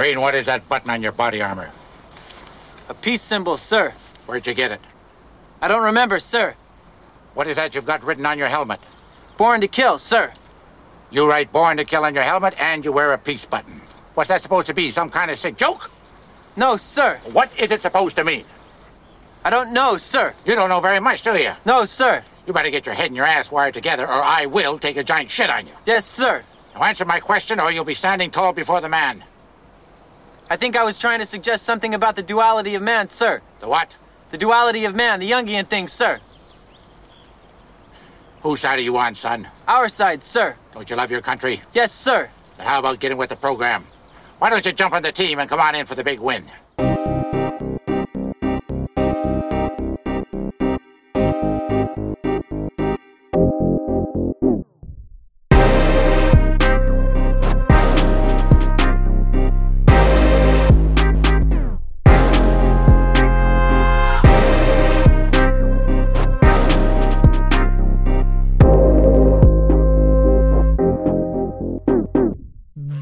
Marine, 0.00 0.22
what 0.22 0.34
is 0.34 0.46
that 0.46 0.66
button 0.66 0.88
on 0.88 1.02
your 1.02 1.12
body 1.12 1.42
armor? 1.42 1.70
A 2.88 2.94
peace 2.94 3.20
symbol, 3.20 3.58
sir. 3.58 3.92
Where'd 4.24 4.46
you 4.46 4.54
get 4.54 4.70
it? 4.70 4.80
I 5.60 5.68
don't 5.68 5.82
remember, 5.82 6.18
sir. 6.18 6.54
What 7.34 7.46
is 7.46 7.56
that 7.56 7.74
you've 7.74 7.84
got 7.84 8.02
written 8.02 8.24
on 8.24 8.38
your 8.38 8.48
helmet? 8.48 8.80
Born 9.36 9.60
to 9.60 9.68
kill, 9.68 9.98
sir. 9.98 10.32
You 11.10 11.28
write 11.28 11.52
born 11.52 11.76
to 11.76 11.84
kill 11.84 12.06
on 12.06 12.14
your 12.14 12.24
helmet 12.24 12.54
and 12.58 12.82
you 12.82 12.92
wear 12.92 13.12
a 13.12 13.18
peace 13.18 13.44
button. 13.44 13.78
What's 14.14 14.28
that 14.28 14.40
supposed 14.40 14.68
to 14.68 14.74
be? 14.74 14.90
Some 14.90 15.10
kind 15.10 15.30
of 15.30 15.36
sick 15.36 15.58
joke? 15.58 15.90
No, 16.56 16.78
sir. 16.78 17.20
What 17.32 17.50
is 17.60 17.70
it 17.70 17.82
supposed 17.82 18.16
to 18.16 18.24
mean? 18.24 18.46
I 19.44 19.50
don't 19.50 19.70
know, 19.70 19.98
sir. 19.98 20.34
You 20.46 20.54
don't 20.54 20.70
know 20.70 20.80
very 20.80 21.00
much, 21.00 21.20
do 21.20 21.36
you? 21.36 21.52
No, 21.66 21.84
sir. 21.84 22.24
You 22.46 22.54
better 22.54 22.70
get 22.70 22.86
your 22.86 22.94
head 22.94 23.08
and 23.08 23.16
your 23.16 23.26
ass 23.26 23.52
wired 23.52 23.74
together 23.74 24.04
or 24.04 24.22
I 24.22 24.46
will 24.46 24.78
take 24.78 24.96
a 24.96 25.04
giant 25.04 25.30
shit 25.30 25.50
on 25.50 25.66
you. 25.66 25.74
Yes, 25.84 26.06
sir. 26.06 26.42
Now 26.74 26.84
answer 26.84 27.04
my 27.04 27.20
question 27.20 27.60
or 27.60 27.70
you'll 27.70 27.84
be 27.84 27.92
standing 27.92 28.30
tall 28.30 28.54
before 28.54 28.80
the 28.80 28.88
man. 28.88 29.24
I 30.52 30.56
think 30.56 30.76
I 30.76 30.82
was 30.82 30.98
trying 30.98 31.20
to 31.20 31.26
suggest 31.26 31.64
something 31.64 31.94
about 31.94 32.16
the 32.16 32.24
duality 32.24 32.74
of 32.74 32.82
man, 32.82 33.08
sir. 33.08 33.40
The 33.60 33.68
what? 33.68 33.94
The 34.30 34.38
duality 34.38 34.84
of 34.84 34.96
man, 34.96 35.20
the 35.20 35.30
Jungian 35.30 35.68
thing, 35.68 35.86
sir. 35.86 36.18
Whose 38.42 38.60
side 38.60 38.80
are 38.80 38.82
you 38.82 38.96
on, 38.96 39.14
son? 39.14 39.48
Our 39.68 39.88
side, 39.88 40.24
sir. 40.24 40.56
Don't 40.74 40.90
you 40.90 40.96
love 40.96 41.08
your 41.08 41.20
country? 41.20 41.62
Yes, 41.72 41.92
sir. 41.92 42.28
Then 42.56 42.66
how 42.66 42.80
about 42.80 42.98
getting 42.98 43.16
with 43.16 43.28
the 43.28 43.36
program? 43.36 43.86
Why 44.40 44.50
don't 44.50 44.66
you 44.66 44.72
jump 44.72 44.92
on 44.92 45.02
the 45.02 45.12
team 45.12 45.38
and 45.38 45.48
come 45.48 45.60
on 45.60 45.76
in 45.76 45.86
for 45.86 45.94
the 45.94 46.02
big 46.02 46.18
win? 46.18 46.44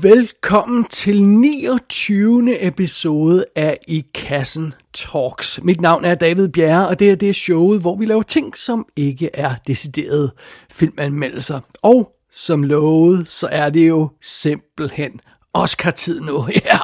Velkommen 0.03 0.85
til 0.85 1.23
29. 1.23 2.67
episode 2.67 3.45
af 3.57 3.79
I 3.89 4.05
Kassen 4.15 4.75
Talks. 4.95 5.61
Mit 5.63 5.81
navn 5.81 6.05
er 6.05 6.15
David 6.15 6.49
Bjerre, 6.49 6.89
og 6.89 6.99
det 6.99 7.11
er 7.11 7.17
det 7.17 7.37
showet, 7.37 7.81
hvor 7.81 7.97
vi 7.97 8.07
laver 8.07 8.23
ting, 8.23 8.57
som 8.57 8.87
ikke 8.97 9.31
er 9.35 9.55
deciderede 9.67 10.35
filmanmeldelser. 10.71 11.61
Og 11.83 12.11
som 12.33 12.63
lovet, 12.63 13.29
så 13.29 13.49
er 13.53 13.71
det 13.71 13.89
jo 13.89 14.09
simpelthen 14.23 15.21
Oscar-tid 15.53 16.21
nu. 16.21 16.47
Ja. 16.65 16.79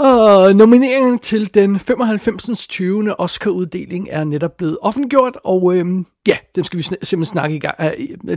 Og 0.00 0.56
nomineringen 0.56 1.18
til 1.18 1.54
den 1.54 1.78
95. 1.78 2.66
20. 2.68 3.20
Oscar-uddeling 3.20 4.08
er 4.10 4.24
netop 4.24 4.56
blevet 4.56 4.78
offentliggjort, 4.82 5.36
og 5.44 5.76
øhm, 5.76 6.06
ja, 6.28 6.36
dem 6.54 6.64
skal 6.64 6.76
vi 6.76 6.82
sn- 6.82 6.86
simpelthen 7.02 7.24
snakke 7.24 7.56
i 7.56 7.58
gang. 7.58 7.74
Øh, 7.80 7.92
øh, 8.28 8.36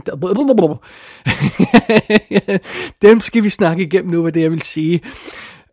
dem 3.01 3.19
skal 3.19 3.43
vi 3.43 3.49
snakke 3.49 3.83
igennem 3.83 4.11
nu, 4.11 4.21
hvad 4.21 4.31
det 4.31 4.41
jeg 4.41 4.51
vil 4.51 4.61
sige. 4.61 5.01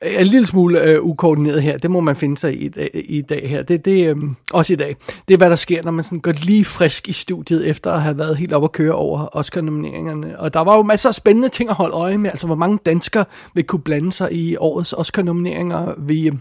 Er 0.00 0.20
en 0.20 0.26
lille 0.26 0.46
smule 0.46 0.82
øh, 0.82 1.02
ukoordineret 1.02 1.62
her, 1.62 1.78
det 1.78 1.90
må 1.90 2.00
man 2.00 2.16
finde 2.16 2.36
sig 2.36 2.62
i, 2.62 2.70
i, 2.94 3.18
i 3.18 3.20
dag 3.20 3.48
her. 3.48 3.62
Det, 3.62 3.84
det 3.84 4.08
øh, 4.08 4.16
også 4.52 4.72
i 4.72 4.76
dag. 4.76 4.96
Det 5.28 5.34
er, 5.34 5.38
hvad 5.38 5.50
der 5.50 5.56
sker, 5.56 5.82
når 5.82 5.90
man 5.90 6.04
sådan 6.04 6.20
går 6.20 6.32
lige 6.32 6.64
frisk 6.64 7.08
i 7.08 7.12
studiet, 7.12 7.66
efter 7.66 7.92
at 7.92 8.02
have 8.02 8.18
været 8.18 8.36
helt 8.36 8.52
op 8.52 8.64
at 8.64 8.72
køre 8.72 8.92
over 8.92 9.36
Oscar-nomineringerne. 9.36 10.40
Og 10.40 10.54
der 10.54 10.60
var 10.60 10.76
jo 10.76 10.82
masser 10.82 11.08
af 11.08 11.14
spændende 11.14 11.48
ting 11.48 11.70
at 11.70 11.76
holde 11.76 11.94
øje 11.94 12.18
med, 12.18 12.30
altså 12.30 12.46
hvor 12.46 12.56
mange 12.56 12.78
danskere 12.86 13.24
vil 13.54 13.64
kunne 13.64 13.82
blande 13.82 14.12
sig 14.12 14.32
i 14.32 14.56
årets 14.56 14.92
Oscar-nomineringer. 14.92 15.94
Vi, 15.98 16.26
øh, 16.26 16.32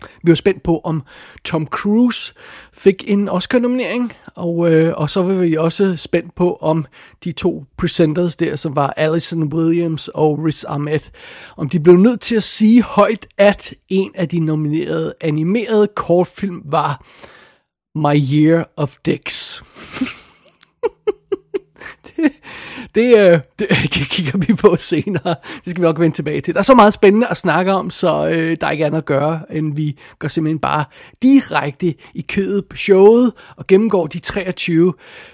vi 0.00 0.30
var 0.30 0.34
spændt 0.34 0.62
på, 0.62 0.80
om 0.84 1.02
Tom 1.44 1.66
Cruise 1.66 2.34
fik 2.72 3.04
en 3.06 3.28
Oscar-nominering, 3.28 4.12
og, 4.34 4.72
øh, 4.72 4.92
og 4.96 5.10
så 5.10 5.22
var 5.22 5.34
vi 5.34 5.56
også 5.56 5.96
spændt 5.96 6.34
på, 6.34 6.58
om 6.60 6.86
de 7.24 7.32
to 7.32 7.64
presenters 7.76 8.36
der, 8.36 8.56
som 8.56 8.76
var 8.76 8.94
Allison 8.96 9.42
Williams 9.42 10.08
og 10.08 10.38
Riz 10.38 10.64
Ahmed, 10.64 11.00
om 11.56 11.68
de 11.68 11.80
blev 11.80 11.96
nødt 11.96 12.20
til 12.20 12.36
at 12.36 12.42
sige 12.42 12.82
højt, 12.82 13.26
at 13.38 13.74
en 13.88 14.10
af 14.14 14.28
de 14.28 14.40
nominerede 14.40 15.14
animerede 15.20 15.88
kortfilm 15.96 16.62
var 16.64 17.06
My 17.94 18.16
Year 18.32 18.70
of 18.76 18.96
Dicks. 19.06 19.62
det, 22.16 22.32
det, 22.94 23.18
øh, 23.18 23.38
det, 23.58 23.68
det 23.94 24.08
kigger 24.10 24.38
vi 24.38 24.54
på 24.54 24.76
senere. 24.76 25.34
Det 25.64 25.70
skal 25.70 25.82
vi 25.82 25.86
nok 25.86 26.00
vende 26.00 26.16
tilbage 26.16 26.40
til. 26.40 26.54
Der 26.54 26.60
er 26.60 26.64
så 26.64 26.74
meget 26.74 26.94
spændende 26.94 27.26
at 27.26 27.36
snakke 27.36 27.72
om, 27.72 27.90
så 27.90 28.28
øh, 28.28 28.56
der 28.60 28.66
er 28.66 28.70
ikke 28.70 28.86
andet 28.86 28.98
at 28.98 29.04
gøre, 29.04 29.40
end 29.50 29.76
vi 29.76 29.98
går 30.18 30.28
simpelthen 30.28 30.58
bare 30.58 30.84
direkte 31.22 31.94
i 32.14 32.24
kødet 32.28 32.64
på 32.66 32.76
showet 32.76 33.32
og 33.56 33.66
gennemgår 33.66 34.06
de 34.06 34.18
23 34.18 34.92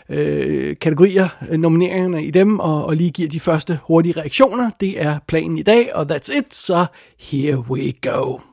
øh, 0.08 0.76
kategorier, 0.76 1.28
øh, 1.48 1.58
nomineringerne 1.58 2.24
i 2.24 2.30
dem, 2.30 2.58
og, 2.58 2.84
og 2.84 2.97
lige 2.97 3.10
giver 3.10 3.28
de 3.28 3.41
første 3.41 3.78
hurtige 3.86 4.20
reaktioner. 4.20 4.70
Det 4.80 5.02
er 5.02 5.18
planen 5.28 5.58
i 5.58 5.62
dag, 5.62 5.94
og 5.94 6.06
that's 6.12 6.38
it, 6.38 6.54
så 6.54 6.86
here 7.18 7.58
we 7.58 7.92
go. 8.02 8.49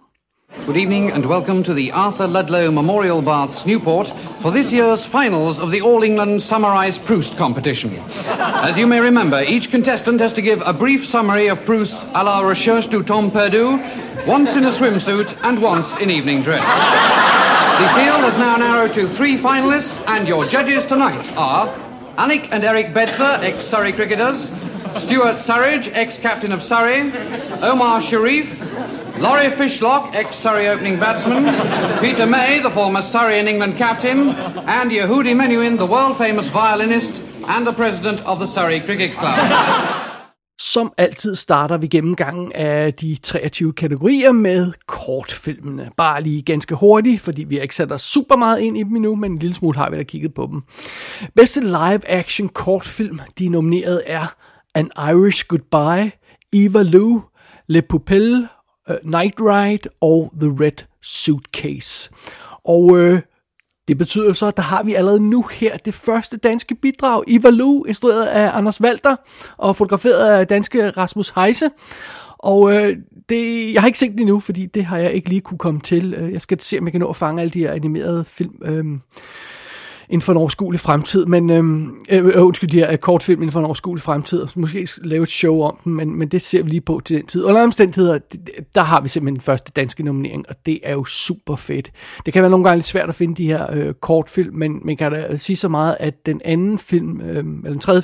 Good 0.65 0.77
evening 0.77 1.11
and 1.11 1.25
welcome 1.25 1.61
to 1.63 1.73
the 1.73 1.91
Arthur 1.91 2.25
Ludlow 2.25 2.71
Memorial 2.71 3.21
Baths 3.21 3.65
Newport 3.65 4.13
for 4.41 4.49
this 4.49 4.71
year's 4.71 5.05
finals 5.05 5.59
of 5.59 5.71
the 5.71 5.81
All 5.81 6.03
England 6.03 6.41
Summarised 6.41 7.05
Proust 7.05 7.37
competition. 7.37 7.93
As 8.27 8.77
you 8.77 8.87
may 8.87 9.01
remember, 9.01 9.43
each 9.43 9.69
contestant 9.69 10.21
has 10.21 10.31
to 10.33 10.41
give 10.41 10.61
a 10.65 10.71
brief 10.71 11.05
summary 11.05 11.47
of 11.47 11.65
Proust's 11.65 12.05
à 12.07 12.23
la 12.23 12.39
recherche 12.39 12.87
du 12.87 13.03
temps 13.03 13.31
perdu, 13.33 13.77
once 14.25 14.55
in 14.55 14.63
a 14.63 14.67
swimsuit 14.67 15.37
and 15.43 15.61
once 15.61 15.97
in 15.97 16.09
evening 16.09 16.41
dress. 16.43 16.63
The 17.81 17.89
field 17.99 18.21
has 18.21 18.37
now 18.37 18.55
narrowed 18.55 18.93
to 18.93 19.07
three 19.07 19.37
finalists, 19.37 20.01
and 20.07 20.27
your 20.29 20.45
judges 20.45 20.85
tonight 20.85 21.29
are 21.35 21.67
Alec 22.17 22.53
and 22.53 22.63
Eric 22.63 22.93
Bedser, 22.93 23.37
ex-Surrey 23.43 23.91
cricketers, 23.91 24.49
Stuart 24.93 25.35
Surridge, 25.35 25.91
ex-captain 25.93 26.51
of 26.51 26.63
Surrey, 26.63 27.11
Omar 27.61 28.01
Sharif, 28.01 28.66
Laurie 29.19 29.49
Fishlock, 29.49 30.15
ex-Surrey 30.15 30.67
opening 30.73 30.99
batsman, 30.99 31.43
Peter 32.01 32.25
May, 32.25 32.59
the 32.59 32.71
former 32.71 33.01
Surrey 33.01 33.39
and 33.39 33.49
England 33.49 33.73
captain, 33.77 34.19
and 34.67 34.91
Yehudi 34.91 35.33
Menuhin, 35.33 35.77
the 35.77 35.89
world-famous 35.95 36.49
violinist 36.49 37.23
and 37.47 37.65
the 37.65 37.73
president 37.73 38.19
of 38.25 38.37
the 38.37 38.47
Surrey 38.47 38.79
Cricket 38.79 39.11
Club. 39.11 39.37
Som 40.59 40.93
altid 40.97 41.35
starter 41.35 41.77
vi 41.77 41.87
gennemgangen 41.87 42.51
af 42.51 42.93
de 42.93 43.17
23 43.23 43.73
kategorier 43.73 44.31
med 44.31 44.73
kortfilmene. 44.87 45.89
Bare 45.97 46.23
lige 46.23 46.41
ganske 46.41 46.75
hurtigt, 46.75 47.21
fordi 47.21 47.43
vi 47.43 47.55
har 47.55 47.61
ikke 47.61 47.75
sat 47.75 47.91
os 47.91 48.01
super 48.01 48.35
meget 48.35 48.59
ind 48.59 48.77
i 48.77 48.83
dem 48.83 48.95
endnu, 48.95 49.15
men 49.15 49.31
en 49.31 49.39
lille 49.39 49.53
smule 49.53 49.77
har 49.77 49.89
vi 49.89 49.97
da 49.97 50.03
kigget 50.03 50.33
på 50.33 50.47
dem. 50.51 50.61
Bedste 51.35 51.61
live 51.61 52.09
action 52.09 52.49
kortfilm, 52.49 53.19
de 53.39 53.49
nominerede 53.49 54.03
er 54.05 54.33
An 54.75 54.91
Irish 54.97 55.45
Goodbye, 55.47 56.11
Eva 56.53 56.81
Lou, 56.81 57.21
Le 57.67 57.81
Poupelle, 57.81 58.47
Øh, 58.89 58.95
uh, 59.03 59.11
Night 59.11 59.35
Ride 59.39 59.89
og 60.01 60.33
The 60.41 60.55
Red 60.59 60.85
Suitcase. 61.01 62.09
Og 62.65 62.97
øh, 62.97 63.21
det 63.87 63.97
betyder 63.97 64.33
så, 64.33 64.45
at 64.45 64.57
der 64.57 64.63
har 64.63 64.83
vi 64.83 64.93
allerede 64.93 65.29
nu 65.29 65.45
her 65.51 65.77
det 65.77 65.93
første 65.93 66.37
danske 66.37 66.75
bidrag. 66.75 67.23
i 67.27 67.39
Lu, 67.43 67.83
instrueret 67.83 68.25
af 68.25 68.57
Anders 68.57 68.81
Walter 68.81 69.15
og 69.57 69.75
fotograferet 69.75 70.39
af 70.39 70.47
danske 70.47 70.89
Rasmus 70.89 71.29
Heise. 71.35 71.69
Og 72.37 72.73
øh, 72.73 72.97
det, 73.29 73.73
jeg 73.73 73.81
har 73.81 73.87
ikke 73.87 73.99
set 73.99 74.11
det 74.11 74.19
endnu, 74.19 74.39
fordi 74.39 74.65
det 74.65 74.85
har 74.85 74.97
jeg 74.97 75.11
ikke 75.11 75.29
lige 75.29 75.41
kunne 75.41 75.57
komme 75.57 75.79
til. 75.79 76.13
Øh, 76.13 76.33
jeg 76.33 76.41
skal 76.41 76.59
se, 76.59 76.79
om 76.79 76.85
jeg 76.85 76.91
kan 76.91 77.01
nå 77.01 77.09
at 77.09 77.15
fange 77.15 77.41
alle 77.41 77.51
de 77.51 77.59
her 77.59 77.71
animerede 77.71 78.25
film. 78.25 78.55
Øh, 78.65 78.85
inden 80.09 80.21
for 80.21 80.31
en 80.31 80.37
overskuelig 80.37 80.79
fremtid, 80.79 81.25
men 81.25 81.49
øhm, 81.49 81.95
øh, 82.09 82.25
øh, 82.25 82.45
undskyld, 82.45 82.69
de 82.69 82.77
her 82.77 82.91
øh, 82.91 82.97
kortfilm 82.97 83.41
inden 83.41 83.51
for 83.51 83.59
en 83.59 83.65
overskuelig 83.65 84.01
fremtid, 84.01 84.39
og 84.39 84.49
måske 84.55 84.87
lave 85.03 85.23
et 85.23 85.29
show 85.29 85.61
om 85.61 85.77
den, 85.83 85.95
men, 85.95 86.15
men 86.15 86.27
det 86.27 86.41
ser 86.41 86.63
vi 86.63 86.69
lige 86.69 86.81
på 86.81 87.01
til 87.05 87.17
den 87.17 87.25
tid. 87.25 87.43
Under 87.43 87.63
omstændigheder, 87.63 88.19
der 88.75 88.81
har 88.81 89.01
vi 89.01 89.09
simpelthen 89.09 89.35
den 89.35 89.41
første 89.41 89.71
danske 89.75 90.03
nominering, 90.03 90.45
og 90.49 90.55
det 90.65 90.79
er 90.83 90.93
jo 90.93 91.05
super 91.05 91.55
fedt. 91.55 91.91
Det 92.25 92.33
kan 92.33 92.41
være 92.41 92.51
nogle 92.51 92.65
gange 92.65 92.77
lidt 92.77 92.87
svært 92.87 93.09
at 93.09 93.15
finde 93.15 93.35
de 93.35 93.47
her 93.47 93.73
øh, 93.73 93.93
kortfilm, 93.93 94.55
men 94.55 94.81
man 94.83 94.97
kan 94.97 95.11
da 95.11 95.37
sige 95.37 95.57
så 95.57 95.67
meget, 95.67 95.97
at 95.99 96.25
den 96.25 96.41
anden 96.45 96.79
film, 96.79 97.21
øh, 97.21 97.37
eller 97.37 97.69
den 97.69 97.79
tredje 97.79 98.03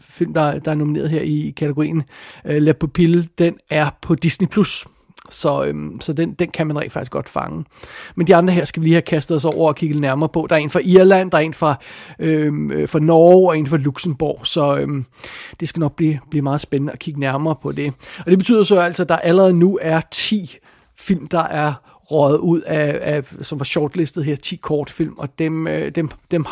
film, 0.00 0.34
der, 0.34 0.58
der 0.58 0.70
er 0.70 0.74
nomineret 0.74 1.10
her 1.10 1.20
i 1.20 1.54
kategorien, 1.56 2.02
øh, 2.44 2.62
La 2.62 2.72
Pupille, 2.72 3.28
den 3.38 3.54
er 3.70 3.90
på 4.02 4.14
Disney+. 4.14 4.48
Plus. 4.48 4.86
Så, 5.30 5.64
øhm, 5.64 6.00
så 6.00 6.12
den, 6.12 6.32
den 6.32 6.50
kan 6.50 6.66
man 6.66 6.78
rent 6.78 6.92
faktisk 6.92 7.12
godt 7.12 7.28
fange. 7.28 7.64
Men 8.14 8.26
de 8.26 8.36
andre 8.36 8.52
her 8.52 8.64
skal 8.64 8.82
vi 8.82 8.86
lige 8.86 8.94
have 8.94 9.02
kastet 9.02 9.36
os 9.36 9.44
over 9.44 9.68
og 9.68 9.76
kigge 9.76 10.00
nærmere 10.00 10.28
på. 10.28 10.46
Der 10.50 10.56
er 10.56 10.60
en 10.60 10.70
fra 10.70 10.80
Irland, 10.84 11.30
der 11.30 11.38
er 11.38 11.42
en 11.42 11.54
fra, 11.54 11.74
øhm, 12.18 12.70
øh, 12.70 12.88
fra 12.88 12.98
Norge 12.98 13.48
og 13.48 13.58
en 13.58 13.66
fra 13.66 13.76
Luxembourg. 13.76 14.46
Så 14.46 14.76
øhm, 14.76 15.04
det 15.60 15.68
skal 15.68 15.80
nok 15.80 15.96
blive, 15.96 16.18
blive 16.30 16.42
meget 16.42 16.60
spændende 16.60 16.92
at 16.92 16.98
kigge 16.98 17.20
nærmere 17.20 17.56
på 17.62 17.72
det. 17.72 17.92
Og 18.18 18.26
det 18.26 18.38
betyder 18.38 18.64
så 18.64 18.76
altså, 18.76 19.02
at 19.02 19.08
der 19.08 19.16
allerede 19.16 19.52
nu 19.54 19.78
er 19.82 20.00
10 20.10 20.58
film, 20.98 21.26
der 21.26 21.42
er 21.42 21.91
røget 22.12 22.38
ud 22.38 22.60
af, 22.60 22.98
af, 23.02 23.24
som 23.40 23.58
var 23.58 23.64
shortlistet 23.64 24.24
her, 24.24 24.36
10 24.36 24.56
kortfilm, 24.56 25.14
og 25.18 25.38
dem, 25.38 25.66
øh, 25.66 25.90
dem, 25.90 26.10
dem 26.30 26.46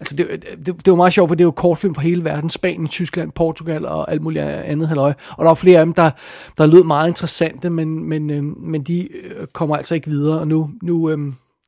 altså 0.00 0.16
det, 0.16 0.44
det, 0.66 0.66
det 0.66 0.90
var 0.90 0.94
meget 0.94 1.12
sjovt, 1.12 1.28
for 1.30 1.34
det 1.34 1.42
er 1.42 1.46
jo 1.46 1.50
kortfilm 1.50 1.94
fra 1.94 2.02
hele 2.02 2.24
verden, 2.24 2.50
Spanien, 2.50 2.88
Tyskland, 2.88 3.32
Portugal 3.32 3.86
og 3.86 4.10
alt 4.10 4.22
muligt 4.22 4.44
andet 4.44 4.88
halvøje, 4.88 5.14
og 5.30 5.44
der 5.44 5.50
var 5.50 5.54
flere 5.54 5.80
af 5.80 5.86
dem, 5.86 5.94
der, 5.94 6.10
der 6.58 6.66
lød 6.66 6.84
meget 6.84 7.08
interessante, 7.08 7.70
men, 7.70 8.04
men, 8.04 8.30
øh, 8.30 8.44
men 8.44 8.82
de 8.82 9.08
øh, 9.24 9.46
kommer 9.46 9.76
altså 9.76 9.94
ikke 9.94 10.10
videre, 10.10 10.40
og 10.40 10.48
nu, 10.48 10.70
nu, 10.82 11.10
øh, 11.10 11.18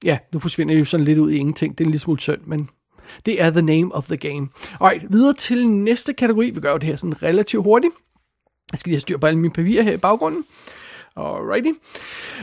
ja, 0.04 0.18
nu 0.32 0.38
forsvinder 0.38 0.74
jeg 0.74 0.80
jo 0.80 0.84
sådan 0.84 1.04
lidt 1.04 1.18
ud 1.18 1.30
i 1.30 1.36
ingenting, 1.36 1.78
det 1.78 1.84
er 1.84 1.86
en 1.86 1.90
lille 1.90 2.00
smule 2.00 2.20
synd, 2.20 2.40
men 2.46 2.70
det 3.26 3.42
er 3.42 3.50
the 3.50 3.62
name 3.62 3.94
of 3.94 4.06
the 4.06 4.16
game. 4.16 4.48
Alright, 4.80 5.12
videre 5.12 5.34
til 5.34 5.68
næste 5.68 6.12
kategori, 6.12 6.50
vi 6.50 6.60
gør 6.60 6.70
jo 6.70 6.78
det 6.78 6.88
her 6.88 6.96
sådan 6.96 7.22
relativt 7.22 7.64
hurtigt, 7.64 7.92
jeg 8.72 8.80
skal 8.80 8.90
lige 8.90 8.96
have 8.96 9.00
styr 9.00 9.16
på 9.16 9.26
alle 9.26 9.38
mine 9.38 9.52
papirer 9.52 9.82
her 9.82 9.92
i 9.92 9.96
baggrunden. 9.96 10.44
Alrighty. 11.18 11.72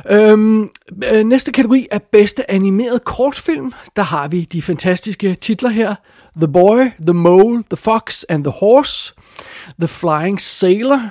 Øhm, 0.09 0.69
øh, 1.13 1.23
næste 1.23 1.51
kategori 1.51 1.87
er 1.91 1.99
bedste 2.11 2.51
animeret 2.51 3.03
kortfilm. 3.03 3.73
Der 3.95 4.01
har 4.01 4.27
vi 4.27 4.41
de 4.41 4.61
fantastiske 4.61 5.35
titler 5.35 5.69
her. 5.69 5.95
The 6.37 6.47
Boy, 6.47 6.79
The 7.05 7.13
Mole, 7.13 7.63
The 7.69 7.77
Fox 7.77 8.23
and 8.29 8.43
the 8.43 8.53
Horse. 8.59 9.13
The 9.79 9.87
Flying 9.87 10.41
Sailor. 10.41 11.01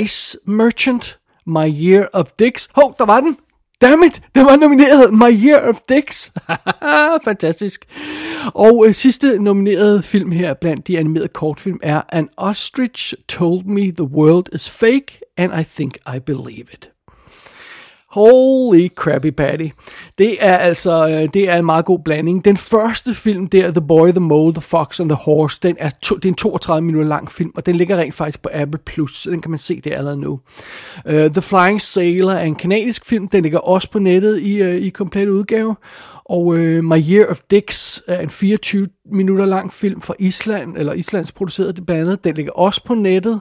Ice 0.00 0.38
Merchant. 0.46 1.18
My 1.46 1.68
Year 1.68 2.06
of 2.12 2.26
Dicks. 2.38 2.68
Hov, 2.74 2.94
der 2.98 3.04
var 3.04 3.20
den. 3.20 3.36
Dammit, 3.82 4.22
det 4.34 4.44
var 4.44 4.56
nomineret 4.56 5.14
My 5.14 5.46
Year 5.46 5.68
of 5.68 5.80
Dicks. 5.88 6.32
Fantastisk. 7.24 7.84
Og 8.54 8.84
øh, 8.86 8.94
sidste 8.94 9.38
nominerede 9.38 10.02
film 10.02 10.32
her 10.32 10.54
blandt 10.54 10.88
de 10.88 10.98
animerede 10.98 11.28
kortfilm 11.28 11.78
er 11.82 12.00
An 12.08 12.28
Ostrich 12.36 13.14
Told 13.28 13.64
Me 13.64 13.92
the 13.92 14.04
World 14.04 14.54
is 14.54 14.70
Fake, 14.70 15.20
and 15.36 15.60
I 15.60 15.64
Think 15.64 15.98
I 16.06 16.18
Believe 16.18 16.66
It. 16.72 16.92
Holy 18.12 18.88
crappy 18.94 19.30
patty. 19.30 19.68
Det 20.18 20.36
er 20.40 20.56
altså 20.56 21.08
øh, 21.08 21.28
det 21.34 21.48
er 21.48 21.56
en 21.56 21.64
meget 21.64 21.84
god 21.84 21.98
blanding. 22.04 22.44
Den 22.44 22.56
første 22.56 23.14
film 23.14 23.46
der, 23.46 23.70
The 23.70 23.86
Boy, 23.88 24.08
The 24.10 24.20
Mole, 24.20 24.54
The 24.54 24.60
Fox 24.60 25.00
and 25.00 25.08
the 25.08 25.18
Horse, 25.24 25.58
den 25.62 25.76
er, 25.78 25.90
to, 26.02 26.14
det 26.14 26.24
er 26.24 26.28
en 26.28 26.34
32 26.34 26.84
minutter 26.86 27.08
lang 27.08 27.30
film, 27.30 27.50
og 27.54 27.66
den 27.66 27.76
ligger 27.76 27.96
rent 27.96 28.14
faktisk 28.14 28.42
på 28.42 28.48
Apple 28.52 28.80
Plus, 28.86 29.16
så 29.16 29.30
den 29.30 29.40
kan 29.40 29.50
man 29.50 29.58
se 29.58 29.80
det 29.80 29.92
allerede 29.92 30.16
nu. 30.16 30.40
Uh, 31.04 31.12
The 31.12 31.42
Flying 31.42 31.80
Sailor 31.80 32.32
er 32.32 32.44
en 32.44 32.54
kanadisk 32.54 33.06
film, 33.06 33.28
den 33.28 33.42
ligger 33.42 33.58
også 33.58 33.90
på 33.90 33.98
nettet 33.98 34.42
i, 34.42 34.62
uh, 34.62 34.74
i 34.74 34.88
komplet 34.88 35.28
udgave. 35.28 35.76
Og 36.24 36.46
uh, 36.46 36.58
My 36.58 36.98
Year 37.10 37.26
of 37.30 37.40
Dicks 37.50 38.02
er 38.06 38.20
en 38.20 38.30
24 38.30 38.86
minutter 39.12 39.46
lang 39.46 39.72
film 39.72 40.00
fra 40.00 40.14
Island, 40.18 40.76
eller 40.76 40.92
Islands 40.92 41.32
produceret 41.32 41.76
det 41.76 41.86
bandet, 41.86 42.24
den 42.24 42.34
ligger 42.34 42.52
også 42.52 42.84
på 42.84 42.94
nettet. 42.94 43.40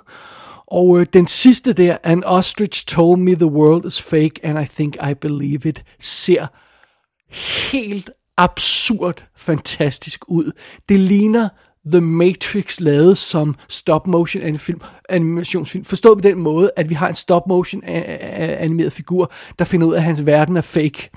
Og 0.72 1.00
øh, 1.00 1.06
den 1.14 1.28
sidste 1.28 1.74
der, 1.74 1.98
An 2.04 2.24
Ostrich 2.24 2.86
Told 2.86 3.20
Me 3.20 3.36
The 3.36 3.46
World 3.46 3.86
Is 3.86 4.02
Fake, 4.02 4.40
and 4.44 4.60
I 4.60 4.66
Think 4.66 4.96
I 5.10 5.14
Believe 5.14 5.70
It, 5.70 5.84
ser 6.00 6.48
helt 7.72 8.10
absurd 8.38 9.24
fantastisk 9.36 10.24
ud. 10.28 10.52
Det 10.90 11.00
ligner 11.00 11.50
The 11.88 12.02
Matrix 12.02 12.80
lavet 12.80 13.18
som 13.18 13.56
stop 13.70 14.08
motion 14.08 14.44
animation, 14.44 14.82
animationsfilm. 15.10 15.86
Forstået 15.86 16.18
på 16.18 16.22
den 16.22 16.40
måde, 16.40 16.72
at 16.76 16.90
vi 16.90 16.96
har 16.96 17.08
en 17.08 17.16
stop 17.16 17.48
motion 17.48 17.84
animeret 17.86 18.92
figur, 18.92 19.32
der 19.60 19.66
finder 19.66 19.88
ud 19.88 19.94
af, 19.94 19.98
at 19.98 20.04
hans 20.04 20.26
verden 20.26 20.58
er 20.58 20.62
fake. 20.62 21.10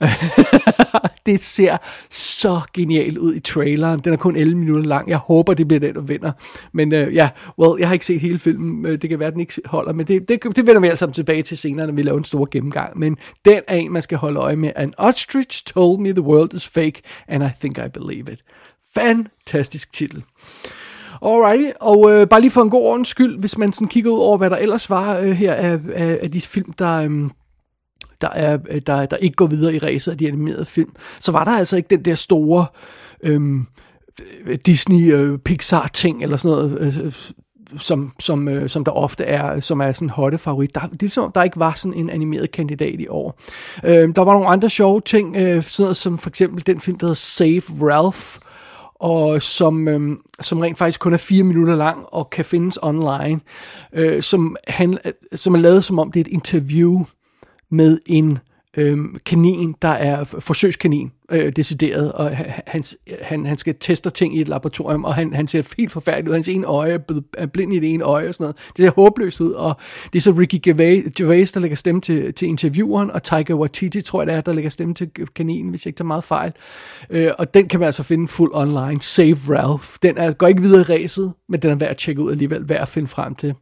det 1.26 1.40
ser 1.40 1.76
så 2.10 2.60
genialt 2.74 3.18
ud 3.18 3.34
i 3.34 3.40
traileren. 3.40 4.00
Den 4.00 4.12
er 4.12 4.16
kun 4.16 4.36
11 4.36 4.58
minutter 4.58 4.84
lang. 4.84 5.08
Jeg 5.08 5.18
håber, 5.18 5.54
det 5.54 5.68
bliver 5.68 5.80
den, 5.80 5.94
der 5.94 6.00
vinder. 6.00 6.32
Men 6.72 6.92
uh, 6.92 7.14
ja, 7.14 7.28
well, 7.58 7.80
jeg 7.80 7.88
har 7.88 7.92
ikke 7.92 8.06
set 8.06 8.20
hele 8.20 8.38
filmen. 8.38 8.86
Øh, 8.86 9.02
det 9.02 9.10
kan 9.10 9.18
være, 9.18 9.30
den 9.30 9.40
ikke 9.40 9.60
holder, 9.64 9.92
men 9.92 10.06
det, 10.06 10.28
det, 10.28 10.42
det 10.42 10.66
vender 10.66 10.80
vi 10.80 10.86
alle 10.86 10.98
sammen 10.98 11.14
tilbage 11.14 11.42
til 11.42 11.58
senere, 11.58 11.86
når 11.86 11.94
vi 11.94 12.02
laver 12.02 12.18
en 12.18 12.24
stor 12.24 12.48
gennemgang. 12.50 12.98
Men 12.98 13.16
den 13.44 13.60
er 13.68 13.76
en, 13.76 13.92
man 13.92 14.02
skal 14.02 14.18
holde 14.18 14.40
øje 14.40 14.56
med. 14.56 14.72
An 14.76 14.94
ostrich 14.98 15.64
told 15.64 16.00
me 16.00 16.12
the 16.12 16.22
world 16.22 16.54
is 16.54 16.68
fake, 16.68 17.02
and 17.28 17.44
I 17.44 17.50
think 17.60 17.78
I 17.78 17.88
believe 17.88 18.32
it. 18.32 18.42
Fantastisk 18.96 19.92
titel. 19.92 20.24
Alrighty, 21.22 21.70
og 21.80 22.12
øh, 22.12 22.28
bare 22.28 22.40
lige 22.40 22.50
for 22.50 22.62
en 22.62 22.70
god 22.70 22.82
ordens 22.82 23.08
skyld, 23.08 23.38
hvis 23.38 23.58
man 23.58 23.72
sådan 23.72 23.88
kigger 23.88 24.10
ud 24.10 24.18
over, 24.18 24.38
hvad 24.38 24.50
der 24.50 24.56
ellers 24.56 24.90
var 24.90 25.18
øh, 25.18 25.30
her 25.30 25.54
af, 25.54 25.78
af, 25.94 26.18
af 26.22 26.30
de 26.30 26.40
film, 26.40 26.72
der, 26.72 26.96
øh, 26.96 27.30
der, 28.20 28.28
er, 28.28 28.58
øh, 28.70 28.82
der, 28.86 29.06
der 29.06 29.16
ikke 29.16 29.36
går 29.36 29.46
videre 29.46 29.74
i 29.74 29.78
ræset 29.78 30.12
af 30.12 30.18
de 30.18 30.28
animerede 30.28 30.64
film, 30.64 30.90
så 31.20 31.32
var 31.32 31.44
der 31.44 31.58
altså 31.58 31.76
ikke 31.76 31.90
den 31.90 32.04
der 32.04 32.14
store 32.14 32.66
øhm, 33.22 33.66
Disney-Pixar-ting 34.68 36.16
øh, 36.16 36.22
eller 36.22 36.36
sådan 36.36 36.56
noget, 36.56 36.78
øh, 36.80 36.98
øh, 37.06 37.12
som, 37.78 38.12
som, 38.20 38.48
øh, 38.48 38.68
som 38.68 38.84
der 38.84 38.92
ofte 38.92 39.24
er, 39.24 39.60
som 39.60 39.80
er 39.80 39.92
sådan 39.92 40.10
hotte 40.10 40.38
favorit. 40.38 40.74
Der, 40.74 40.80
det 40.80 40.92
er 40.92 40.96
ligesom, 41.00 41.32
der 41.32 41.42
ikke 41.42 41.60
var 41.60 41.72
sådan 41.72 41.94
en 41.94 42.10
animeret 42.10 42.50
kandidat 42.50 43.00
i 43.00 43.08
år. 43.08 43.40
Øh, 43.84 44.08
der 44.16 44.24
var 44.24 44.32
nogle 44.32 44.48
andre 44.48 44.70
sjove 44.70 45.00
ting, 45.00 45.36
øh, 45.36 45.62
sådan 45.62 45.84
noget 45.84 45.96
som 45.96 46.18
for 46.18 46.30
eksempel 46.30 46.66
den 46.66 46.80
film, 46.80 46.98
der 46.98 47.06
hedder 47.06 47.14
Save 47.14 47.92
Ralph, 47.92 48.38
og 49.00 49.42
som, 49.42 49.88
øh, 49.88 50.16
som 50.40 50.58
rent 50.58 50.78
faktisk 50.78 51.00
kun 51.00 51.12
er 51.12 51.16
fire 51.16 51.42
minutter 51.42 51.76
lang 51.76 52.06
og 52.06 52.30
kan 52.30 52.44
findes 52.44 52.78
online, 52.82 53.40
øh, 53.92 54.22
som, 54.22 54.56
han, 54.68 54.98
øh, 55.04 55.12
som 55.34 55.54
er 55.54 55.58
lavet 55.58 55.84
som 55.84 55.98
om 55.98 56.12
det 56.12 56.20
er 56.20 56.24
et 56.24 56.32
interview 56.32 57.04
med 57.70 57.98
en 58.06 58.38
øh, 58.76 58.98
kanin, 59.26 59.74
der 59.82 59.88
er 59.88 60.24
forsøgskanin, 60.24 61.12
øh, 61.30 61.52
decideret, 61.56 62.12
og 62.12 62.36
han, 62.66 62.84
han, 63.22 63.46
han 63.46 63.58
skal 63.58 63.74
teste 63.80 64.10
ting 64.10 64.36
i 64.36 64.40
et 64.40 64.48
laboratorium, 64.48 65.04
og 65.04 65.14
han, 65.14 65.34
han 65.34 65.48
ser 65.48 65.74
helt 65.76 65.92
forfærdelig 65.92 66.30
ud. 66.30 66.34
Hans 66.34 66.48
ene 66.48 66.66
øje 66.66 66.98
er 67.38 67.46
blind 67.46 67.72
i 67.74 67.78
det 67.78 67.94
ene 67.94 68.04
øje 68.04 68.28
og 68.28 68.34
sådan 68.34 68.44
noget. 68.44 68.56
Det 68.76 68.84
ser 68.84 68.90
håbløst 68.90 69.40
ud, 69.40 69.52
og 69.52 69.76
det 70.12 70.18
er 70.18 70.22
så 70.22 70.30
Ricky 70.30 70.58
Gervais, 70.62 71.04
Gervais 71.16 71.52
der 71.52 71.60
lægger 71.60 71.76
stemme 71.76 72.00
til, 72.00 72.34
til 72.34 72.48
intervieweren, 72.48 73.10
og 73.10 73.22
Tiger 73.22 73.54
Waititi, 73.54 74.00
tror 74.00 74.20
jeg 74.20 74.26
det 74.26 74.34
er, 74.34 74.40
der 74.40 74.52
lægger 74.52 74.70
stemme 74.70 74.94
til 74.94 75.10
kaninen, 75.34 75.70
hvis 75.70 75.84
jeg 75.84 75.88
ikke 75.88 75.98
tager 75.98 76.06
meget 76.06 76.24
fejl. 76.24 76.52
Øh, 77.10 77.30
og 77.38 77.54
den 77.54 77.68
kan 77.68 77.80
man 77.80 77.86
altså 77.86 78.02
finde 78.02 78.28
fuld 78.28 78.50
online. 78.54 79.02
Save 79.02 79.36
Ralph. 79.48 79.88
Den 80.02 80.18
er, 80.18 80.32
går 80.32 80.46
ikke 80.46 80.62
videre 80.62 80.80
i 80.80 81.02
ræset, 81.02 81.32
men 81.48 81.62
den 81.62 81.70
er 81.70 81.74
værd 81.74 81.90
at 81.90 81.96
tjekke 81.96 82.22
ud 82.22 82.30
alligevel, 82.30 82.68
værd 82.68 82.82
at 82.82 82.88
finde 82.88 83.08
frem 83.08 83.34
til. 83.34 83.54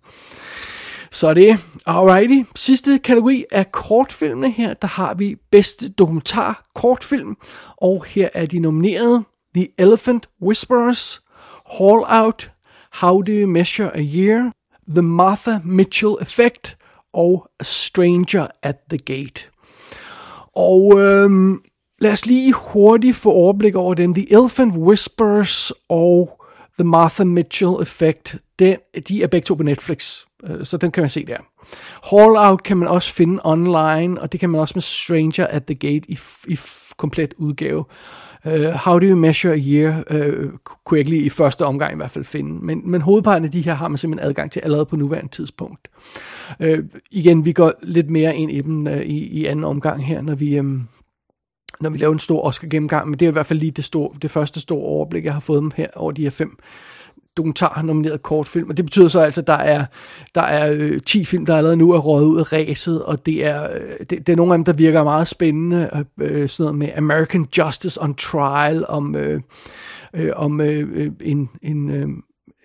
Så 1.14 1.28
er 1.28 1.34
det. 1.34 1.58
Alrighty. 1.87 2.50
Sidste 2.56 2.99
kategori 2.99 3.44
er 3.50 3.62
kortfilmene 3.62 4.50
her. 4.50 4.75
Der 4.75 4.88
har 4.88 5.14
vi 5.14 5.37
bedste 5.50 5.88
dokumentar 5.88 6.64
kortfilm. 6.75 7.37
Og 7.76 8.05
her 8.05 8.28
er 8.34 8.46
de 8.46 8.58
nomineret. 8.58 9.25
The 9.55 9.69
Elephant 9.78 10.28
Whisperers, 10.43 11.22
Haul 11.78 12.05
Out, 12.08 12.52
How 12.93 13.22
Do 13.22 13.32
You 13.32 13.49
Measure 13.49 13.96
a 13.96 14.00
Year, 14.00 14.52
The 14.88 15.02
Martha 15.02 15.58
Mitchell 15.64 16.14
Effect 16.20 16.76
og 17.12 17.50
A 17.60 17.64
Stranger 17.64 18.46
at 18.62 18.76
the 18.90 18.99
Gate. 18.99 19.49
Og 20.56 21.00
øhm, 21.00 21.62
lad 22.00 22.12
os 22.12 22.26
lige 22.26 22.52
hurtigt 22.52 23.17
få 23.17 23.31
overblik 23.31 23.75
over 23.75 23.94
dem. 23.94 24.14
The 24.14 24.32
Elephant 24.32 24.76
Whispers 24.76 25.72
og 25.88 26.44
The 26.78 26.84
Martha 26.84 27.25
Mitchell 27.25 27.75
Effect, 27.82 28.37
den, 28.58 28.76
de 29.08 29.22
er 29.22 29.26
begge 29.26 29.44
to 29.44 29.55
på 29.55 29.62
Netflix. 29.62 30.25
Øh, 30.46 30.67
så 30.67 30.76
den 30.76 30.91
kan 30.91 31.02
man 31.02 31.11
se 31.11 31.26
der. 31.26 31.37
Hall 32.11 32.50
Out 32.50 32.62
kan 32.62 32.76
man 32.76 32.88
også 32.88 33.14
finde 33.14 33.41
online, 33.44 34.20
og 34.20 34.32
det 34.32 34.41
kan 34.41 34.50
man 34.50 34.61
også 34.61 34.73
med 34.76 34.82
Stranger 34.82 35.46
at 35.46 35.65
the 35.65 35.74
Gate 35.74 36.10
i, 36.10 36.19
i 36.48 36.58
komplet 36.96 37.34
udgave. 37.39 37.84
Uh, 38.46 38.65
How 38.65 38.98
Do 38.98 39.06
You 39.06 39.17
Measure 39.17 39.53
a 39.53 39.58
Year 39.58 40.05
uh, 40.10 40.51
kunne 40.65 40.96
jeg 40.96 40.98
ikke 40.98 41.10
lige 41.10 41.24
i 41.24 41.29
første 41.29 41.65
omgang 41.65 41.93
i 41.93 41.96
hvert 41.96 42.10
fald 42.10 42.24
finde, 42.24 42.65
men, 42.65 42.91
men 42.91 43.01
hovedparten 43.01 43.44
af 43.44 43.51
de 43.51 43.60
her 43.60 43.74
har 43.74 43.89
man 43.89 43.98
simpelthen 43.98 44.29
adgang 44.29 44.53
til 44.53 44.60
allerede 44.60 44.86
på 44.86 44.96
nuværende 44.96 45.31
tidspunkt. 45.31 45.89
Uh, 46.60 46.79
igen, 47.10 47.44
vi 47.44 47.53
går 47.53 47.72
lidt 47.82 48.10
mere 48.10 48.36
ind 48.36 48.53
i 48.53 48.60
dem 48.60 48.86
uh, 48.86 49.01
i, 49.01 49.19
i 49.19 49.46
anden 49.46 49.65
omgang 49.65 50.06
her, 50.06 50.22
når 50.22 50.34
vi, 50.34 50.58
um, 50.58 50.89
når 51.81 51.91
vi 51.91 51.98
laver 51.98 52.13
en 52.13 52.19
stor 52.19 52.43
Oscar 52.43 52.69
gennemgang, 52.69 53.08
men 53.08 53.19
det 53.19 53.27
er 53.27 53.31
i 53.31 53.32
hvert 53.32 53.46
fald 53.46 53.58
lige 53.58 53.70
det, 53.72 53.84
store, 53.84 54.10
det 54.22 54.31
første 54.31 54.60
store 54.60 54.84
overblik, 54.84 55.24
jeg 55.24 55.32
har 55.32 55.41
fået 55.41 55.63
dem 55.63 55.70
her 55.77 55.86
over 55.94 56.13
de 56.13 56.22
her 56.22 56.31
fem 56.31 56.58
dokumentar 57.36 57.82
nomineret 57.82 58.22
kortfilm, 58.22 58.70
og 58.70 58.76
det 58.76 58.84
betyder 58.84 59.08
så 59.08 59.20
altså, 59.20 59.41
at 59.41 59.46
der 59.46 59.53
er, 59.53 59.84
der 60.34 60.43
er 60.43 60.72
øh, 60.72 61.00
10 61.00 61.24
film, 61.24 61.46
der 61.46 61.56
allerede 61.56 61.76
nu 61.76 61.91
er 61.91 61.98
røget 61.98 62.26
ud 62.26 62.41
af 62.41 62.53
ræset, 62.53 63.03
og 63.03 63.26
det 63.26 63.44
er, 63.46 63.62
øh, 63.62 63.98
det, 64.10 64.10
det 64.10 64.29
er 64.29 64.36
nogle 64.36 64.53
af 64.53 64.58
dem, 64.58 64.64
der 64.64 64.72
virker 64.72 65.05
meget 65.05 65.29
spændende, 65.29 65.91
øh, 66.20 66.41
øh 66.43 66.48
sådan 66.48 66.64
noget 66.64 66.79
med 66.79 66.88
American 66.96 67.46
Justice 67.58 68.03
on 68.03 68.14
Trial, 68.14 68.84
om, 68.88 69.17
øh, 69.17 69.41
øh, 70.14 70.31
om 70.36 70.60
øh, 70.60 70.88
øh 70.94 71.12
en, 71.20 71.50
en, 71.62 71.91
øh, 71.91 72.08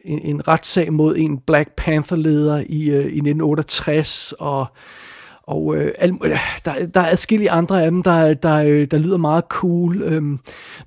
en, 0.06 0.20
en 0.20 0.48
retssag 0.48 0.94
mod 0.94 1.18
en 1.18 1.38
Black 1.38 1.70
Panther-leder 1.78 2.64
i, 2.70 2.90
øh, 2.90 3.06
i 3.06 3.20
1968, 3.20 4.34
og 4.40 4.66
og 5.50 5.76
øh, 5.78 5.92
der, 6.66 6.86
der 6.94 7.02
er 7.02 7.12
adskillige 7.12 7.52
andre 7.52 7.84
af 7.84 7.92
dem, 7.92 8.04
der, 8.04 8.34
der, 8.34 8.56
øh, 8.56 8.88
der 8.92 8.98
lyder 8.98 9.18
meget 9.18 9.44
cool. 9.50 10.18
Um, 10.18 10.40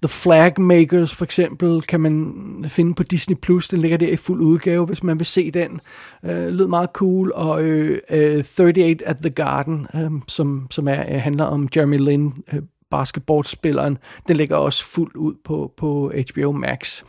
The 0.03 0.09
Flag 0.09 0.61
Makers 0.61 1.15
for 1.15 1.25
eksempel 1.25 1.83
kan 1.83 2.01
man 2.01 2.35
finde 2.69 2.95
på 2.95 3.03
Disney+. 3.03 3.37
Plus. 3.43 3.69
Den 3.69 3.81
ligger 3.81 3.99
der 3.99 4.09
i 4.09 4.17
fuld 4.17 4.41
udgave, 4.41 4.87
hvis 4.87 5.03
man 5.03 5.19
vil 5.19 5.27
se 5.27 5.51
den. 5.51 5.81
Uh, 6.23 6.31
lyder 6.31 6.67
meget 6.67 6.91
cool. 6.93 7.33
Og 7.35 7.63
uh, 7.63 7.91
uh, 8.11 8.67
38 8.67 9.07
at 9.07 9.17
the 9.17 9.31
Garden, 9.31 9.87
um, 9.95 10.23
som, 10.29 10.67
som 10.71 10.89
er, 10.89 11.15
uh, 11.15 11.21
handler 11.21 11.45
om 11.45 11.69
Jeremy 11.77 11.99
Lin, 11.99 12.33
uh, 12.53 12.59
basketballspilleren, 12.93 13.99
den 14.29 14.37
ligger 14.37 14.57
også 14.57 14.85
fuldt 14.85 15.17
ud 15.17 15.35
på, 15.45 15.73
på 15.77 16.13
HBO 16.31 16.53
Max. 16.53 17.03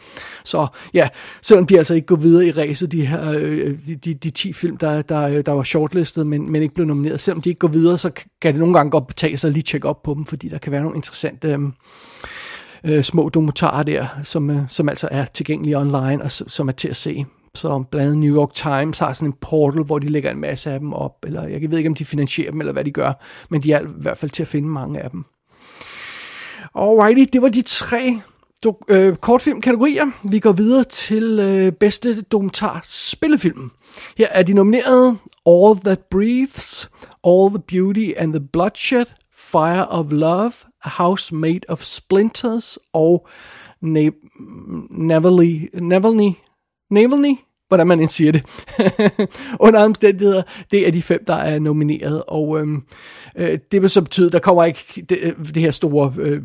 Så 0.44 0.68
ja, 0.94 1.08
selvom 1.42 1.66
de 1.66 1.78
altså 1.78 1.94
ikke 1.94 2.08
går 2.08 2.16
videre 2.16 2.46
i 2.46 2.52
ræset, 2.52 2.92
de 2.92 3.06
her 3.06 3.32
øh, 3.32 3.78
de, 3.88 3.96
de, 3.96 4.14
de 4.14 4.30
10 4.30 4.54
film, 4.54 4.78
der, 4.78 5.02
der, 5.02 5.42
der 5.42 5.52
var 5.52 5.64
shortlistet, 5.64 6.28
men, 6.28 6.52
men 6.52 6.62
ikke 6.62 6.76
blev 6.76 6.88
nomineret, 6.88 7.20
selvom 7.20 7.42
de 7.42 7.50
ikke 7.50 7.60
går 7.60 7.68
videre, 7.68 7.98
så 7.98 8.12
kan 8.42 8.54
det 8.54 8.60
nogle 8.60 8.74
gange 8.74 8.92
godt 8.92 9.08
betale 9.08 9.38
sig 9.38 9.48
at 9.48 9.54
lige 9.54 9.64
tjekke 9.64 9.90
op 9.90 10.04
på 10.04 10.14
dem, 10.14 10.26
fordi 10.26 10.48
der 10.50 10.58
kan 10.58 10.72
være 10.72 10.82
nogle 10.82 10.98
interessante 10.98 11.48
øh, 11.48 11.60
øh, 12.84 13.04
små 13.04 13.30
dokumentarer 13.30 13.84
der, 13.84 14.08
som, 14.24 14.50
øh, 14.50 14.62
som 14.70 14.90
altså 14.90 15.08
er 15.12 15.26
tilgængelige 15.26 15.78
online 15.78 16.24
og 16.24 16.32
som 16.32 16.68
er 16.68 16.72
til 16.72 16.90
at 16.90 16.96
se. 16.96 17.26
Så 17.56 17.84
blandt 17.92 18.08
andet 18.08 18.18
New 18.18 18.36
York 18.36 18.54
Times 18.54 19.00
har 19.00 19.14
sådan 19.14 19.30
en 19.30 19.34
portal, 19.42 19.84
hvor 19.84 20.00
de 20.00 20.10
lægger 20.10 20.32
en 20.32 20.40
masse 20.40 20.72
af 20.72 20.80
dem 20.80 20.94
op, 20.94 21.26
eller 21.26 21.48
jeg 21.48 21.72
ved 21.72 21.78
ikke, 21.78 21.90
om 21.90 21.96
de 21.96 22.06
finansierer 22.06 22.52
dem, 22.52 22.60
eller 22.60 22.74
hvad 22.74 22.84
de 22.84 22.92
gør, 22.92 23.14
men 23.50 23.64
de 23.64 23.72
er 23.72 23.82
i 23.82 23.86
hvert 23.98 24.18
fald 24.18 24.32
til 24.32 24.44
at 24.44 24.48
finde 24.48 24.68
mange 24.68 25.00
af 25.00 25.12
dem. 25.12 25.26
Alrighty, 26.76 27.26
det 27.34 27.42
var 27.42 27.50
de 27.50 27.62
tre 27.62 28.22
do- 28.66 28.80
øh, 28.90 29.16
kortfilmkategorier. 29.16 30.06
Vi 30.24 30.40
går 30.40 30.52
videre 30.52 30.84
til 30.84 31.40
øh, 31.40 31.72
bedste 31.72 32.22
dokumentar 32.22 32.82
spillefilm. 32.84 33.72
Her 34.18 34.28
er 34.32 34.44
de 34.44 34.54
nomineret 34.54 35.18
All 35.46 35.80
That 35.86 36.00
Breathes, 36.12 36.90
All 37.28 37.50
the 37.50 37.60
Beauty 37.68 38.12
and 38.18 38.34
the 38.34 38.40
Bloodshed, 38.54 39.06
Fire 39.36 39.88
of 39.88 40.12
Love, 40.12 40.52
A 40.86 40.90
House 40.90 41.36
Made 41.36 41.60
of 41.70 41.82
Splinters 41.82 42.78
og 42.94 43.28
Navalny, 43.82 45.70
Navalny, 45.82 46.32
Navalny, 46.92 47.36
hvordan 47.68 47.88
man 47.88 48.00
end 48.00 48.10
siger 48.10 48.32
det. 48.32 48.44
Under 49.66 49.86
omstændigheder, 49.86 50.44
det 50.72 50.88
er 50.88 50.92
de 50.92 51.02
fem, 51.02 51.26
der 51.28 51.36
er 51.36 51.60
nomineret, 51.60 52.24
og 52.28 52.60
øhm, 52.60 52.84
øh, 53.36 53.60
det 53.72 53.82
vil 53.82 53.90
så 53.90 54.02
betyde, 54.02 54.30
der 54.30 54.40
kommer 54.40 54.64
ikke 54.64 55.06
det, 55.10 55.20
øh, 55.22 55.34
det 55.54 55.62
her 55.62 55.72
store 55.72 56.14
øh, 56.18 56.42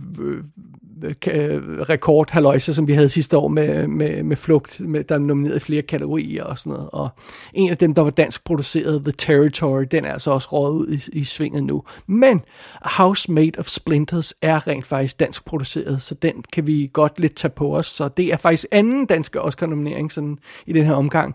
øh, 1.02 1.80
rekordhaløjse, 1.88 2.74
som 2.74 2.88
vi 2.88 2.92
havde 2.92 3.08
sidste 3.08 3.36
år 3.36 3.48
med, 3.48 3.86
med, 3.86 4.22
med 4.22 4.36
Flugt, 4.36 4.80
med, 4.80 5.04
der 5.04 5.14
er 5.14 5.18
nomineret 5.18 5.62
flere 5.62 5.82
kategorier 5.82 6.44
og 6.44 6.58
sådan 6.58 6.72
noget. 6.72 6.90
Og 6.92 7.08
en 7.54 7.70
af 7.70 7.76
dem, 7.76 7.94
der 7.94 8.02
var 8.02 8.10
dansk 8.10 8.44
produceret, 8.44 9.02
The 9.02 9.12
Territory, 9.12 9.84
den 9.90 10.04
er 10.04 10.12
altså 10.12 10.30
også 10.30 10.48
råd 10.52 10.72
ud 10.72 10.88
i, 10.88 11.18
i 11.18 11.24
svinget 11.24 11.64
nu. 11.64 11.82
Men 12.06 12.40
House 12.82 13.32
Made 13.32 13.52
of 13.58 13.66
Splinters 13.66 14.34
er 14.42 14.66
rent 14.66 14.86
faktisk 14.86 15.20
dansk 15.20 15.44
produceret, 15.44 16.02
så 16.02 16.14
den 16.14 16.44
kan 16.52 16.66
vi 16.66 16.90
godt 16.92 17.20
lidt 17.20 17.34
tage 17.34 17.52
på 17.56 17.76
os. 17.76 17.86
Så 17.86 18.08
det 18.08 18.32
er 18.32 18.36
faktisk 18.36 18.66
anden 18.70 19.06
danske 19.06 19.40
Oscar-nominering 19.40 20.12
sådan, 20.12 20.38
i 20.66 20.72
den 20.72 20.84
her 20.84 20.94
omgang. 20.94 21.34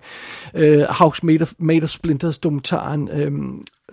Øh, 0.55 0.81
House 0.89 1.25
Made 1.25 1.41
of, 1.41 1.53
Made 1.59 1.83
of 1.83 1.89
Splinters 1.89 2.39
dokumentaren, 2.39 3.09
øh, 3.09 3.31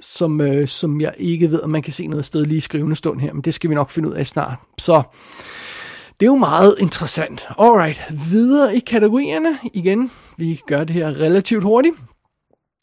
som, 0.00 0.40
øh, 0.40 0.68
som 0.68 1.00
jeg 1.00 1.14
ikke 1.18 1.50
ved, 1.50 1.62
om 1.62 1.70
man 1.70 1.82
kan 1.82 1.92
se 1.92 2.06
noget 2.06 2.24
sted 2.24 2.44
lige 2.44 2.58
i 2.58 2.60
skrivende 2.60 2.96
stund 2.96 3.20
her, 3.20 3.32
men 3.32 3.42
det 3.42 3.54
skal 3.54 3.70
vi 3.70 3.74
nok 3.74 3.90
finde 3.90 4.08
ud 4.08 4.14
af 4.14 4.26
snart. 4.26 4.58
Så 4.78 5.02
det 6.20 6.26
er 6.26 6.30
jo 6.30 6.36
meget 6.36 6.74
interessant. 6.78 7.48
Alright, 7.58 8.00
videre 8.30 8.76
i 8.76 8.78
kategorierne 8.78 9.58
igen. 9.74 10.10
Vi 10.36 10.60
gør 10.66 10.84
det 10.84 10.94
her 10.94 11.20
relativt 11.20 11.62
hurtigt. 11.62 11.94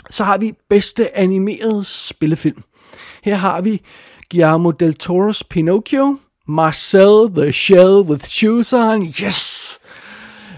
Så 0.10 0.24
har 0.24 0.38
vi 0.38 0.54
bedste 0.70 1.18
animerede 1.18 1.84
spillefilm. 1.84 2.64
Her 3.24 3.36
har 3.36 3.62
vi 3.62 3.82
Guillermo 4.32 4.72
del 4.72 4.96
Toro's 5.04 5.42
Pinocchio, 5.50 6.18
Marcel 6.48 7.30
the 7.36 7.52
Shell 7.52 8.02
with 8.02 8.26
Shoes 8.26 8.74
on, 8.74 9.04
yes! 9.04 9.80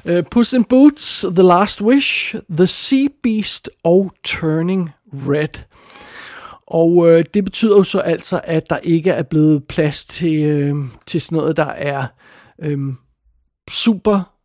Uh, 0.05 0.21
Puss 0.31 0.53
in 0.53 0.63
Boots, 0.63 1.25
The 1.35 1.43
Last 1.43 1.81
Wish, 1.81 2.35
The 2.49 2.67
Sea 2.67 3.07
Beast 3.23 3.69
og 3.83 4.11
Turning 4.23 4.89
Red. 5.13 5.68
Og 6.69 7.09
øh, 7.09 7.25
det 7.33 7.45
betyder 7.45 7.77
jo 7.77 7.83
så 7.83 7.99
altså, 7.99 8.41
at 8.43 8.69
der 8.69 8.77
ikke 8.77 9.09
er 9.09 9.23
blevet 9.23 9.63
plads 9.63 10.05
til, 10.05 10.43
øh, 10.43 10.75
til 11.05 11.21
sådan 11.21 11.37
noget, 11.37 11.57
der 11.57 11.65
er 11.65 12.07
øh, 12.61 12.79
super 13.71 14.39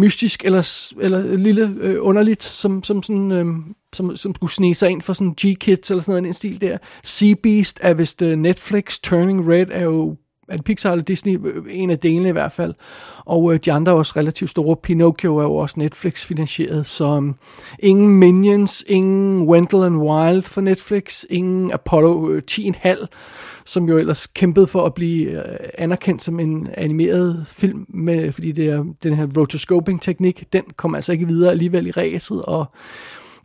mystisk 0.00 0.44
eller, 0.44 0.92
eller 1.00 1.36
lille 1.36 1.74
øh, 1.80 1.96
underligt, 2.00 2.42
som, 2.42 2.82
som, 2.82 3.02
sådan, 3.02 3.32
øh, 3.32 3.46
som, 3.92 4.16
som 4.16 4.34
skulle 4.34 4.52
snige 4.52 4.74
sig 4.74 4.90
ind 4.90 5.02
for 5.02 5.12
sådan 5.12 5.34
G-Kids 5.40 5.90
eller 5.90 6.02
sådan 6.02 6.12
noget, 6.12 6.26
en 6.26 6.34
stil 6.34 6.60
der. 6.60 6.78
Sea 7.04 7.34
Beast 7.42 7.78
er 7.82 7.94
vist 7.94 8.22
øh, 8.22 8.36
Netflix, 8.36 8.98
Turning 9.00 9.48
Red 9.48 9.66
er 9.70 9.82
jo 9.82 10.16
er 10.50 10.56
det 10.56 10.64
Pixar 10.64 10.92
eller 10.92 11.04
Disney, 11.04 11.38
øh, 11.46 11.64
en 11.70 11.90
af 11.90 11.98
delene 11.98 12.28
i 12.28 12.32
hvert 12.32 12.52
fald. 12.52 12.74
Og 13.24 13.54
øh, 13.54 13.60
de 13.64 13.72
andre 13.72 13.92
er 13.92 13.96
også 13.96 14.12
relativt 14.16 14.50
store. 14.50 14.76
Pinocchio 14.76 15.36
er 15.36 15.42
jo 15.42 15.54
også 15.54 15.74
Netflix-finansieret, 15.78 16.86
så 16.86 17.04
um, 17.04 17.36
ingen 17.78 18.08
Minions, 18.08 18.84
ingen 18.86 19.48
Wendell 19.48 19.84
and 19.84 19.96
Wild 19.96 20.42
for 20.42 20.60
Netflix, 20.60 21.24
ingen 21.30 21.72
Apollo 21.72 22.30
øh, 22.30 22.42
10,5, 22.50 23.06
som 23.64 23.88
jo 23.88 23.98
ellers 23.98 24.26
kæmpede 24.26 24.66
for 24.66 24.86
at 24.86 24.94
blive 24.94 25.30
øh, 25.30 25.58
anerkendt 25.78 26.22
som 26.22 26.40
en 26.40 26.68
animeret 26.74 27.44
film, 27.46 27.86
med, 27.88 28.32
fordi 28.32 28.52
det 28.52 28.66
er 28.66 28.84
den 29.02 29.14
her 29.14 29.26
rotoscoping-teknik, 29.36 30.44
den 30.52 30.62
kom 30.76 30.94
altså 30.94 31.12
ikke 31.12 31.28
videre 31.28 31.50
alligevel 31.50 31.86
i 31.86 31.90
ræset, 31.90 32.42
og 32.42 32.66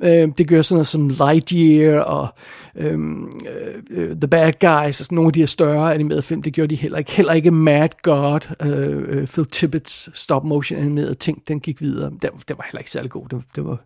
Øh, 0.04 0.30
det 0.38 0.48
gør 0.48 0.62
sådan 0.62 0.76
noget 0.76 0.88
som 0.88 1.10
Lightyear 1.10 2.00
og 2.00 2.28
øhm, 2.76 3.26
øh, 3.26 3.84
øh, 3.90 4.16
The 4.16 4.28
Bad 4.28 4.52
Guys 4.52 5.00
og 5.00 5.06
sådan 5.06 5.16
nogle 5.16 5.30
af 5.30 5.34
de 5.34 5.40
her 5.40 5.48
større 5.48 5.94
animerede 5.94 6.22
film. 6.22 6.42
Det 6.42 6.54
gjorde 6.54 6.76
de 6.76 6.82
heller 6.82 6.98
ikke. 6.98 7.12
Heller 7.12 7.34
ikke 7.34 7.52
Mad 7.52 7.90
God, 8.02 8.40
øh, 8.62 9.20
øh 9.20 9.28
Phil 9.28 9.48
Tippett's 9.56 10.10
stop-motion 10.14 10.80
animerede 10.80 11.16
ting, 11.16 11.44
den 11.48 11.60
gik 11.60 11.82
videre. 11.82 12.10
Den, 12.10 12.30
den 12.48 12.58
var 12.58 12.66
heller 12.66 12.80
ikke 12.80 12.92
særlig 12.92 13.12
god. 13.12 13.28
Det, 13.30 13.42
det 13.56 13.66
var 13.66 13.78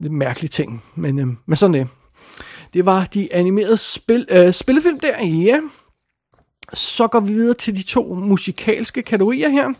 lidt 0.00 0.12
mærkelige 0.12 0.48
ting, 0.48 0.82
men, 0.94 1.18
øh, 1.18 1.26
men 1.46 1.56
sådan 1.56 1.74
det. 1.74 1.88
Det 2.72 2.86
var 2.86 3.04
de 3.04 3.34
animerede 3.34 3.76
spil, 3.76 4.26
øh, 4.30 4.52
spillefilm 4.52 5.00
der, 5.00 5.26
ja. 5.26 5.60
Så 6.72 7.06
går 7.06 7.20
vi 7.20 7.32
videre 7.32 7.54
til 7.54 7.76
de 7.76 7.82
to 7.82 8.14
musikalske 8.14 9.02
kategorier 9.02 9.48
her. 9.48 9.72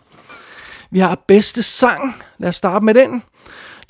Vi 0.91 0.99
har 0.99 1.25
bedste 1.29 1.63
sang. 1.63 2.15
Lad 2.39 2.49
os 2.49 2.57
starte 2.57 2.85
med 2.85 2.95
den. 2.95 3.23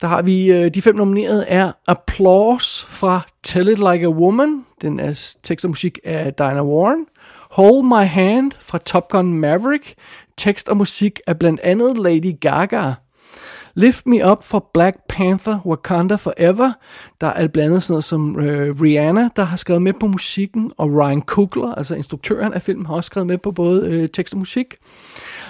Der 0.04 0.08
har 0.08 0.23
vi 0.23 0.52
øh, 0.52 0.75
de 0.75 0.82
fem 0.82 0.96
nominerede 0.96 1.44
er 1.49 1.73
Applause 1.87 2.87
fra 2.87 3.20
Tell 3.42 3.68
It 3.68 3.78
Like 3.78 4.04
a 4.04 4.08
Woman. 4.08 4.64
Den 4.80 5.00
er 5.00 5.34
tekst 5.42 5.64
og 5.64 5.68
musik 5.68 5.99
af 6.04 6.34
Diana 6.34 6.62
Warren. 6.62 7.06
Hold 7.50 7.84
My 7.84 8.06
Hand 8.08 8.52
fra 8.61 8.78
Top 8.78 9.08
Gun 9.08 9.32
Maverick. 9.32 9.94
Tekst 10.37 10.68
og 10.68 10.76
musik 10.76 11.20
af 11.26 11.38
blandt 11.38 11.61
andet 11.61 11.99
Lady 11.99 12.40
Gaga. 12.40 12.92
Lift 13.75 14.06
Me 14.06 14.30
Up 14.30 14.42
for 14.42 14.70
Black 14.75 14.96
Panther 15.08 15.66
Wakanda 15.66 16.14
Forever. 16.14 16.73
Der 17.20 17.26
er 17.26 17.49
blandt 17.49 17.70
andet 17.70 17.82
sådan 17.82 17.92
noget 17.92 18.04
som 18.04 18.40
øh, 18.40 18.80
Rihanna, 18.80 19.28
der 19.37 19.42
har 19.44 19.56
skrevet 19.56 19.82
med 19.82 19.92
på 20.00 20.06
musikken, 20.06 20.73
og 20.78 20.90
Ryan 20.92 21.23
Coogler, 21.23 21.75
altså 21.75 21.94
instruktøren 21.94 22.52
af 22.52 22.62
filmen, 22.62 22.87
har 22.87 22.94
også 22.94 23.06
skrevet 23.06 23.26
med 23.26 23.38
på 23.38 23.52
både 23.52 23.88
øh, 23.88 24.08
tekst 24.08 24.34
og 24.34 24.38
musik. 24.38 24.75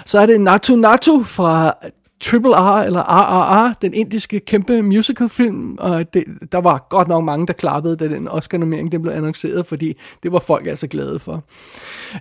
Så 0.05 0.19
er 0.19 0.25
det 0.25 0.41
Natu 0.41 0.75
Natu 0.75 1.23
fra 1.23 1.73
Triple 2.21 2.55
R 2.55 2.83
eller 2.83 3.03
RRR, 3.03 3.73
den 3.81 3.93
indiske 3.93 4.39
kæmpe 4.39 4.81
musicalfilm, 4.81 5.77
og 5.79 6.13
det, 6.13 6.23
der 6.51 6.57
var 6.57 6.87
godt 6.89 7.07
nok 7.07 7.23
mange, 7.23 7.47
der 7.47 7.53
klappede, 7.53 7.95
da 7.95 8.07
den 8.07 8.27
Oscar-nominering 8.27 8.91
den 8.91 9.01
blev 9.01 9.13
annonceret, 9.13 9.65
fordi 9.65 9.97
det 10.23 10.31
var 10.31 10.39
folk 10.39 10.67
altså 10.67 10.87
glade 10.87 11.19
for. 11.19 11.43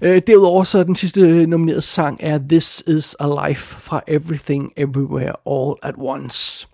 Øh, 0.03 0.23
derudover 0.27 0.65
så 0.65 0.85
den 0.85 0.95
sidste 0.95 1.47
nominerede 1.47 1.83
sang 1.83 2.17
er 2.21 2.39
This 2.49 2.83
Is 2.87 3.17
a 3.21 3.49
Life 3.49 3.81
fra 3.81 4.01
Everything 4.09 4.73
Everywhere 4.77 5.33
All 5.47 5.75
at 5.83 5.95
Once. 5.99 6.69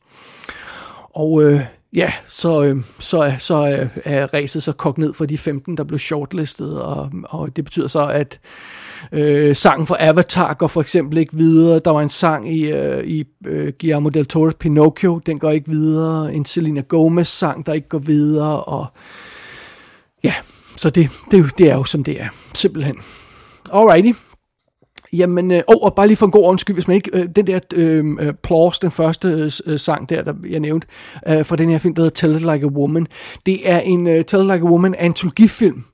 Og 1.11 1.43
øh, 1.43 1.61
ja, 1.97 2.13
så, 2.27 2.63
øh, 2.63 2.83
så, 2.99 3.25
øh, 3.27 3.39
så 3.39 3.69
øh, 3.69 3.89
er 4.05 4.35
ræset 4.35 4.63
så 4.63 4.73
kogt 4.73 4.99
ned 4.99 5.13
for 5.13 5.27
de 5.27 5.39
15, 5.39 5.77
der 5.77 5.85
blev 5.85 5.99
shortlistet, 5.99 6.83
og, 6.83 7.11
og 7.25 7.57
det 7.57 7.65
betyder 7.65 7.89
så, 7.89 8.07
at 8.07 8.41
Øh, 9.13 9.57
sangen 9.57 9.87
for 9.87 9.97
Avatar 10.01 10.55
går 10.55 10.67
for 10.67 10.81
eksempel 10.81 11.19
ikke 11.19 11.37
videre. 11.37 11.81
Der 11.85 11.91
var 11.91 12.01
en 12.01 12.11
sang 12.11 12.55
i, 12.55 12.73
øh, 12.73 13.05
i 13.05 13.25
øh, 13.47 13.73
Guillermo 13.81 14.09
del 14.09 14.27
Toro's 14.33 14.57
Pinocchio, 14.59 15.21
den 15.27 15.39
går 15.39 15.51
ikke 15.51 15.71
videre. 15.71 16.35
En 16.35 16.45
Selena 16.45 16.81
Gomez 16.81 17.29
sang, 17.29 17.67
der 17.67 17.73
ikke 17.73 17.89
går 17.89 17.99
videre. 17.99 18.65
Og 18.65 18.87
ja, 20.25 20.35
så 20.77 20.91
det, 20.91 21.11
det, 21.31 21.59
det 21.59 21.71
er 21.71 21.75
jo 21.75 21.85
som 21.85 22.05
det 22.05 22.21
er, 22.21 22.29
simpelthen. 22.55 22.97
Alrighty. 23.73 24.13
Jamen, 25.13 25.53
øh, 25.53 25.63
oh, 25.67 25.77
og 25.83 25.95
bare 25.95 26.07
lige 26.07 26.17
for 26.17 26.27
en 26.27 26.33
god 26.33 26.49
undskyld, 26.49 26.77
hvis 26.77 26.89
man 26.89 26.95
ikke, 26.95 27.11
øh, 27.13 27.29
den 27.37 27.47
der 27.47 27.61
øh, 27.75 28.05
øh 28.21 28.33
Plaus, 28.43 28.79
den 28.79 28.91
første 28.91 29.29
øh, 29.29 29.51
øh, 29.67 29.79
sang 29.79 30.09
der, 30.09 30.23
der 30.23 30.35
jeg 30.49 30.61
nævnte, 30.61 30.87
øh, 31.29 31.45
fra 31.45 31.57
den 31.57 31.71
her 31.71 31.79
film, 31.79 31.95
der 31.95 32.03
hedder 32.03 32.15
Tell 32.15 32.37
It 32.37 32.41
Like 32.41 32.67
a 32.67 32.69
Woman, 32.69 33.07
det 33.47 33.69
er 33.71 33.81
en 33.81 34.07
øh, 34.07 34.25
Tell 34.25 34.43
It 34.43 34.53
Like 34.53 34.67
a 34.67 34.71
Woman 34.71 34.95
antologifilm, 34.95 35.85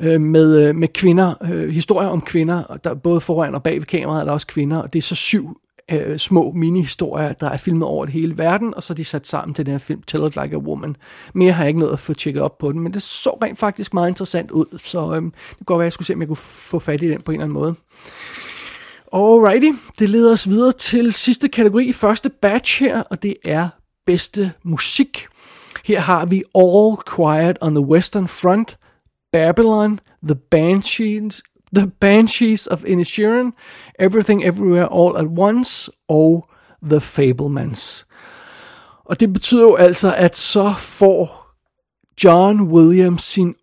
øh, 0.00 0.20
med, 0.20 0.68
øh, 0.68 0.76
med 0.76 0.88
kvinder, 0.88 1.34
øh, 1.52 1.68
historier 1.68 2.08
om 2.08 2.20
kvinder, 2.20 2.78
der 2.84 2.94
både 2.94 3.20
foran 3.20 3.54
og 3.54 3.62
bag 3.62 3.74
ved 3.74 3.86
kameraet 3.86 4.20
er 4.20 4.24
der 4.24 4.32
også 4.32 4.46
kvinder, 4.46 4.78
og 4.78 4.92
det 4.92 4.98
er 4.98 5.02
så 5.02 5.14
syv 5.14 5.60
øh, 5.90 6.18
små 6.18 6.52
mini-historier, 6.52 7.32
der 7.32 7.50
er 7.50 7.56
filmet 7.56 7.88
over 7.88 8.04
det 8.04 8.14
hele 8.14 8.38
verden, 8.38 8.74
og 8.74 8.82
så 8.82 8.92
er 8.92 8.94
de 8.94 9.04
sat 9.04 9.26
sammen 9.26 9.54
til 9.54 9.66
den 9.66 9.72
her 9.72 9.78
film, 9.78 10.02
Tell 10.02 10.26
It 10.26 10.36
Like 10.36 10.56
a 10.56 10.58
Woman. 10.58 10.96
Mere 11.34 11.52
har 11.52 11.62
jeg 11.62 11.68
ikke 11.68 11.80
noget 11.80 11.92
at 11.92 11.98
få 11.98 12.14
tjekket 12.14 12.42
op 12.42 12.58
på 12.58 12.72
den, 12.72 12.80
men 12.80 12.92
det 12.92 13.02
så 13.02 13.38
rent 13.42 13.58
faktisk 13.58 13.94
meget 13.94 14.08
interessant 14.08 14.50
ud, 14.50 14.78
så 14.78 14.98
øh, 14.98 15.22
det 15.22 15.32
kunne 15.58 15.64
godt 15.64 15.78
være, 15.78 15.84
at 15.84 15.86
jeg 15.86 15.92
skulle 15.92 16.06
se, 16.06 16.14
om 16.14 16.20
jeg 16.20 16.28
kunne 16.28 16.36
få 16.36 16.78
fat 16.78 17.02
i 17.02 17.08
den 17.08 17.20
på 17.20 17.32
en 17.32 17.34
eller 17.34 17.44
anden 17.44 17.58
måde. 17.58 17.74
Alrighty, 19.12 19.78
det 19.98 20.10
leder 20.10 20.32
os 20.32 20.48
videre 20.48 20.72
til 20.72 21.12
sidste 21.12 21.48
kategori, 21.48 21.92
første 21.92 22.30
batch 22.30 22.80
her, 22.82 23.02
og 23.02 23.22
det 23.22 23.34
er 23.44 23.68
bedste 24.06 24.52
musik. 24.62 25.26
Her 25.84 26.00
har 26.00 26.26
vi 26.26 26.42
All 26.54 26.96
Quiet 27.16 27.58
on 27.60 27.74
the 27.74 27.84
Western 27.84 28.28
Front, 28.28 28.78
Babylon, 29.36 30.00
The 30.22 30.34
Banshees, 30.34 31.42
The 31.74 31.86
Banshees 32.00 32.66
of 32.66 32.84
Inisherin, 32.84 33.52
Everything 33.98 34.44
Everywhere 34.44 34.86
All 34.86 35.16
at 35.16 35.26
Once 35.38 35.90
og 36.08 36.48
The 36.82 37.00
Fablemans. 37.00 38.06
Og 39.04 39.20
det 39.20 39.32
betyder 39.32 39.62
jo 39.62 39.74
altså, 39.74 40.14
at 40.14 40.36
så 40.36 40.74
får 40.78 41.54
John 42.24 42.60
Williams 42.60 43.22
sin 43.22 43.54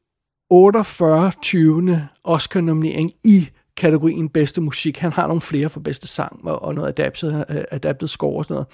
48. 0.50 1.32
20. 1.42 2.08
Oscar-nominering 2.24 3.12
i 3.24 3.50
kategorien 3.78 4.30
bedste 4.30 4.62
musik. 4.62 4.98
Han 4.98 5.12
har 5.12 5.28
nogle 5.28 5.42
flere 5.42 5.70
for 5.70 5.80
bedste 5.80 6.08
sang 6.08 6.48
og, 6.48 6.62
og 6.62 6.76
noget 6.76 7.00
adapted, 7.00 7.44
øh, 7.50 7.64
adapted 7.72 8.08
score 8.08 8.38
og 8.38 8.46
sådan 8.46 8.66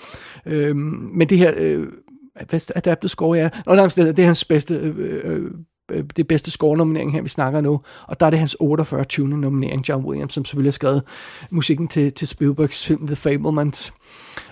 noget. 0.46 0.60
Øhm, 0.60 1.10
men 1.14 1.30
det 1.30 1.38
her 1.38 1.54
øh, 1.58 1.88
adapted 2.76 3.10
score, 3.10 3.38
ja. 3.38 3.50
Nå, 3.66 3.76
nej, 3.76 3.88
det 3.88 4.20
er 4.20 4.26
hans 4.26 4.46
bedste 4.46 4.76
øh, 4.76 5.22
øh 5.24 5.52
Øh, 5.92 6.04
det 6.16 6.28
bedste 6.28 6.52
score-nominering 6.52 7.12
her, 7.12 7.22
vi 7.22 7.30
snakker 7.30 7.62
nu. 7.62 7.82
Og 8.08 8.20
der 8.20 8.26
er 8.26 8.30
det 8.30 8.40
hans 8.40 8.56
48. 8.60 9.04
20. 9.04 9.28
nominering, 9.28 9.90
John 9.90 10.06
Williams, 10.06 10.34
som 10.34 10.46
selvfølgelig 10.46 10.70
har 10.70 10.74
skrevet 10.74 11.04
musikken 11.50 11.88
til, 11.88 12.14
til 12.14 12.28
Spielbergs 12.28 12.88
film 12.88 13.08
The 13.08 13.16
Fablemans. 13.16 13.94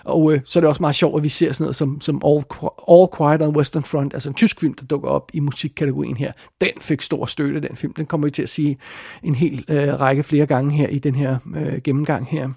Og 0.04 0.32
øh, 0.32 0.40
så 0.44 0.58
er 0.58 0.60
det 0.60 0.68
også 0.68 0.82
meget 0.82 0.96
sjovt, 0.96 1.16
at 1.20 1.24
vi 1.24 1.28
ser 1.28 1.52
sådan 1.52 1.64
noget 1.64 1.76
som, 1.76 2.00
som 2.00 2.22
All, 2.24 2.44
All 2.90 3.08
Quiet 3.16 3.42
on 3.42 3.56
Western 3.56 3.84
Front, 3.84 4.14
altså 4.14 4.28
en 4.28 4.34
tysk 4.34 4.60
film, 4.60 4.74
der 4.74 4.84
dukker 4.84 5.08
op 5.08 5.30
i 5.34 5.40
musikkategorien 5.40 6.16
her. 6.16 6.32
Den 6.60 6.70
fik 6.80 7.02
stor 7.02 7.26
støtte, 7.26 7.60
den 7.60 7.76
film. 7.76 7.92
Den 7.92 8.06
kommer 8.06 8.26
vi 8.26 8.30
til 8.30 8.42
at 8.42 8.48
sige 8.48 8.78
en 9.22 9.34
hel 9.34 9.64
øh, 9.68 10.00
række 10.00 10.22
flere 10.22 10.46
gange 10.46 10.72
her 10.72 10.88
i 10.88 10.98
den 10.98 11.14
her 11.14 11.38
øh, 11.56 11.82
gennemgang 11.84 12.26
her. 12.26 12.48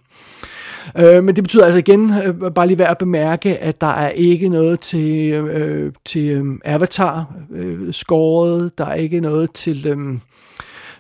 Øh, 0.98 1.24
men 1.24 1.36
det 1.36 1.44
betyder 1.44 1.66
altså 1.66 1.80
igen, 1.80 2.14
øh, 2.26 2.52
bare 2.52 2.68
lige 2.68 2.80
værd 2.80 2.92
at 2.92 2.98
bemærke, 2.98 3.58
at 3.58 3.82
der 3.82 3.88
er 3.88 4.10
ikke 4.10 4.50
noget 4.50 4.80
til, 4.80 5.32
øh, 5.32 5.94
til 6.06 6.30
øh, 6.30 6.46
Avatar 6.66 7.34
øh, 7.52 7.94
scoret, 7.94 8.78
der 8.78 8.86
er 8.86 8.96
ikke 8.96 9.20
noget 9.20 9.52
til... 9.52 9.88
Øh, 9.88 10.18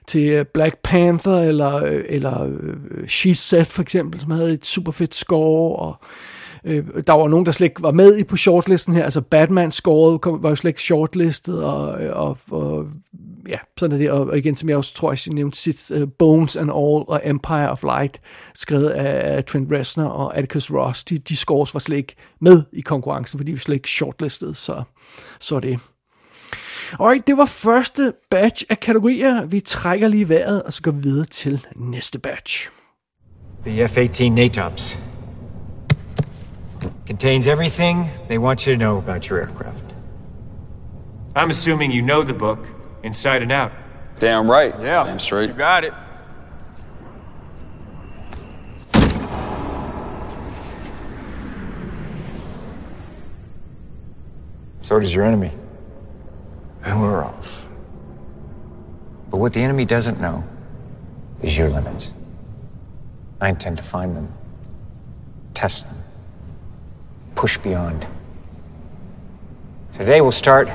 til 0.08 0.30
øh, 0.30 0.46
Black 0.46 0.78
Panther 0.84 1.40
eller, 1.40 1.76
øh, 1.76 2.04
eller 2.10 2.44
øh, 2.44 3.08
She 3.08 3.36
Set 3.36 3.68
for 3.68 3.82
eksempel, 3.82 4.22
som 4.22 4.32
havde 4.32 4.54
et 4.54 4.66
super 4.66 4.92
fedt 4.92 5.16
score, 5.16 5.76
og 5.76 5.96
Øh, 6.02 6.31
Øh, 6.66 6.86
der 7.08 7.14
var 7.14 7.28
nogen, 7.28 7.46
der 7.46 7.52
slet 7.52 7.68
ikke 7.68 7.82
var 7.82 7.92
med 7.92 8.18
i 8.18 8.24
på 8.24 8.38
shortlisten 8.38 8.94
her, 8.94 9.04
altså 9.04 9.22
Batman 9.22 9.72
scoret 9.72 10.44
var 10.44 10.50
jo 10.50 10.56
slet 10.56 10.70
ikke 10.70 10.82
shortlistet, 10.82 11.64
og, 11.64 12.04
øh, 12.04 12.16
og, 12.16 12.38
og 12.52 12.86
ja, 13.48 13.58
sådan 13.78 13.94
er 13.94 13.98
det, 13.98 14.12
og, 14.12 14.28
og 14.28 14.38
igen, 14.38 14.56
som 14.56 14.70
jeg 14.70 14.78
også 14.78 14.96
tror, 14.96 15.12
jeg 15.12 15.34
nævnte 15.34 15.58
sidst, 15.58 15.92
uh, 15.92 16.10
Bones 16.20 16.56
and 16.56 16.70
All 16.72 17.04
og 17.08 17.22
Empire 17.24 17.70
of 17.70 17.84
Light, 17.84 18.20
skrevet 18.56 18.90
af 18.90 19.46
Trent 19.46 19.72
Reznor 19.72 20.06
og 20.06 20.38
Atticus 20.38 20.72
Ross, 20.72 21.04
de, 21.04 21.18
de 21.18 21.36
scores 21.36 21.74
var 21.74 21.80
slet 21.80 21.98
ikke 21.98 22.16
med 22.42 22.64
i 22.74 22.82
konkurrencen, 22.82 23.40
fordi 23.40 23.52
vi 23.52 23.58
slet 23.58 23.76
ikke 23.76 23.90
shortlistet, 23.90 24.58
så, 24.58 24.84
så 25.40 25.60
det. 25.60 25.80
Alright, 27.00 27.28
det 27.28 27.38
var 27.38 27.46
første 27.46 28.14
batch 28.30 28.64
af 28.70 28.80
kategorier. 28.80 29.46
Vi 29.46 29.60
trækker 29.60 30.08
lige 30.08 30.30
vejret, 30.30 30.64
og 30.64 30.74
så 30.74 30.82
går 30.82 30.92
vi 30.92 31.02
videre 31.02 31.26
til 31.26 31.68
næste 31.76 32.20
batch. 32.20 32.70
The 33.66 33.86
F-18 33.86 34.30
NATOPS 34.30 34.98
contains 37.12 37.46
everything 37.46 38.10
they 38.30 38.38
want 38.38 38.66
you 38.66 38.72
to 38.72 38.80
know 38.80 38.98
about 38.98 39.30
your 39.30 39.42
aircraft. 39.42 39.84
I'm 41.36 41.50
assuming 41.50 41.92
you 41.92 42.02
know 42.02 42.24
the 42.24 42.34
book 42.34 42.66
inside 43.04 43.42
and 43.42 43.52
out. 43.52 43.74
Damn 44.20 44.50
right. 44.50 44.74
Yeah. 44.80 45.04
Damn 45.04 45.20
straight. 45.20 45.50
You 45.50 45.54
got 45.54 45.84
it. 45.84 45.94
So 54.82 54.98
does 54.98 55.14
your 55.14 55.26
enemy. 55.26 55.52
And 56.86 57.02
we're 57.02 57.26
off. 57.26 57.66
But 59.30 59.40
what 59.40 59.52
the 59.52 59.60
enemy 59.60 59.84
doesn't 59.84 60.22
know 60.22 60.46
is 61.42 61.58
your 61.58 61.70
limits. 61.70 62.10
I 63.42 63.50
intend 63.50 63.76
to 63.76 63.84
find 63.84 64.16
them, 64.16 64.32
test 65.54 65.88
them, 65.88 66.01
push 67.42 67.58
beyond. 67.58 68.08
Today 69.98 70.22
we'll 70.22 70.40
start 70.46 70.68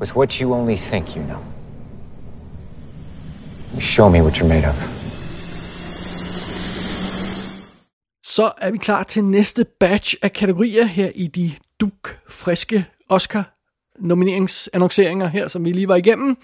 with 0.00 0.14
what 0.16 0.40
you 0.40 0.54
only 0.54 0.76
think 0.76 1.16
you 1.16 1.22
know. 1.22 1.42
You 3.74 3.80
show 3.80 4.08
me 4.08 4.20
what 4.20 4.34
you're 4.38 4.48
made 4.48 4.68
of. 4.68 4.88
Så 8.22 8.52
er 8.58 8.70
vi 8.70 8.78
klar 8.78 9.02
til 9.02 9.24
næste 9.24 9.64
batch 9.80 10.14
af 10.22 10.32
kategorier 10.32 10.84
her 10.84 11.10
i 11.14 11.26
de 11.26 11.52
duk 11.80 12.18
friske 12.28 12.86
Oscar 13.08 13.44
nomineringsannonceringer 14.00 15.26
her, 15.26 15.48
som 15.48 15.64
vi 15.64 15.72
lige 15.72 15.88
var 15.88 15.96
igennem. 15.96 16.36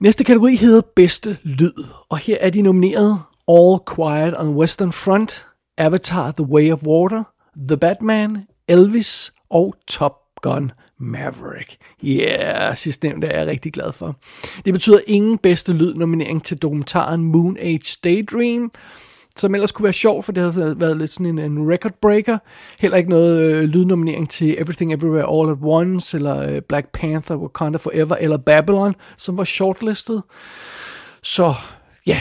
Næste 0.00 0.24
kategori 0.24 0.56
hedder 0.56 0.82
bedste 0.96 1.38
lyd, 1.42 1.84
og 2.08 2.18
her 2.18 2.36
er 2.40 2.50
de 2.50 2.62
nomineret 2.62 3.22
All 3.48 3.78
Quiet 3.94 4.36
on 4.36 4.46
the 4.46 4.54
Western 4.54 4.92
Front, 4.92 5.46
Avatar 5.78 6.30
The 6.30 6.44
Way 6.44 6.72
of 6.72 6.82
Water, 6.82 7.24
The 7.68 7.76
Batman, 7.76 8.46
Elvis 8.68 9.32
og 9.50 9.74
Top 9.88 10.12
Gun 10.42 10.72
Maverick. 11.00 11.76
Ja, 12.02 12.08
yeah, 12.08 12.76
sidstnævnte 12.76 13.26
er 13.26 13.38
jeg 13.38 13.46
rigtig 13.46 13.72
glad 13.72 13.92
for. 13.92 14.16
Det 14.64 14.72
betyder 14.72 14.98
ingen 15.06 15.38
bedste 15.38 15.72
lyd 15.72 15.94
nominering 15.94 16.44
til 16.44 16.56
dokumentaren 16.56 17.24
Moon 17.24 17.56
Age 17.60 17.98
Daydream, 18.04 18.72
som 19.36 19.54
ellers 19.54 19.72
kunne 19.72 19.84
være 19.84 19.92
sjov, 19.92 20.22
for 20.22 20.32
det 20.32 20.52
havde 20.52 20.80
været 20.80 20.96
lidt 20.96 21.12
sådan 21.12 21.26
en, 21.26 21.38
en 21.38 21.72
record 21.72 21.92
breaker. 22.02 22.38
Heller 22.80 22.98
ikke 22.98 23.10
noget 23.10 23.40
øh, 23.40 23.62
lydnominering 23.62 24.30
til 24.30 24.60
Everything 24.60 24.92
Everywhere 24.92 25.40
All 25.40 25.50
at 25.50 25.58
Once, 25.62 26.16
eller 26.16 26.50
øh, 26.50 26.62
Black 26.62 26.92
Panther, 26.92 27.36
Wakanda 27.36 27.78
Forever, 27.78 28.16
eller 28.16 28.36
Babylon, 28.36 28.94
som 29.16 29.38
var 29.38 29.44
shortlistet. 29.44 30.22
Så 31.22 31.54
ja, 32.06 32.20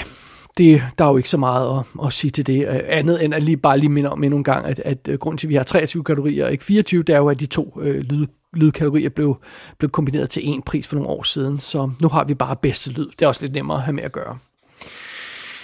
det, 0.59 0.83
der 0.97 1.05
er 1.05 1.09
jo 1.09 1.17
ikke 1.17 1.29
så 1.29 1.37
meget 1.37 1.79
at, 1.79 2.05
at 2.05 2.13
sige 2.13 2.31
til 2.31 2.47
det, 2.47 2.67
øh, 2.67 2.79
andet 2.87 3.25
end 3.25 3.33
at 3.33 3.43
lige 3.43 3.57
bare 3.57 3.77
lige 3.77 3.89
minde 3.89 4.11
om 4.11 4.23
endnu 4.23 4.37
en 4.37 4.43
gang, 4.43 4.65
at, 4.65 4.79
at, 4.79 5.07
øh, 5.07 5.19
grund 5.19 5.37
til, 5.37 5.47
at 5.47 5.49
vi 5.49 5.55
har 5.55 5.63
23 5.63 6.03
kategorier 6.03 6.45
og 6.45 6.51
ikke 6.51 6.63
24, 6.63 7.03
det 7.03 7.13
er 7.13 7.17
jo, 7.17 7.29
at 7.29 7.39
de 7.39 7.45
to 7.45 7.77
øh, 7.81 7.99
lyd, 7.99 8.27
lydkategorier 8.53 9.09
blev, 9.09 9.37
blev 9.77 9.89
kombineret 9.89 10.29
til 10.29 10.41
én 10.41 10.61
pris 10.65 10.87
for 10.87 10.95
nogle 10.95 11.09
år 11.09 11.23
siden, 11.23 11.59
så 11.59 11.91
nu 12.01 12.07
har 12.07 12.23
vi 12.23 12.33
bare 12.33 12.55
bedste 12.55 12.91
lyd. 12.91 13.05
Det 13.05 13.21
er 13.21 13.27
også 13.27 13.41
lidt 13.41 13.53
nemmere 13.53 13.77
at 13.77 13.83
have 13.83 13.93
med 13.93 14.03
at 14.03 14.11
gøre. 14.11 14.37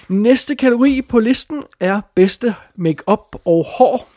Næste 0.10 0.56
kategori 0.56 1.02
på 1.02 1.20
listen 1.20 1.64
er 1.80 2.02
bedste 2.16 2.56
makeup 2.76 3.36
og 3.46 3.66
hår. 3.78 4.10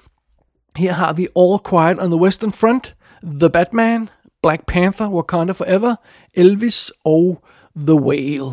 Her 0.77 0.93
har 0.93 1.12
vi 1.12 1.27
All 1.37 1.59
Quiet 1.71 2.03
on 2.03 2.11
the 2.11 2.21
Western 2.21 2.53
Front, 2.53 2.95
The 3.41 3.51
Batman, 3.51 4.09
Black 4.43 4.67
Panther, 4.67 5.09
Wakanda 5.09 5.53
Forever, 5.53 5.95
Elvis 6.35 6.93
og 7.05 7.45
The 7.77 7.95
Whale. 7.95 8.53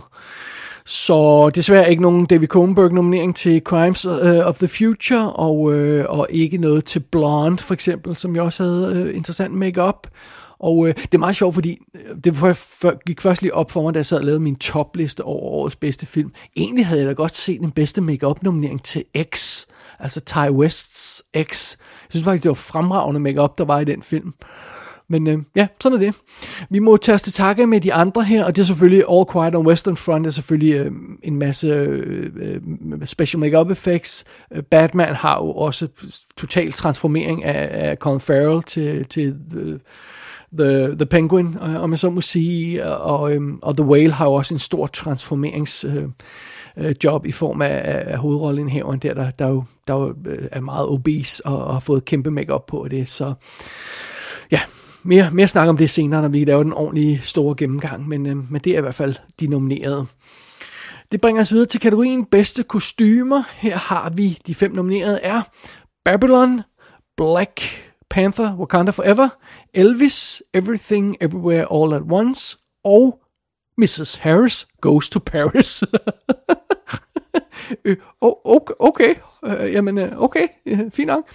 Så 0.86 1.50
desværre 1.50 1.89
ikke 1.89 2.02
nogen 2.02 2.26
David 2.26 2.48
Cronenberg 2.48 2.93
nominering 2.93 3.36
til 3.36 3.62
Crimes 3.65 4.06
øh, 4.06 4.48
of 4.48 4.58
the 4.58 4.67
Future, 4.67 5.34
og, 5.34 5.74
øh, 5.74 6.06
og 6.10 6.28
ikke 6.30 6.58
noget 6.58 6.86
til 6.86 7.00
Blonde 7.00 7.58
for 7.58 7.74
eksempel, 7.74 8.15
som 8.15 8.36
jeg 8.36 8.43
også 8.43 8.63
havde 8.63 8.93
øh, 8.95 9.15
interessant 9.15 9.54
make-up. 9.54 10.08
Og 10.60 10.88
øh, 10.88 10.95
det 10.95 11.13
er 11.13 11.17
meget 11.17 11.36
sjovt, 11.36 11.54
fordi 11.54 11.78
øh, 11.95 12.15
det 12.24 12.36
for, 12.36 12.54
for, 12.54 13.06
gik 13.06 13.21
først 13.21 13.41
lige 13.41 13.54
op 13.54 13.71
for 13.71 13.82
mig, 13.82 13.93
da 13.93 13.98
jeg 13.98 14.06
sad 14.06 14.17
og 14.17 14.24
lavede 14.24 14.39
min 14.39 14.56
topliste 14.56 15.24
over 15.24 15.41
årets 15.41 15.76
bedste 15.76 16.06
film. 16.06 16.32
Egentlig 16.56 16.86
havde 16.86 17.02
jeg 17.02 17.08
da 17.08 17.13
godt 17.13 17.36
set 17.36 17.62
den 17.62 17.71
bedste 17.71 18.02
make-up 18.02 18.43
nominering 18.43 18.84
til 18.84 19.04
X, 19.36 19.65
altså 20.00 20.19
Ty 20.19 20.50
Wests 20.50 21.24
X. 21.41 21.76
Jeg 22.04 22.10
synes 22.10 22.24
faktisk, 22.24 22.43
det 22.43 22.50
var 22.50 22.54
fremragende 22.54 23.19
make-up, 23.19 23.58
der 23.58 23.65
var 23.65 23.80
i 23.80 23.86
den 23.86 24.04
film. 24.04 24.34
Men 25.10 25.28
øh, 25.28 25.38
ja, 25.56 25.68
sådan 25.82 25.96
er 25.96 26.06
det. 26.06 26.15
Vi 26.70 26.80
må 26.80 26.98
tage 26.98 27.13
os 27.13 27.22
til 27.22 27.34
takke 27.34 27.68
med 27.68 27.82
de 27.82 27.94
andre 27.94 28.24
her, 28.24 28.46
og 28.46 28.56
det 28.56 28.62
er 28.62 28.65
selvfølgelig 28.65 29.04
All 29.12 29.26
Quiet 29.32 29.56
on 29.56 29.68
Western 29.68 29.98
Front, 29.98 30.28
er 30.28 30.32
selvfølgelig 30.32 30.74
øh, 30.74 30.91
en 31.24 31.39
masse 31.39 31.68
øh, 31.68 32.32
øh 32.36 32.62
special 33.06 33.39
makeup 33.39 33.72
effects. 33.72 34.26
Øh, 34.52 34.63
Batman 34.63 35.15
har 35.15 35.36
jo 35.36 35.52
også 35.52 35.88
total 36.38 36.72
transformering 36.72 37.44
af, 37.44 37.89
af 37.89 37.98
Colin 37.98 38.20
Farrell 38.20 38.63
til, 38.63 39.06
til 39.06 39.36
the, 39.52 39.80
the, 40.58 40.96
the 40.96 41.06
Penguin, 41.06 41.58
øh, 41.63 41.84
om 41.84 41.91
jeg 41.91 42.00
så 42.00 42.10
må 42.10 42.22
sige, 42.22 42.86
og, 42.86 43.34
øh, 43.34 43.41
og 43.62 43.78
The 43.78 43.86
Whale 43.86 44.12
har 44.12 44.26
jo 44.26 44.34
også 44.34 44.54
en 44.54 44.60
stor 44.60 44.88
transformerings... 44.88 45.86
Øh, 45.86 46.04
job 47.04 47.26
i 47.26 47.32
form 47.32 47.62
af, 47.62 47.82
af 47.86 48.18
hovedrollenhaveren 48.18 49.00
der, 49.00 49.13
der, 49.13 49.32
der, 49.32 49.48
jo, 49.48 49.63
der 49.88 49.94
jo 49.94 50.15
er 50.52 50.60
meget 50.60 50.88
obese 50.88 51.46
og, 51.46 51.65
og 51.65 51.74
har 51.74 51.80
fået 51.80 52.06
kæmpe 52.06 52.32
makeup 52.32 52.65
på 52.68 52.88
det, 52.91 53.10
så 53.10 53.34
ja, 54.52 54.60
mere, 55.06 55.32
mere 55.32 55.48
snak 55.48 55.70
om 55.70 55.78
det 55.78 55.89
senere, 55.89 56.22
når 56.22 56.30
vi 56.30 56.46
laver 56.46 56.63
den 56.63 56.74
ordentlige 56.74 57.22
store 57.24 57.56
gennemgang, 57.56 58.08
men, 58.08 58.26
øh, 58.26 58.52
men 58.52 58.62
det 58.62 58.74
er 58.74 58.78
i 58.78 58.82
hvert 58.82 58.96
fald 58.96 59.15
de 59.39 59.48
nominerede. 59.48 60.06
Det 61.12 61.22
bringer 61.22 61.41
os 61.41 61.54
videre 61.54 61.68
til 61.68 61.80
kategorien 61.80 62.26
bedste 62.26 62.63
kostymer. 62.63 63.44
Her 63.54 63.78
har 63.78 64.10
vi 64.10 64.39
de 64.48 64.56
fem 64.56 64.72
nominerede 64.72 65.20
er 65.20 65.41
Babylon, 66.06 66.62
Black 67.18 67.62
Panther, 68.10 68.56
Wakanda 68.58 68.91
Forever, 68.91 69.30
Elvis, 69.74 70.44
Everything 70.54 71.18
Everywhere 71.22 71.65
All 71.74 71.94
at 71.94 72.02
Once 72.12 72.58
og 72.84 73.20
Mrs. 73.78 74.15
Harris 74.15 74.68
Goes 74.82 75.10
to 75.10 75.20
Paris. 75.20 75.84
øh, 77.86 77.98
okay, 78.22 78.74
okay. 78.80 79.15
Øh, 79.46 79.74
jamen, 79.74 79.98
øh, 79.98 80.22
okay, 80.22 80.48
øh, 80.65 80.91
fint 80.91 81.08
nok. 81.08 81.30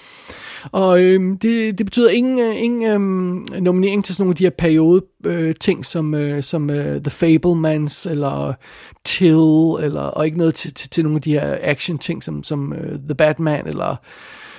Og 0.72 1.02
øhm, 1.02 1.38
det, 1.38 1.78
det 1.78 1.86
betyder 1.86 2.10
ingen, 2.10 2.38
øh, 2.38 2.62
ingen 2.62 2.90
øhm, 2.90 3.62
nominering 3.62 4.04
til 4.04 4.14
sådan 4.14 4.22
nogle 4.22 4.32
af 4.32 4.36
de 4.36 4.44
her 4.44 4.50
periode 4.50 5.02
øh, 5.24 5.54
ting, 5.60 5.86
som, 5.86 6.14
øh, 6.14 6.42
som 6.42 6.70
øh, 6.70 7.02
The 7.02 7.10
Fablemans, 7.10 8.06
eller 8.06 8.52
Till, 9.04 9.84
eller, 9.84 10.00
og 10.00 10.26
ikke 10.26 10.38
noget 10.38 10.54
til, 10.54 10.74
til, 10.74 10.90
til 10.90 11.04
nogle 11.04 11.16
af 11.16 11.22
de 11.22 11.32
her 11.32 11.58
action 11.62 11.98
ting, 11.98 12.22
som, 12.22 12.42
som 12.42 12.72
øh, 12.72 12.98
The 12.98 13.14
Batman, 13.14 13.66
eller 13.66 13.96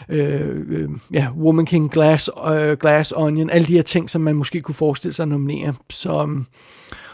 øh, 0.09 0.65
øh, 0.69 0.89
ja, 1.13 1.27
Woman 1.37 1.65
King, 1.65 1.91
Glass, 1.91 2.29
øh, 2.51 2.77
Glass 2.77 3.13
Onion, 3.15 3.49
alle 3.49 3.67
de 3.67 3.73
her 3.73 3.81
ting, 3.81 4.09
som 4.09 4.21
man 4.21 4.35
måske 4.35 4.61
kunne 4.61 4.75
forestille 4.75 5.13
sig 5.13 5.23
at 5.23 5.29
nominere. 5.29 5.73
Så, 5.89 6.21
øhm, 6.21 6.45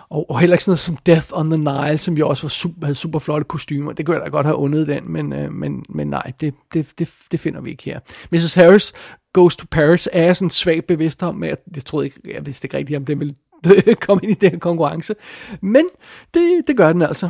og, 0.10 0.30
og 0.30 0.40
heller 0.40 0.56
ikke 0.56 0.64
sådan 0.64 0.72
noget 0.72 0.80
som 0.80 0.98
Death 0.98 1.28
on 1.32 1.50
the 1.50 1.58
Nile, 1.58 1.98
som 1.98 2.18
jo 2.18 2.30
også 2.30 2.44
var 2.44 2.50
super, 2.50 2.86
havde 2.86 2.96
super 2.96 3.20
flotte 3.20 3.44
kostymer. 3.44 3.92
Det 3.92 4.06
kunne 4.06 4.16
jeg 4.18 4.26
da 4.26 4.30
godt 4.30 4.46
have 4.46 4.58
undet 4.58 4.88
den, 4.88 5.12
men, 5.12 5.34
øh, 5.34 5.54
men, 5.54 5.86
men 5.90 6.08
nej, 6.08 6.32
det, 6.40 6.54
det, 6.74 6.92
det, 7.00 7.10
det 7.32 7.40
finder 7.40 7.62
vi 7.62 7.70
ikke 7.70 7.84
her. 7.84 8.00
Mrs. 8.32 8.54
Harris 8.54 8.94
Goes 9.34 9.56
to 9.56 9.66
Paris 9.72 10.10
er 10.14 10.24
jeg 10.24 10.36
sådan 10.36 10.50
svagt 10.50 10.88
bevidst 10.88 11.24
om, 11.24 11.36
men 11.36 11.50
jeg, 11.50 11.58
jeg 11.76 11.86
troede 11.86 12.06
ikke, 12.06 12.20
jeg 12.34 12.46
vidste 12.46 12.66
ikke 12.66 12.78
rigtigt, 12.78 12.98
om 12.98 13.06
den 13.06 13.20
ville 13.20 13.36
komme 14.08 14.22
ind 14.24 14.32
i 14.32 14.34
den 14.34 14.52
her 14.52 14.60
konkurrence. 14.60 15.16
Men 15.62 15.86
det, 16.34 16.64
det 16.68 16.78
gør 16.78 16.94
den 16.94 17.02
altså. 17.02 17.30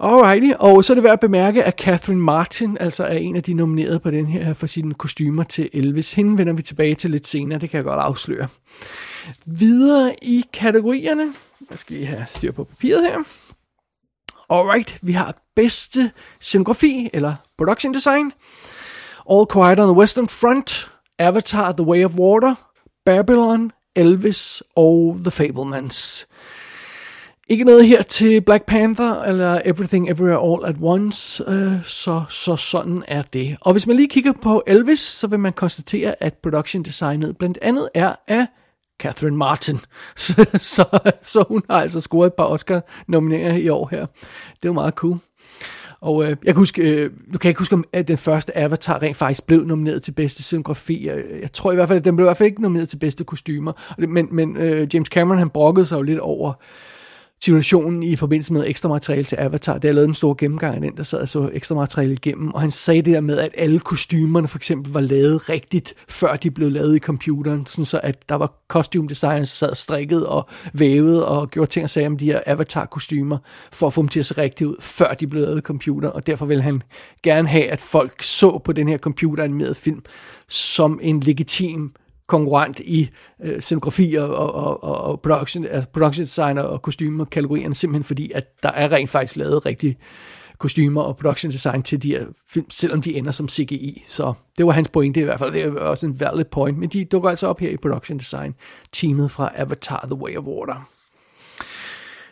Alrighty, 0.00 0.52
og 0.58 0.84
så 0.84 0.92
er 0.92 0.94
det 0.94 1.04
værd 1.04 1.12
at 1.12 1.20
bemærke, 1.20 1.64
at 1.64 1.78
Catherine 1.78 2.20
Martin 2.20 2.76
altså 2.80 3.04
er 3.04 3.16
en 3.16 3.36
af 3.36 3.42
de 3.42 3.54
nominerede 3.54 4.00
på 4.00 4.10
den 4.10 4.26
her 4.26 4.54
for 4.54 4.66
sine 4.66 4.94
kostymer 4.94 5.44
til 5.44 5.70
Elvis. 5.72 6.12
Hende 6.12 6.38
vender 6.38 6.52
vi 6.52 6.62
tilbage 6.62 6.94
til 6.94 7.10
lidt 7.10 7.26
senere, 7.26 7.58
det 7.58 7.70
kan 7.70 7.76
jeg 7.76 7.84
godt 7.84 8.00
afsløre. 8.00 8.48
Videre 9.46 10.14
i 10.22 10.44
kategorierne. 10.52 11.32
Jeg 11.72 11.78
skal 11.78 11.96
lige 11.96 12.06
have 12.06 12.26
styr 12.28 12.52
på 12.52 12.64
papiret 12.64 13.02
her. 13.02 13.18
Alright, 14.50 14.98
vi 15.02 15.12
har 15.12 15.34
bedste 15.56 16.10
scenografi, 16.40 17.10
eller 17.12 17.34
production 17.58 17.94
design. 17.94 18.32
All 19.30 19.46
Quiet 19.52 19.78
on 19.78 19.88
the 19.88 19.98
Western 19.98 20.28
Front, 20.28 20.90
Avatar 21.18 21.72
The 21.72 21.86
Way 21.86 22.04
of 22.04 22.14
Water, 22.14 22.54
Babylon, 23.04 23.72
Elvis 23.96 24.62
og 24.76 25.18
The 25.24 25.30
Fablemans. 25.30 26.26
Ikke 27.48 27.64
noget 27.64 27.86
her 27.86 28.02
til 28.02 28.40
Black 28.40 28.66
Panther 28.66 29.22
eller 29.22 29.60
Everything 29.64 30.10
Everywhere 30.10 30.52
All 30.52 30.64
at 30.64 30.76
Once, 30.80 31.44
øh, 31.48 31.84
så, 31.84 32.24
så 32.28 32.56
sådan 32.56 33.04
er 33.08 33.22
det. 33.22 33.56
Og 33.60 33.72
hvis 33.72 33.86
man 33.86 33.96
lige 33.96 34.08
kigger 34.08 34.32
på 34.32 34.62
Elvis, 34.66 35.00
så 35.00 35.26
vil 35.26 35.38
man 35.38 35.52
konstatere, 35.52 36.22
at 36.22 36.34
production 36.34 36.82
designet 36.82 37.38
blandt 37.38 37.58
andet 37.62 37.88
er 37.94 38.14
af 38.28 38.46
Catherine 39.02 39.36
Martin. 39.36 39.78
så, 40.16 40.46
så, 40.54 40.84
så 41.22 41.44
hun 41.48 41.62
har 41.70 41.80
altså 41.80 42.00
scoret 42.00 42.26
et 42.26 42.34
par 42.34 42.44
Oscar-nomineringer 42.44 43.54
i 43.54 43.68
år 43.68 43.88
her. 43.90 44.06
Det 44.62 44.68
er 44.68 44.72
meget 44.72 44.94
cool. 44.94 45.18
Og 46.00 46.22
øh, 46.22 46.28
jeg 46.28 46.36
kan 46.44 46.54
huske, 46.54 46.82
øh, 46.82 47.10
du 47.32 47.38
kan 47.38 47.48
ikke 47.48 47.58
huske, 47.58 47.74
om 47.74 47.84
at 47.92 48.08
den 48.08 48.18
første 48.18 48.58
Avatar 48.58 49.02
rent 49.02 49.16
faktisk 49.16 49.46
blev 49.46 49.64
nomineret 49.64 50.02
til 50.02 50.12
bedste 50.12 50.42
scenografi. 50.42 51.06
Jeg, 51.06 51.24
jeg 51.40 51.52
tror 51.52 51.72
i 51.72 51.74
hvert 51.74 51.88
fald, 51.88 51.98
at 51.98 52.04
den 52.04 52.16
blev 52.16 52.24
i 52.24 52.28
hvert 52.28 52.36
fald 52.36 52.46
ikke 52.46 52.62
nomineret 52.62 52.88
til 52.88 52.96
bedste 52.96 53.24
kostymer. 53.24 53.72
Men, 53.98 54.28
men 54.30 54.56
øh, 54.56 54.94
James 54.94 55.08
Cameron, 55.08 55.38
han 55.38 55.50
brokkede 55.50 55.86
sig 55.86 55.96
jo 55.96 56.02
lidt 56.02 56.18
over, 56.18 56.52
situationen 57.44 58.02
i 58.02 58.16
forbindelse 58.16 58.52
med 58.52 58.64
ekstra 58.66 58.88
materiale 58.88 59.24
til 59.24 59.36
Avatar. 59.36 59.78
Det 59.78 59.88
er 59.88 59.92
lavet 59.92 60.08
en 60.08 60.14
stor 60.14 60.34
gennemgang 60.38 60.74
af 60.74 60.80
den, 60.80 60.96
der 60.96 61.02
sad 61.02 61.20
og 61.20 61.28
så 61.28 61.50
ekstra 61.52 61.74
materiale 61.74 62.12
igennem, 62.12 62.50
og 62.50 62.60
han 62.60 62.70
sagde 62.70 63.02
det 63.02 63.14
der 63.14 63.20
med, 63.20 63.38
at 63.38 63.50
alle 63.58 63.80
kostymerne 63.80 64.48
for 64.48 64.58
eksempel 64.58 64.92
var 64.92 65.00
lavet 65.00 65.48
rigtigt, 65.48 65.94
før 66.08 66.36
de 66.36 66.50
blev 66.50 66.70
lavet 66.70 66.96
i 66.96 66.98
computeren, 66.98 67.66
sådan 67.66 67.84
så 67.84 68.00
at 68.02 68.28
der 68.28 68.34
var 68.34 68.54
costume 68.68 69.08
designers, 69.08 69.58
der 69.58 69.66
sad 69.66 69.74
strikket 69.74 70.26
og 70.26 70.48
vævet 70.72 71.24
og 71.24 71.50
gjorde 71.50 71.70
ting 71.70 71.84
og 71.84 71.90
sagde 71.90 72.06
om 72.06 72.16
de 72.16 72.24
her 72.24 72.40
Avatar-kostymer, 72.46 73.38
for 73.72 73.86
at 73.86 73.92
få 73.92 74.02
dem 74.02 74.08
til 74.08 74.20
at 74.20 74.26
se 74.26 74.34
rigtigt 74.38 74.68
ud, 74.68 74.76
før 74.80 75.14
de 75.14 75.26
blev 75.26 75.42
lavet 75.42 75.58
i 75.58 75.60
computer, 75.60 76.08
og 76.08 76.26
derfor 76.26 76.46
vil 76.46 76.62
han 76.62 76.82
gerne 77.22 77.48
have, 77.48 77.70
at 77.70 77.80
folk 77.80 78.22
så 78.22 78.60
på 78.64 78.72
den 78.72 78.88
her 78.88 78.98
computeranimerede 78.98 79.74
film 79.74 80.02
som 80.48 81.00
en 81.02 81.20
legitim 81.20 81.92
konkurrent 82.32 82.80
i 82.80 83.08
øh, 83.42 83.60
scenografi 83.60 84.14
og, 84.14 84.28
og, 84.36 84.84
og, 84.84 85.00
og 85.00 85.20
production, 85.20 85.64
altså 85.64 85.90
production 85.92 86.24
design 86.24 86.58
og 86.58 86.82
kostymer 86.82 87.24
kategorierne, 87.24 87.74
simpelthen 87.74 88.04
fordi, 88.04 88.32
at 88.34 88.62
der 88.62 88.68
er 88.68 88.92
rent 88.92 89.10
faktisk 89.10 89.36
lavet 89.36 89.66
rigtig 89.66 89.96
kostymer 90.58 91.02
og 91.02 91.16
production 91.16 91.52
design 91.52 91.82
til 91.82 92.02
de 92.02 92.08
her 92.08 92.24
film, 92.50 92.70
selvom 92.70 93.02
de 93.02 93.14
ender 93.14 93.30
som 93.30 93.48
CGI. 93.48 94.02
Så 94.06 94.32
det 94.58 94.66
var 94.66 94.72
hans 94.72 94.88
pointe 94.88 95.20
i 95.20 95.22
hvert 95.22 95.38
fald. 95.38 95.52
Det 95.52 95.62
er 95.62 95.70
også 95.70 96.06
en 96.06 96.20
valid 96.20 96.44
point, 96.44 96.78
men 96.78 96.88
de 96.88 97.04
dukker 97.04 97.30
altså 97.30 97.46
op 97.46 97.60
her 97.60 97.70
i 97.70 97.76
production 97.76 98.18
design, 98.18 98.54
teamet 98.92 99.30
fra 99.30 99.52
Avatar 99.56 100.06
The 100.06 100.14
Way 100.14 100.36
of 100.36 100.44
Water. 100.44 100.88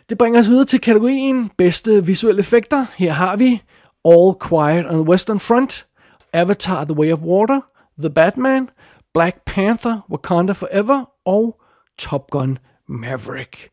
Det 0.09 0.17
bringer 0.17 0.39
os 0.39 0.49
videre 0.49 0.65
til 0.65 0.81
kategorien 0.81 1.51
bedste 1.57 2.05
visuelle 2.05 2.39
effekter. 2.39 2.85
Her 2.97 3.11
har 3.11 3.35
vi 3.35 3.61
All 4.05 4.33
Quiet 4.49 4.85
on 4.85 4.93
the 4.93 5.09
Western 5.09 5.39
Front, 5.39 5.85
Avatar 6.33 6.85
The 6.85 6.93
Way 6.93 7.13
of 7.13 7.19
Water, 7.19 7.59
The 7.99 8.09
Batman, 8.09 8.69
Black 9.13 9.37
Panther, 9.45 10.05
Wakanda 10.11 10.53
Forever 10.53 11.09
og 11.25 11.61
Top 11.99 12.29
Gun 12.31 12.57
Maverick. 12.89 13.69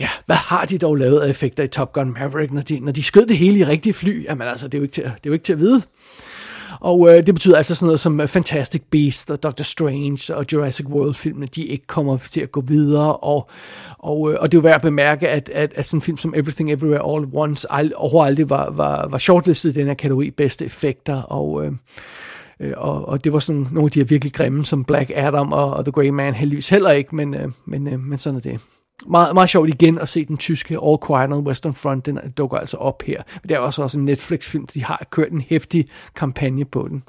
Ja, 0.00 0.08
hvad 0.26 0.36
har 0.36 0.64
de 0.64 0.78
dog 0.78 0.96
lavet 0.96 1.20
af 1.20 1.28
effekter 1.28 1.62
i 1.62 1.68
Top 1.68 1.92
Gun 1.92 2.12
Maverick, 2.12 2.52
når 2.52 2.62
de, 2.62 2.80
når 2.80 2.92
de 2.92 3.02
skød 3.02 3.26
det 3.26 3.38
hele 3.38 3.58
i 3.58 3.64
rigtige 3.64 3.92
fly? 3.92 4.24
Jamen 4.24 4.48
altså, 4.48 4.68
det 4.68 4.74
er 4.74 4.78
jo 4.78 4.82
ikke 4.82 4.92
til, 4.92 5.04
det 5.04 5.10
er 5.10 5.16
jo 5.26 5.32
ikke 5.32 5.44
til 5.44 5.52
at 5.52 5.58
vide. 5.58 5.82
Og 6.80 7.08
øh, 7.08 7.26
det 7.26 7.34
betyder 7.34 7.56
altså 7.56 7.74
sådan 7.74 7.86
noget 7.86 8.00
som 8.00 8.20
øh, 8.20 8.28
Fantastic 8.28 8.82
Beasts 8.90 9.30
og 9.30 9.42
Doctor 9.42 9.64
Strange 9.64 10.36
og 10.36 10.46
Jurassic 10.52 10.86
World-filmene, 10.86 11.46
de 11.46 11.64
ikke 11.66 11.86
kommer 11.86 12.16
til 12.18 12.40
at 12.40 12.52
gå 12.52 12.60
videre. 12.60 13.16
Og, 13.16 13.48
og, 13.98 14.32
øh, 14.32 14.38
og 14.40 14.52
det 14.52 14.58
er 14.58 14.60
jo 14.60 14.62
værd 14.62 14.74
at 14.74 14.82
bemærke, 14.82 15.28
at, 15.28 15.48
at, 15.48 15.72
at 15.76 15.86
sådan 15.86 15.98
en 15.98 16.02
film 16.02 16.18
som 16.18 16.34
Everything 16.36 16.72
Everywhere 16.72 17.14
All 17.14 17.22
at 17.22 17.28
Once 17.32 17.72
ald- 17.72 17.94
overhovedet 17.94 18.26
aldrig 18.26 18.50
var, 18.50 18.70
var, 18.70 19.08
var 19.08 19.18
shortlistet 19.18 19.70
i 19.70 19.78
den 19.78 19.86
her 19.86 19.94
kategori 19.94 20.30
bedste 20.30 20.64
effekter. 20.64 21.22
Og, 21.22 21.66
øh, 21.66 21.72
Øh, 22.60 22.72
og, 22.76 23.08
og 23.08 23.24
det 23.24 23.32
var 23.32 23.38
sådan 23.38 23.68
nogle 23.70 23.86
af 23.86 23.90
de 23.90 23.98
her 23.98 24.04
virkelig 24.04 24.32
grimme, 24.32 24.64
som 24.64 24.84
Black 24.84 25.10
Adam 25.14 25.52
og, 25.52 25.70
og 25.70 25.84
The 25.84 25.92
Grey 25.92 26.08
Man 26.08 26.34
heldigvis 26.34 26.68
heller 26.68 26.90
ikke, 26.90 27.16
men, 27.16 27.34
øh, 27.34 27.48
men, 27.64 27.88
øh, 27.88 28.00
men 28.00 28.18
sådan 28.18 28.36
er 28.36 28.40
det. 28.40 28.60
Meget, 29.06 29.34
meget 29.34 29.50
sjovt 29.50 29.68
igen 29.68 29.98
at 29.98 30.08
se 30.08 30.24
den 30.24 30.36
tyske 30.36 30.78
All 30.84 30.98
Quiet 31.06 31.32
on 31.32 31.42
the 31.42 31.48
Western 31.48 31.74
Front, 31.74 32.06
den 32.06 32.18
dukker 32.36 32.56
altså 32.58 32.76
op 32.76 33.02
her. 33.02 33.22
Det 33.42 33.50
er 33.50 33.58
også, 33.58 33.82
også 33.82 33.98
en 33.98 34.04
Netflix-film, 34.04 34.66
de 34.66 34.84
har 34.84 35.06
kørt 35.10 35.32
en 35.32 35.40
hæftig 35.40 35.86
kampagne 36.16 36.64
på 36.64 36.88
den. 36.88 37.02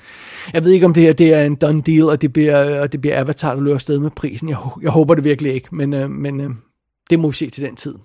Jeg 0.53 0.63
ved 0.63 0.71
ikke, 0.71 0.85
om 0.85 0.93
det 0.93 1.03
her 1.03 1.13
det 1.13 1.33
er 1.33 1.43
en 1.43 1.55
done 1.55 1.81
deal, 1.81 2.03
og 2.03 2.21
det 2.21 2.33
bliver, 2.33 2.79
og 2.81 2.91
det 2.91 3.01
bliver 3.01 3.19
Avatar, 3.19 3.55
der 3.55 3.61
løber 3.61 3.75
afsted 3.75 3.99
med 3.99 4.09
prisen. 4.11 4.49
Jeg, 4.49 4.57
jeg 4.81 4.91
håber 4.91 5.15
det 5.15 5.23
virkelig 5.23 5.53
ikke, 5.53 5.75
men, 5.75 5.93
øh, 5.93 6.09
men 6.09 6.41
øh, 6.41 6.49
det 7.09 7.19
må 7.19 7.29
vi 7.29 7.35
se 7.35 7.49
til 7.49 7.63
den 7.63 7.75
tid. 7.75 7.95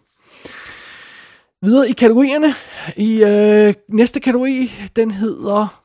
Videre 1.63 1.89
i 1.89 1.93
kategorierne. 1.93 2.55
I 2.97 3.23
øh, 3.25 3.75
næste 3.89 4.21
kategori, 4.21 4.73
den 4.97 5.11
hedder 5.11 5.83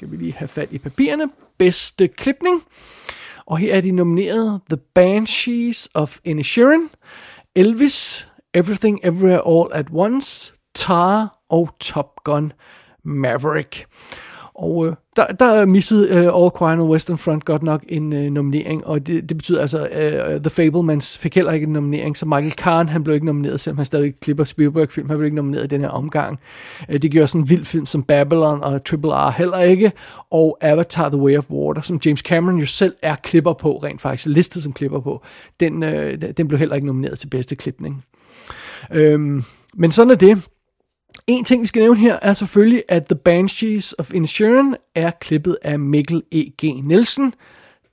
skal 0.00 0.10
vi 0.10 0.16
lige 0.16 0.32
have 0.32 0.48
fat 0.48 0.72
i 0.72 0.78
papirerne. 0.78 1.30
Bedste 1.58 2.08
klipning. 2.08 2.62
Og 3.46 3.58
her 3.58 3.74
er 3.74 3.80
de 3.80 3.90
nomineret 3.90 4.60
The 4.70 4.78
Banshees 4.94 5.88
of 5.94 6.18
Inisherin, 6.24 6.88
Elvis, 7.56 8.28
Everything 8.54 9.00
Everywhere 9.02 9.46
All 9.46 9.68
at 9.72 9.86
Once, 9.92 10.54
Tar 10.74 11.38
og 11.48 11.70
Top 11.80 12.24
Gun 12.24 12.52
Maverick. 13.04 13.86
Og 14.60 14.86
øh, 14.86 14.94
der, 15.16 15.26
der 15.26 15.66
missede 15.66 16.08
øh, 16.08 16.42
All 16.42 16.50
Quiet 16.58 16.80
on 16.80 16.90
Western 16.90 17.18
Front 17.18 17.44
godt 17.44 17.62
nok 17.62 17.84
en 17.88 18.12
øh, 18.12 18.30
nominering, 18.30 18.86
og 18.86 19.06
det, 19.06 19.28
det 19.28 19.36
betyder 19.36 19.60
altså, 19.60 19.88
øh, 19.88 20.40
The 20.40 20.50
Fablemans 20.50 21.18
fik 21.18 21.34
heller 21.34 21.52
ikke 21.52 21.66
en 21.66 21.72
nominering, 21.72 22.16
så 22.16 22.26
Michael 22.26 22.52
Kahn, 22.52 22.88
han 22.88 23.04
blev 23.04 23.14
ikke 23.14 23.26
nomineret, 23.26 23.60
selvom 23.60 23.76
han 23.76 23.86
stadig 23.86 24.14
klipper 24.20 24.44
Spielberg-film, 24.44 25.08
han 25.08 25.18
blev 25.18 25.24
ikke 25.24 25.36
nomineret 25.36 25.64
i 25.64 25.66
den 25.66 25.80
her 25.80 25.88
omgang. 25.88 26.38
Øh, 26.88 27.02
det 27.02 27.10
gjorde 27.10 27.26
sådan 27.26 27.40
en 27.40 27.48
vild 27.48 27.64
film 27.64 27.86
som 27.86 28.02
Babylon 28.02 28.62
og 28.62 28.84
Triple 28.84 29.10
R 29.10 29.30
heller 29.30 29.58
ikke, 29.58 29.92
og 30.30 30.58
Avatar 30.60 31.08
The 31.08 31.18
Way 31.20 31.38
of 31.38 31.50
Water, 31.50 31.82
som 31.82 32.00
James 32.06 32.20
Cameron 32.20 32.58
jo 32.58 32.66
selv 32.66 32.94
er 33.02 33.14
klipper 33.14 33.52
på, 33.52 33.76
rent 33.76 34.00
faktisk 34.00 34.26
listet 34.26 34.62
som 34.62 34.72
klipper 34.72 35.00
på, 35.00 35.22
den, 35.60 35.82
øh, 35.82 36.18
den 36.36 36.48
blev 36.48 36.58
heller 36.58 36.74
ikke 36.74 36.86
nomineret 36.86 37.18
til 37.18 37.26
bedste 37.26 37.56
klipning. 37.56 38.04
Øh, 38.92 39.42
men 39.74 39.92
sådan 39.92 40.10
er 40.10 40.14
det. 40.14 40.42
En 41.26 41.44
ting, 41.44 41.62
vi 41.62 41.66
skal 41.66 41.82
nævne 41.82 41.98
her, 42.00 42.18
er 42.22 42.34
selvfølgelig, 42.34 42.82
at 42.88 43.06
The 43.06 43.14
Banshees 43.14 43.94
of 43.98 44.14
Inisherin 44.14 44.74
er 44.94 45.10
klippet 45.20 45.56
af 45.62 45.78
Mikkel 45.78 46.22
E.G. 46.32 46.84
Nielsen, 46.84 47.34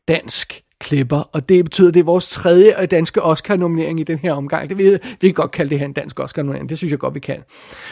dansk 0.07 0.63
klipper, 0.79 1.29
og 1.31 1.49
det 1.49 1.65
betyder, 1.65 1.87
at 1.87 1.93
det 1.93 1.99
er 1.99 2.03
vores 2.03 2.29
tredje 2.29 2.81
øh, 2.81 2.87
danske 2.91 3.21
Oscar-nominering 3.21 3.99
i 3.99 4.03
den 4.03 4.17
her 4.17 4.33
omgang. 4.33 4.69
Det 4.69 4.77
vil 4.77 4.99
vi 5.21 5.27
kan 5.27 5.33
godt 5.33 5.51
kalde 5.51 5.69
det 5.69 5.79
her 5.79 5.85
en 5.85 5.93
dansk 5.93 6.19
Oscar-nominering, 6.19 6.69
det 6.69 6.77
synes 6.77 6.91
jeg 6.91 6.99
godt, 6.99 7.15
vi 7.15 7.19
kan. 7.19 7.43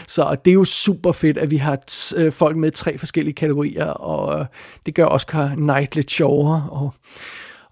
Så 0.07 0.35
det 0.45 0.51
er 0.51 0.55
jo 0.55 0.63
super 0.63 1.11
fedt, 1.11 1.37
at 1.37 1.51
vi 1.51 1.57
har 1.57 1.79
t- 1.91 2.19
øh, 2.19 2.31
folk 2.31 2.57
med 2.57 2.71
tre 2.71 2.97
forskellige 2.97 3.33
kategorier, 3.35 3.85
og 3.85 4.39
øh, 4.39 4.45
det 4.85 4.95
gør 4.95 5.05
Oscar 5.05 5.55
Night 5.55 5.95
lidt 5.95 6.11
sjovere, 6.11 6.67
og 6.71 6.93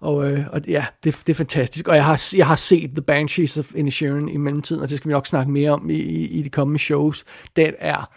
og, 0.00 0.32
øh, 0.32 0.44
og 0.52 0.60
ja, 0.68 0.86
det, 1.04 1.22
det 1.26 1.32
er 1.32 1.34
fantastisk. 1.34 1.88
Og 1.88 1.96
jeg 1.96 2.04
har, 2.04 2.34
jeg 2.36 2.46
har 2.46 2.56
set 2.56 2.90
The 2.90 3.02
Banshees 3.02 3.58
of 3.58 3.74
Inisherin 3.74 4.28
i 4.28 4.36
mellemtiden, 4.36 4.82
og 4.82 4.88
det 4.88 4.96
skal 4.96 5.08
vi 5.08 5.12
nok 5.12 5.26
snakke 5.26 5.52
mere 5.52 5.70
om 5.70 5.90
i, 5.90 5.94
i, 5.94 6.26
i 6.26 6.42
de 6.42 6.50
kommende 6.50 6.78
shows. 6.78 7.24
Den 7.56 7.74
er 7.78 8.10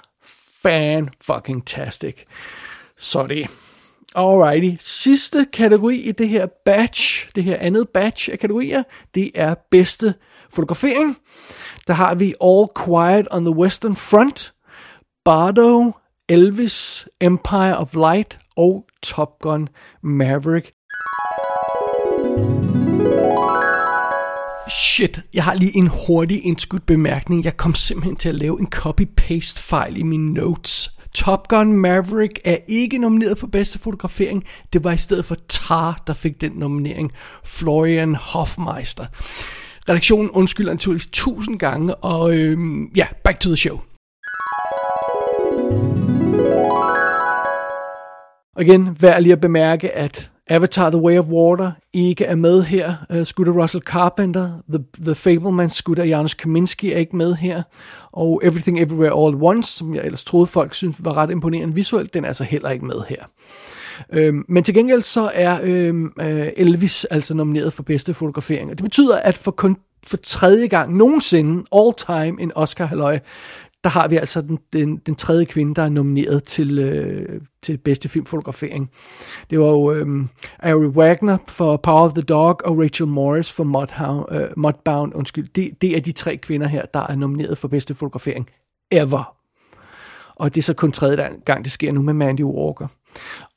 fan-fucking-tastic. 0.64 2.16
Så 2.98 3.28
det. 3.28 3.48
Alrighty. 4.16 4.76
Sidste 4.80 5.48
kategori 5.54 5.96
i 5.96 6.12
det 6.12 6.30
her 6.30 6.48
batch, 6.66 7.30
det 7.36 7.44
her 7.44 7.58
andet 7.60 7.90
batch 7.90 8.30
af 8.32 8.40
kategorier, 8.40 8.84
det 9.16 9.32
er 9.36 9.56
bedste 9.72 10.14
fotografering. 10.50 11.18
Der 11.88 11.94
har 11.94 12.16
vi 12.16 12.34
All 12.42 12.68
Quiet 12.86 13.28
on 13.32 13.46
the 13.46 13.56
Western 13.56 13.96
Front, 13.96 14.54
Bardo, 15.26 15.92
Elvis, 16.30 17.08
Empire 17.22 17.78
of 17.78 17.94
Light 17.94 18.40
og 18.56 18.86
Top 19.04 19.40
Gun 19.40 19.70
Maverick. 20.04 20.77
Shit, 24.70 25.22
jeg 25.34 25.44
har 25.44 25.54
lige 25.54 25.78
en 25.78 25.90
hurtig 26.08 26.46
indskudt 26.46 26.86
bemærkning. 26.86 27.44
Jeg 27.46 27.58
kom 27.58 27.76
simpelthen 27.76 28.16
til 28.16 28.30
at 28.30 28.36
lave 28.36 28.60
en 28.60 28.68
copy-paste 28.76 29.62
fejl 29.62 29.98
i 29.98 30.04
mine 30.04 30.34
notes. 30.34 30.92
Top 31.14 31.48
Gun 31.48 31.74
Maverick 31.74 32.40
er 32.46 32.58
ikke 32.68 32.98
nomineret 32.98 33.38
for 33.38 33.48
bedste 33.48 33.80
fotografering. 33.80 34.44
Det 34.74 34.84
var 34.84 34.92
i 34.92 34.98
stedet 34.98 35.26
for 35.26 35.36
Tar, 35.50 36.04
der 36.08 36.14
fik 36.14 36.42
den 36.42 36.52
nominering. 36.52 37.12
Florian 37.46 38.16
Hofmeister. 38.16 39.06
Redaktionen 39.90 40.30
undskylder 40.30 40.72
naturligvis 40.72 41.08
tusind 41.12 41.60
gange, 41.60 41.96
og 41.96 42.38
øhm, 42.38 42.86
ja, 42.96 43.08
back 43.24 43.40
to 43.40 43.50
the 43.50 43.58
show. 43.58 43.80
Og 48.56 48.64
igen, 48.64 48.98
værd 49.02 49.22
lige 49.22 49.34
at 49.34 49.42
bemærke, 49.42 49.92
at 49.92 50.32
Avatar 50.50 50.90
The 50.90 51.02
Way 51.02 51.20
of 51.20 51.26
Water 51.26 51.72
ikke 51.94 52.26
er 52.26 52.36
med 52.36 52.64
her. 52.64 52.96
Uh, 53.10 53.24
Scooter 53.24 53.52
Russell 53.62 53.84
Carpenter, 53.84 54.50
The, 54.70 54.84
The 55.04 55.16
Fableman 55.16 55.70
Scooter 55.70 56.04
Janusz 56.04 56.34
Kaminski 56.34 56.92
er 56.92 56.98
ikke 56.98 57.16
med 57.16 57.34
her. 57.34 57.64
Og 58.12 58.42
Everything 58.44 58.80
Everywhere 58.80 59.12
All 59.12 59.36
at 59.36 59.42
Once, 59.42 59.72
som 59.72 59.96
jeg 59.96 60.06
ellers 60.06 60.24
troede 60.24 60.48
folk 60.48 60.74
synes 60.74 61.06
var 61.06 61.18
ret 61.18 61.32
imponerende 61.32 61.76
visuelt, 61.76 62.14
den 62.14 62.24
er 62.24 62.28
altså 62.28 62.44
heller 62.44 62.70
ikke 62.70 62.86
med 62.86 63.02
her. 63.10 63.24
Øhm, 64.14 64.46
men 64.50 64.64
til 64.64 64.74
gengæld 64.74 65.02
så 65.02 65.32
er 65.34 65.60
øhm, 65.64 66.12
øh, 66.22 66.48
Elvis 66.58 67.06
altså 67.06 67.34
nomineret 67.34 67.74
for 67.74 67.84
bedste 67.84 68.14
fotografering. 68.14 68.72
Og 68.72 68.78
det 68.78 68.84
betyder, 68.84 69.18
at 69.18 69.38
for 69.38 69.52
kun 69.52 69.78
for 70.08 70.18
tredje 70.18 70.68
gang 70.68 70.96
nogensinde, 70.96 71.66
all 71.76 71.94
time, 71.98 72.42
en 72.42 72.52
Oscar 72.56 72.86
halløj, 72.86 73.20
der 73.88 73.92
har 73.92 74.08
vi 74.08 74.16
altså 74.16 74.42
den, 74.42 74.60
den, 74.74 74.98
den 74.98 75.16
tredje 75.16 75.46
kvinde, 75.46 75.76
der 75.76 75.82
er 75.82 75.90
nomineret 75.90 76.44
til, 76.44 76.80
øh, 76.80 77.42
til 77.62 77.78
bedste 77.78 78.10
filmfotografering. 78.10 78.92
Det 79.50 79.60
var 79.60 79.68
jo 79.68 79.92
øh, 79.92 80.26
Ari 80.60 80.88
Wagner 80.88 81.38
for 81.48 81.78
Power 81.78 82.02
of 82.02 82.14
the 82.14 82.22
Dog 82.22 82.62
og 82.66 82.80
Rachel 82.80 83.08
Morris 83.08 83.54
for 83.54 83.64
Mudhound, 83.64 84.26
øh, 84.32 84.48
Mudbound. 84.58 85.16
Undskyld, 85.16 85.48
det, 85.56 85.82
det 85.82 85.98
er 85.98 86.02
de 86.02 86.12
tre 86.12 86.38
kvinder 86.38 86.68
her, 86.68 86.86
der 86.86 87.00
er 87.00 87.16
nomineret 87.16 87.58
for 87.58 87.68
bedste 87.68 87.96
fotografering 87.96 88.50
ever. 88.92 89.36
Og 90.36 90.56
det 90.56 90.62
er 90.62 90.64
så 90.64 90.74
kun 90.74 90.92
tredje 90.92 91.30
gang, 91.46 91.64
det 91.64 91.72
sker 91.72 91.92
nu 91.92 92.02
med 92.02 92.14
Mandy 92.14 92.44
Walker. 92.44 92.88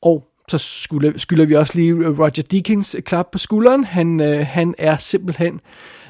Og 0.03 0.27
så 0.49 0.59
skylder, 0.59 1.19
skylder 1.19 1.45
vi 1.45 1.55
også 1.55 1.73
lige 1.75 2.09
Roger 2.09 2.43
Deakins 2.51 2.97
klap 3.05 3.31
på 3.33 3.39
skulderen. 3.39 3.85
Han, 3.85 4.21
øh, 4.21 4.47
han 4.47 4.75
er 4.79 4.97
simpelthen 4.97 5.55
øh, 5.55 5.61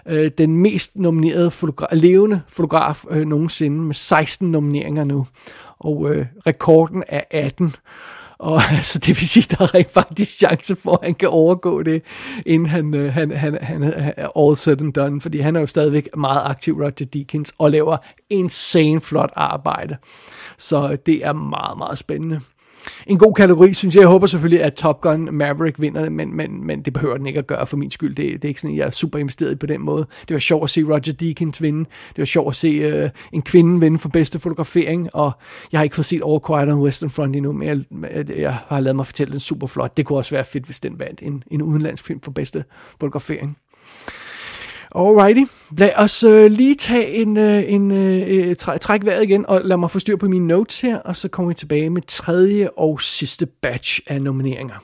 Øh, 0.09 0.31
den 0.39 0.57
mest 0.57 0.97
nominerede 0.97 1.49
fotogra- 1.49 1.95
levende 1.95 2.41
fotograf 2.49 3.05
øh, 3.11 3.27
nogensinde 3.27 3.83
med 3.83 3.95
16 3.95 4.51
nomineringer 4.51 5.05
nu. 5.05 5.27
Og 5.79 6.11
øh, 6.11 6.27
rekorden 6.47 7.05
er 7.09 7.23
18. 7.31 7.75
Og 8.39 8.61
altså, 8.77 8.99
det 8.99 9.09
vil 9.09 9.29
sige, 9.29 9.57
der 9.57 9.65
er 9.65 9.75
rent 9.75 9.91
faktisk 9.91 10.39
chance 10.39 10.77
for, 10.77 10.93
at 10.93 10.99
han 11.03 11.15
kan 11.15 11.29
overgå 11.29 11.83
det, 11.83 12.03
inden 12.47 12.69
han, 12.69 12.95
øh, 12.95 13.13
han, 13.13 13.31
han, 13.31 13.55
han 13.63 13.83
er 14.17 14.39
all 14.39 14.57
said 14.57 14.81
and 14.83 14.93
done. 14.93 15.21
Fordi 15.21 15.39
han 15.41 15.57
er 15.57 15.61
jo 15.61 15.67
stadigvæk 15.67 16.09
meget 16.17 16.43
aktiv, 16.45 16.75
Roger 16.75 17.07
Deakins, 17.13 17.55
og 17.59 17.71
laver 17.71 17.97
insane 18.31 19.01
flot 19.01 19.31
arbejde. 19.37 19.97
Så 20.59 20.91
øh, 20.91 20.99
det 21.07 21.27
er 21.27 21.33
meget, 21.33 21.79
meget 21.79 21.99
spændende 21.99 22.41
en 23.07 23.19
god 23.19 23.35
kategori, 23.35 23.73
synes 23.73 23.95
jeg. 23.95 24.01
Jeg 24.01 24.09
håber 24.09 24.27
selvfølgelig, 24.27 24.63
at 24.63 24.75
Top 24.75 25.01
Gun 25.01 25.29
Maverick 25.33 25.81
vinder 25.81 26.03
det, 26.03 26.13
men, 26.13 26.37
men, 26.37 26.67
men 26.67 26.83
det 26.83 26.93
behøver 26.93 27.17
den 27.17 27.27
ikke 27.27 27.39
at 27.39 27.47
gøre 27.47 27.67
for 27.67 27.77
min 27.77 27.91
skyld. 27.91 28.15
Det, 28.15 28.33
det 28.33 28.45
er 28.45 28.49
ikke 28.49 28.61
sådan, 28.61 28.75
at 28.75 28.79
jeg 28.79 28.87
er 28.87 28.91
super 28.91 29.19
investeret 29.19 29.59
på 29.59 29.67
den 29.67 29.81
måde. 29.81 30.07
Det 30.29 30.35
var 30.35 30.39
sjovt 30.39 30.65
at 30.65 30.71
se 30.71 30.83
Roger 30.83 31.13
Deakins 31.13 31.63
vinde. 31.63 31.79
Det 32.09 32.19
var 32.19 32.25
sjovt 32.25 32.49
at 32.49 32.57
se 32.57 32.69
øh, 32.69 33.11
en 33.33 33.43
kvinde 33.43 33.81
vinde 33.81 33.99
for 33.99 34.09
bedste 34.09 34.41
fotografering, 34.41 35.09
og 35.15 35.33
jeg 35.73 35.79
har 35.79 35.85
ikke 35.85 35.97
fået 35.97 36.07
set 36.07 36.23
All 36.27 36.41
Quiet 36.47 36.73
on 36.73 36.81
Western 36.81 37.11
Front 37.11 37.37
endnu, 37.37 37.53
men 37.53 37.69
jeg, 37.69 38.29
jeg 38.39 38.59
har 38.69 38.81
lavet 38.81 38.97
mig 38.97 39.07
fortælle 39.07 39.31
den 39.31 39.41
super 39.41 39.67
flot. 39.67 39.97
Det 39.97 40.07
kunne 40.07 40.19
også 40.19 40.35
være 40.35 40.45
fedt, 40.45 40.65
hvis 40.65 40.81
den 40.81 40.99
vandt 40.99 41.23
en, 41.23 41.45
en 41.51 41.63
udenlandsk 41.63 42.07
film 42.07 42.21
for 42.21 42.31
bedste 42.31 42.65
fotografering. 43.01 43.57
Alrighty, 44.95 45.45
lad 45.79 45.93
os 45.97 46.23
øh, 46.23 46.51
lige 46.51 46.75
tage 46.75 47.09
en, 47.09 47.37
øh, 47.37 47.73
en 47.73 47.91
øh, 47.91 48.57
træ, 48.57 48.79
træk 48.79 49.05
vejret 49.05 49.23
igen, 49.23 49.47
og 49.49 49.61
lad 49.65 49.77
mig 49.77 49.91
få 49.91 49.99
styr 49.99 50.17
på 50.17 50.29
mine 50.29 50.47
notes 50.47 50.81
her, 50.81 50.99
og 50.99 51.17
så 51.17 51.29
kommer 51.29 51.49
vi 51.49 51.55
tilbage 51.55 51.91
med 51.91 52.03
tredje 52.03 52.71
og 52.77 53.01
sidste 53.01 53.47
batch 53.47 54.01
af 54.07 54.23
nomineringer. 54.23 54.75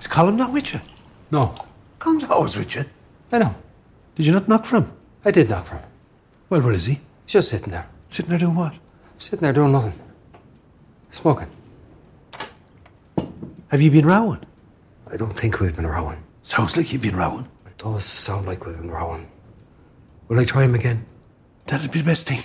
Is 0.00 0.06
Colin 0.06 0.36
not 0.36 0.50
with 0.52 0.74
you? 0.74 0.80
No. 1.30 1.46
Colin's 2.00 2.34
always 2.34 2.56
with 2.58 2.76
you. 2.76 2.82
I 3.32 3.38
know. 3.38 3.50
Did 4.16 4.26
you 4.26 4.32
not 4.32 4.44
knock 4.44 4.66
for 4.66 4.76
him? 4.76 4.86
I 5.26 5.30
did 5.30 5.46
knock 5.46 5.66
for 5.66 5.74
him. 5.74 5.84
Well, 6.50 6.62
where 6.62 6.76
is 6.76 6.86
he? 6.86 7.00
He's 7.26 7.32
just 7.36 7.48
sitting 7.48 7.72
there. 7.72 7.86
Sitting 8.10 8.28
there 8.28 8.38
doing 8.38 8.56
what? 8.56 8.72
Sitting 9.18 9.40
there 9.40 9.52
doing 9.52 9.72
nothing. 9.72 9.94
Smoking. 11.10 11.63
Have 13.68 13.82
you 13.82 13.90
been 13.90 14.06
rowing? 14.06 14.40
I 15.12 15.16
don't 15.16 15.36
think 15.40 15.60
we've 15.60 15.76
been 15.76 15.86
rowing. 15.86 16.18
Sounds 16.42 16.76
like 16.76 16.92
you've 16.92 17.02
been 17.02 17.16
rowing. 17.16 17.46
It 17.66 17.84
does 17.84 18.04
sound 18.04 18.48
like 18.48 18.66
we've 18.66 18.76
been 18.76 18.90
rowing. 18.90 19.26
Will 20.28 20.40
I 20.40 20.44
try 20.44 20.64
him 20.64 20.74
again? 20.74 21.04
That'd 21.66 21.90
be 21.90 21.98
the 21.98 22.04
best 22.04 22.26
thing. 22.26 22.44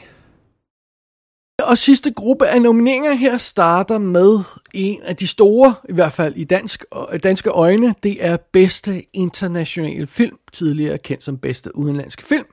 Og 1.60 1.78
sidste 1.78 2.12
gruppe 2.12 2.48
af 2.48 2.62
nomineringer 2.62 3.14
her 3.14 3.38
starter 3.38 3.98
med 3.98 4.40
en 4.74 5.02
af 5.04 5.16
de 5.16 5.28
store, 5.28 5.76
i 5.90 5.94
hvert 5.94 6.14
fald 6.14 6.36
i 6.36 6.44
dansk, 6.44 6.86
danske 7.24 7.50
øjne. 7.50 7.96
Det 8.04 8.26
er 8.26 8.38
bedste 8.54 9.04
internationale 9.14 10.08
film, 10.08 10.38
tidligere 10.52 10.98
kendt 10.98 11.24
som 11.24 11.38
bedste 11.38 11.78
udenlandske 11.78 12.24
film. 12.24 12.46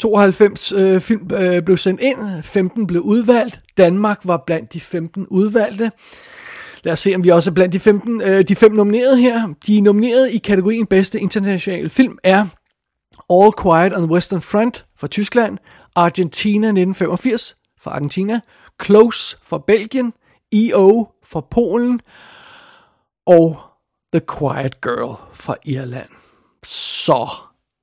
92 0.00 0.72
øh, 0.72 1.00
film 1.00 1.30
øh, 1.34 1.62
blev 1.62 1.76
sendt 1.76 2.00
ind, 2.00 2.42
15 2.42 2.86
blev 2.86 3.02
udvalgt. 3.02 3.60
Danmark 3.76 4.20
var 4.24 4.42
blandt 4.46 4.72
de 4.72 4.80
15 4.80 5.26
udvalgte. 5.26 5.90
Lad 6.82 6.92
os 6.92 6.98
se, 6.98 7.14
om 7.14 7.24
vi 7.24 7.28
også 7.28 7.50
er 7.50 7.54
blandt 7.54 7.72
de, 7.72 7.80
15, 7.80 8.22
øh, 8.22 8.42
de 8.48 8.56
fem 8.56 8.72
nominerede 8.72 9.16
her. 9.16 9.54
De 9.66 9.80
nominerede 9.80 10.32
i 10.32 10.38
kategorien 10.38 10.86
bedste 10.86 11.20
internationale 11.20 11.88
film 11.88 12.18
er 12.24 12.46
All 13.30 13.52
Quiet 13.62 13.96
on 13.96 14.02
the 14.02 14.12
Western 14.12 14.42
Front 14.42 14.86
fra 14.96 15.06
Tyskland, 15.06 15.58
Argentina 15.96 16.66
1985 16.66 17.56
fra 17.80 17.90
Argentina, 17.90 18.40
Close 18.82 19.36
fra 19.42 19.58
Belgien, 19.66 20.12
E.O. 20.52 21.06
fra 21.24 21.40
Polen 21.40 22.00
og 23.26 23.56
The 24.12 24.20
Quiet 24.38 24.80
Girl 24.80 25.16
fra 25.32 25.56
Irland. 25.64 26.08
Så 26.64 27.28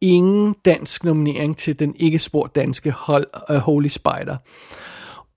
ingen 0.02 0.56
dansk 0.66 1.04
nominering 1.04 1.58
til 1.58 1.80
den 1.80 1.96
ikke 1.96 2.20
sport 2.20 2.56
danske 2.56 2.92
hold, 2.92 3.28
uh, 3.50 3.56
Holy 3.56 3.88
Spider. 3.88 4.38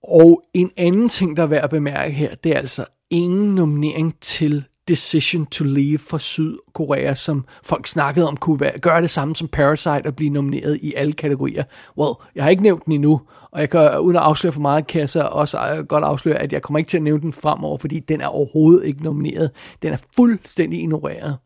Og 0.03 0.43
en 0.53 0.71
anden 0.77 1.09
ting, 1.09 1.37
der 1.37 1.43
er 1.43 1.47
værd 1.47 1.63
at 1.63 1.69
bemærke 1.69 2.13
her, 2.13 2.35
det 2.35 2.51
er 2.51 2.57
altså 2.57 2.85
ingen 3.09 3.55
nominering 3.55 4.19
til 4.21 4.65
Decision 4.87 5.45
to 5.45 5.63
Leave 5.63 5.97
fra 5.97 6.19
Sydkorea, 6.19 7.13
som 7.13 7.45
folk 7.63 7.87
snakkede 7.87 8.27
om 8.27 8.37
kunne 8.37 8.59
være, 8.59 8.79
gøre 8.79 9.01
det 9.01 9.09
samme 9.09 9.35
som 9.35 9.47
Parasite 9.47 10.05
og 10.05 10.15
blive 10.15 10.29
nomineret 10.29 10.79
i 10.81 10.93
alle 10.93 11.13
kategorier. 11.13 11.63
Well, 11.97 12.13
jeg 12.35 12.43
har 12.43 12.51
ikke 12.51 12.63
nævnt 12.63 12.85
den 12.85 12.93
endnu, 12.93 13.21
og 13.51 13.59
jeg 13.61 13.69
kan, 13.69 13.99
uden 13.99 14.15
at 14.15 14.21
afsløre 14.21 14.53
for 14.53 14.61
meget, 14.61 14.87
kan 14.87 15.01
jeg 15.01 15.09
så 15.09 15.21
også 15.21 15.57
øh, 15.57 15.85
godt 15.85 16.03
afsløre, 16.03 16.37
at 16.37 16.53
jeg 16.53 16.61
kommer 16.61 16.77
ikke 16.77 16.89
til 16.89 16.97
at 16.97 17.03
nævne 17.03 17.21
den 17.21 17.33
fremover, 17.33 17.77
fordi 17.77 17.99
den 17.99 18.21
er 18.21 18.27
overhovedet 18.27 18.85
ikke 18.85 19.03
nomineret. 19.03 19.51
Den 19.81 19.93
er 19.93 19.97
fuldstændig 20.15 20.79
ignoreret. 20.79 21.37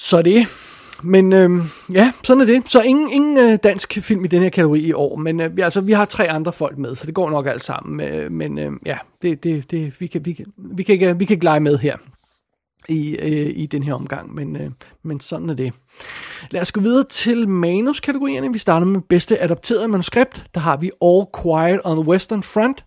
Så 0.00 0.22
det 0.22 0.46
men 1.02 1.32
øh, 1.32 1.50
ja, 1.92 2.12
sådan 2.24 2.40
er 2.40 2.44
det. 2.44 2.62
Så 2.66 2.80
ingen, 2.80 3.10
ingen 3.10 3.38
øh, 3.38 3.58
dansk 3.62 3.98
film 4.02 4.24
i 4.24 4.28
den 4.28 4.42
her 4.42 4.50
kategori 4.50 4.80
i 4.80 4.92
år, 4.92 5.16
men 5.16 5.40
øh, 5.40 5.56
vi, 5.56 5.62
altså, 5.62 5.80
vi 5.80 5.92
har 5.92 6.04
tre 6.04 6.30
andre 6.30 6.52
folk 6.52 6.78
med, 6.78 6.94
så 6.94 7.06
det 7.06 7.14
går 7.14 7.30
nok 7.30 7.46
alt 7.46 7.64
sammen. 7.64 8.00
Øh, 8.00 8.32
men 8.32 8.58
øh, 8.58 8.72
ja, 8.86 8.98
det, 9.22 9.44
det, 9.44 9.70
det, 9.70 10.00
vi, 10.00 10.06
kan, 10.06 10.24
vi, 10.24 10.32
kan, 10.32 10.46
vi, 10.56 10.82
kan 10.82 10.92
ikke, 10.92 11.08
øh, 11.08 11.20
vi 11.20 11.24
kan 11.24 11.34
ikke 11.34 11.44
lege 11.44 11.60
med 11.60 11.78
her 11.78 11.96
i, 12.88 13.16
øh, 13.16 13.52
i 13.56 13.66
den 13.66 13.82
her 13.82 13.94
omgang, 13.94 14.34
men, 14.34 14.56
øh, 14.56 14.70
men 15.02 15.20
sådan 15.20 15.50
er 15.50 15.54
det. 15.54 15.72
Lad 16.50 16.60
os 16.60 16.72
gå 16.72 16.80
videre 16.80 17.04
til 17.04 17.48
manuskategorierne. 17.48 18.52
Vi 18.52 18.58
starter 18.58 18.86
med 18.86 19.00
bedste 19.00 19.42
adapteret 19.42 19.90
manuskript. 19.90 20.46
Der 20.54 20.60
har 20.60 20.76
vi 20.76 20.90
All 21.02 21.26
Quiet 21.42 21.80
on 21.84 21.96
the 21.96 22.08
Western 22.08 22.42
Front, 22.42 22.84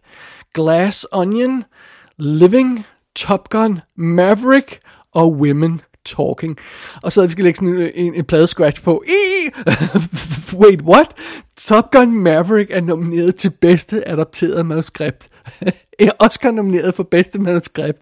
Glass 0.54 1.08
Onion, 1.12 1.64
Living, 2.18 2.86
Top 3.16 3.50
Gun, 3.50 3.80
Maverick 3.96 4.80
og 5.14 5.34
Women 5.34 5.82
talking. 6.06 6.58
Og 7.04 7.12
så 7.12 7.26
vi 7.26 7.32
skal 7.32 7.44
lægge 7.44 7.58
sådan 7.58 7.76
en, 7.76 7.92
en, 7.96 8.14
en 8.14 8.26
plade 8.26 8.48
scratch 8.48 8.84
på. 8.84 9.04
I! 9.08 9.50
Wait, 10.62 10.82
what? 10.82 11.08
Top 11.58 11.92
Gun 11.92 12.14
Maverick 12.14 12.72
er 12.72 12.82
nomineret 12.82 13.36
til 13.36 13.50
bedste 13.50 14.08
adapteret 14.08 14.66
manuskript. 14.66 15.30
Oscar 16.20 16.52
nomineret 16.52 16.96
for 16.96 17.04
bedste 17.04 17.40
manuskript. 17.40 18.00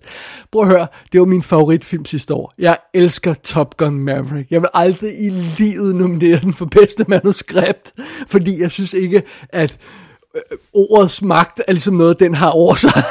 Prøv 0.51 0.61
at 0.61 0.67
høre, 0.67 0.87
det 1.11 1.19
var 1.19 1.25
min 1.25 1.43
favoritfilm 1.43 2.05
sidste 2.05 2.33
år. 2.33 2.53
Jeg 2.57 2.77
elsker 2.93 3.33
Top 3.33 3.77
Gun 3.77 3.99
Maverick. 3.99 4.51
Jeg 4.51 4.61
vil 4.61 4.69
aldrig 4.73 5.11
i 5.19 5.29
livet 5.29 5.95
nominere 5.95 6.39
den 6.39 6.53
for 6.53 6.65
bedste 6.65 7.05
manuskript, 7.07 7.91
fordi 8.27 8.61
jeg 8.61 8.71
synes 8.71 8.93
ikke, 8.93 9.23
at 9.49 9.77
Øh, 10.35 10.41
øh, 10.51 10.57
ordets 10.73 11.21
magt 11.21 11.61
er 11.67 11.71
ligesom 11.71 11.93
noget, 11.93 12.19
den 12.19 12.33
har 12.33 12.49
over 12.49 12.75
sig. 12.75 12.91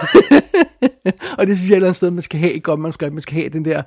og 1.39 1.47
det 1.47 1.59
synes 1.59 1.71
jeg 1.71 1.75
et 1.75 1.77
eller 1.77 1.87
andet 1.89 1.97
sted, 1.97 2.11
man 2.11 2.23
skal 2.23 2.41
have 2.41 2.53
et 2.53 2.63
godt 2.63 2.95
skal, 2.95 3.13
Man 3.13 3.21
skal 3.21 3.35
have 3.35 3.49
den 3.49 3.65
der, 3.65 3.83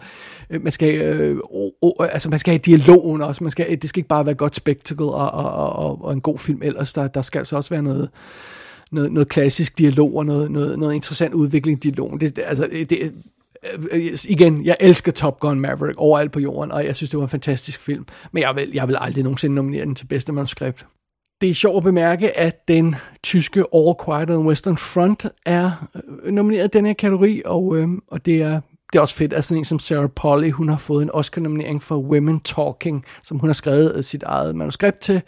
øh, 0.49 0.63
man 0.63 0.71
skal, 0.71 1.01
øh, 1.01 1.39
oh, 1.49 1.71
oh, 1.81 2.07
altså 2.13 2.29
man 2.29 2.39
skal 2.39 2.51
have 2.51 2.59
dialogen 2.59 3.21
også. 3.21 3.43
Man 3.43 3.51
skal, 3.51 3.81
det 3.81 3.89
skal 3.89 3.99
ikke 3.99 4.07
bare 4.07 4.25
være 4.25 4.35
godt 4.35 4.55
spectacle 4.55 5.05
og, 5.05 5.31
og, 5.31 5.73
og, 5.73 6.05
og 6.05 6.13
en 6.13 6.21
god 6.21 6.37
film 6.37 6.59
ellers. 6.63 6.93
Der, 6.93 7.07
der 7.07 7.21
skal 7.21 7.39
altså 7.39 7.55
også 7.55 7.69
være 7.69 7.83
noget, 7.83 8.09
noget, 8.91 9.11
noget 9.11 9.29
klassisk 9.29 9.77
dialog 9.77 10.15
og 10.15 10.25
noget, 10.25 10.51
noget, 10.51 10.79
noget 10.79 10.95
interessant 10.95 11.33
udvikling 11.33 11.77
i 11.77 11.89
dialogen. 11.89 12.19
Det, 12.19 12.39
altså, 12.45 12.69
det, 12.89 13.13
øh, 13.91 14.17
igen, 14.27 14.65
jeg 14.65 14.77
elsker 14.79 15.11
Top 15.11 15.39
Gun 15.39 15.59
Maverick 15.59 15.97
overalt 15.97 16.31
på 16.31 16.39
jorden, 16.39 16.71
og 16.71 16.85
jeg 16.85 16.95
synes, 16.95 17.09
det 17.09 17.17
var 17.17 17.23
en 17.25 17.29
fantastisk 17.29 17.81
film. 17.81 18.05
Men 18.31 18.43
jeg 18.43 18.55
vil, 18.55 18.71
jeg 18.73 18.87
vil 18.87 18.97
aldrig 18.99 19.23
nogensinde 19.23 19.55
nominere 19.55 19.85
den 19.85 19.95
til 19.95 20.05
bedste 20.05 20.33
manuskript. 20.33 20.85
Det 21.41 21.49
er 21.49 21.53
sjovt 21.53 21.77
at 21.77 21.83
bemærke, 21.83 22.39
at 22.39 22.67
den 22.67 22.95
tyske 23.23 23.63
All 23.75 23.95
Quiet 24.05 24.29
on 24.29 24.35
the 24.35 24.47
Western 24.47 24.77
Front 24.77 25.25
er 25.45 25.87
øh, 25.95 26.33
nomineret 26.33 26.65
i 26.65 26.77
den 26.77 26.85
her 26.85 26.93
kategori, 26.93 27.41
og, 27.45 27.77
øh, 27.77 27.87
og 28.07 28.25
det 28.25 28.41
er 28.41 28.61
det 28.93 28.97
er 28.97 29.01
også 29.01 29.15
fedt, 29.15 29.33
at 29.33 29.45
sådan 29.45 29.57
en 29.57 29.65
som 29.65 29.79
Sarah 29.79 30.09
Polly, 30.09 30.51
hun 30.51 30.69
har 30.69 30.77
fået 30.77 31.03
en 31.03 31.09
Oscar-nominering 31.13 31.81
for 31.81 31.97
Women 31.97 32.39
Talking, 32.39 33.05
som 33.23 33.39
hun 33.39 33.49
har 33.49 33.53
skrevet 33.53 33.95
øh, 33.95 34.03
sit 34.03 34.23
eget 34.23 34.55
manuskript 34.55 34.99
til. 34.99 35.21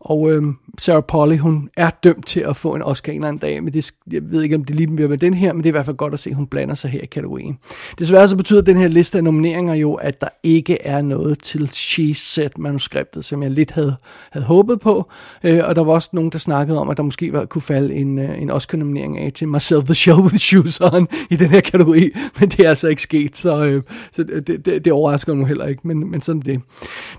Og 0.00 0.32
øh, 0.32 0.42
Sarah 0.78 1.02
Polly, 1.08 1.38
hun 1.38 1.70
er 1.76 1.90
dømt 1.90 2.26
til 2.26 2.40
at 2.40 2.56
få 2.56 2.74
en 2.74 2.82
Oscar 2.82 3.12
en 3.12 3.18
eller 3.18 3.28
anden 3.28 3.40
dag, 3.40 3.62
men 3.62 3.72
det, 3.72 3.92
jeg 4.12 4.22
ved 4.30 4.42
ikke, 4.42 4.56
om 4.56 4.64
det 4.64 4.76
lige 4.76 4.96
bliver 4.96 5.08
med 5.08 5.18
den 5.18 5.34
her, 5.34 5.52
men 5.52 5.62
det 5.62 5.66
er 5.66 5.70
i 5.70 5.72
hvert 5.72 5.84
fald 5.84 5.96
godt 5.96 6.14
at 6.14 6.20
se, 6.20 6.30
at 6.30 6.36
hun 6.36 6.46
blander 6.46 6.74
sig 6.74 6.90
her 6.90 7.00
i 7.00 7.06
kategorien. 7.06 7.58
Desværre 7.98 8.28
så 8.28 8.36
betyder 8.36 8.62
den 8.62 8.76
her 8.76 8.88
liste 8.88 9.18
af 9.18 9.24
nomineringer 9.24 9.74
jo, 9.74 9.94
at 9.94 10.20
der 10.20 10.28
ikke 10.42 10.82
er 10.82 11.02
noget 11.02 11.42
til 11.42 11.68
She 11.68 12.14
Said 12.14 12.50
manuskriptet, 12.58 13.24
som 13.24 13.42
jeg 13.42 13.50
lidt 13.50 13.70
havde, 13.70 13.96
havde 14.30 14.46
håbet 14.46 14.80
på. 14.80 15.10
Øh, 15.44 15.60
og 15.64 15.76
der 15.76 15.84
var 15.84 15.92
også 15.92 16.10
nogen, 16.12 16.30
der 16.30 16.38
snakkede 16.38 16.78
om, 16.78 16.88
at 16.88 16.96
der 16.96 17.02
måske 17.02 17.32
var, 17.32 17.44
kunne 17.44 17.62
falde 17.62 17.94
en, 17.94 18.18
øh, 18.18 18.42
en 18.42 18.50
Oscar-nominering 18.50 19.18
af 19.18 19.32
til 19.32 19.48
Marcel 19.48 19.84
the 19.84 19.94
Show 19.94 20.22
with 20.22 20.36
Shoes 20.36 20.80
On 20.80 21.08
i 21.30 21.36
den 21.36 21.50
her 21.50 21.60
kategori, 21.60 22.10
men 22.40 22.48
det 22.48 22.60
er 22.60 22.68
altså 22.68 22.88
ikke 22.88 23.02
sket, 23.02 23.36
så, 23.36 23.64
øh, 23.64 23.82
så 24.12 24.22
det, 24.22 24.66
det, 24.66 24.84
det 24.84 24.92
overrasker 24.92 25.34
mig 25.34 25.46
heller 25.46 25.66
ikke, 25.66 25.80
men, 25.84 26.10
men 26.10 26.22
sådan 26.22 26.42
det. 26.42 26.60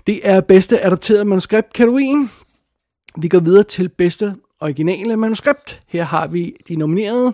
Det 0.06 0.20
er 0.22 0.40
bedste 0.40 0.84
adopteret 0.86 1.26
manuskript-kategorien. 1.26 2.30
Vi 3.16 3.28
går 3.28 3.40
videre 3.40 3.64
til 3.64 3.88
bedste 3.88 4.34
originale 4.60 5.16
manuskript. 5.16 5.80
Her 5.88 6.04
har 6.04 6.26
vi 6.26 6.56
de 6.68 6.76
nominerede. 6.76 7.32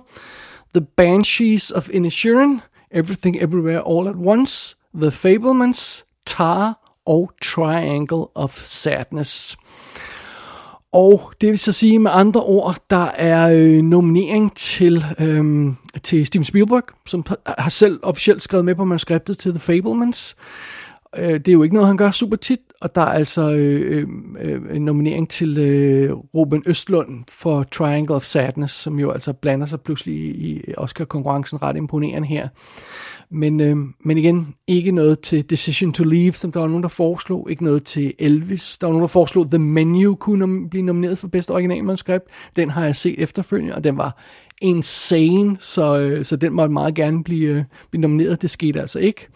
The 0.74 0.86
Banshees 0.96 1.70
of 1.70 1.88
Inisherin, 1.92 2.60
Everything 2.90 3.36
Everywhere 3.36 3.82
All 3.88 4.08
at 4.08 4.14
Once, 4.16 4.76
The 4.94 5.10
Fablemans, 5.10 6.04
Tar 6.26 6.92
og 7.06 7.30
Triangle 7.42 8.36
of 8.36 8.60
Sadness. 8.64 9.56
Og 10.92 11.32
det 11.40 11.48
vil 11.48 11.58
så 11.58 11.72
sige 11.72 11.98
med 11.98 12.10
andre 12.14 12.40
ord, 12.42 12.76
der 12.90 13.06
er 13.06 13.50
øh, 13.52 13.82
nominering 13.82 14.56
til, 14.56 15.04
øh, 15.18 15.72
til 16.02 16.26
Steven 16.26 16.44
Spielberg, 16.44 16.84
som 17.06 17.24
har 17.46 17.70
selv 17.70 18.00
officielt 18.02 18.42
skrevet 18.42 18.64
med 18.64 18.74
på 18.74 18.84
manuskriptet 18.84 19.38
til 19.38 19.50
The 19.50 19.60
Fablemans. 19.60 20.36
Øh, 20.38 20.85
Øh, 21.18 21.34
det 21.34 21.48
er 21.48 21.52
jo 21.52 21.62
ikke 21.62 21.74
noget, 21.74 21.88
han 21.88 21.96
gør 21.96 22.10
super 22.10 22.36
tit, 22.36 22.60
og 22.80 22.94
der 22.94 23.00
er 23.00 23.12
altså 23.12 23.50
øh, 23.50 24.08
øh, 24.40 24.52
øh 24.52 24.76
en 24.76 24.84
nominering 24.84 25.30
til 25.30 25.58
øh, 25.58 26.12
Ruben 26.12 26.62
Østlund 26.66 27.24
for 27.28 27.62
Triangle 27.62 28.14
of 28.14 28.22
Sadness, 28.22 28.74
som 28.74 28.98
jo 28.98 29.10
altså 29.10 29.32
blander 29.32 29.66
sig 29.66 29.80
pludselig 29.80 30.14
i 30.16 30.74
Oscar-konkurrencen 30.76 31.62
ret 31.62 31.76
imponerende 31.76 32.28
her. 32.28 32.48
Men, 33.30 33.60
øh, 33.60 33.76
men 34.04 34.18
igen, 34.18 34.54
ikke 34.66 34.92
noget 34.92 35.20
til 35.20 35.50
Decision 35.50 35.92
to 35.92 36.04
Leave, 36.04 36.32
som 36.32 36.52
der 36.52 36.60
var 36.60 36.66
nogen, 36.66 36.82
der 36.82 36.88
foreslog. 36.88 37.50
Ikke 37.50 37.64
noget 37.64 37.82
til 37.82 38.14
Elvis. 38.18 38.78
Der 38.78 38.86
var 38.86 38.92
nogen, 38.92 39.02
der 39.02 39.08
foreslog 39.08 39.50
The 39.50 39.58
Menu 39.58 40.14
kunne 40.14 40.44
nom- 40.44 40.68
blive 40.68 40.82
nomineret 40.82 41.18
for 41.18 41.28
bedste 41.28 41.50
originalmanuskript. 41.50 42.24
Den 42.56 42.70
har 42.70 42.84
jeg 42.84 42.96
set 42.96 43.22
efterfølgende, 43.22 43.74
og 43.74 43.84
den 43.84 43.96
var 43.96 44.22
insane, 44.62 45.56
så, 45.60 45.98
øh, 45.98 46.24
så 46.24 46.36
den 46.36 46.52
måtte 46.52 46.72
meget 46.72 46.94
gerne 46.94 47.24
blive, 47.24 47.50
øh, 47.50 47.64
blive 47.90 48.00
nomineret. 48.00 48.42
Det 48.42 48.50
skete 48.50 48.80
altså 48.80 48.98
ikke. 48.98 49.28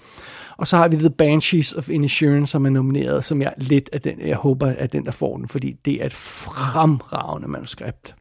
Og 0.60 0.66
så 0.66 0.76
har 0.76 0.88
vi 0.88 0.96
The 0.96 1.10
Banshees 1.10 1.72
of 1.72 1.90
Inisherin, 1.90 2.46
som 2.46 2.66
er 2.66 2.70
nomineret, 2.70 3.24
som 3.24 3.42
jeg 3.42 3.52
lidt 3.56 3.90
af 3.92 4.00
den, 4.00 4.20
jeg 4.26 4.36
håber, 4.36 4.66
at 4.78 4.92
den, 4.92 5.04
der 5.04 5.10
får 5.10 5.36
den, 5.36 5.48
fordi 5.48 5.76
det 5.84 6.02
er 6.02 6.06
et 6.06 6.12
fremragende 6.12 7.48
manuskript. 7.48 8.14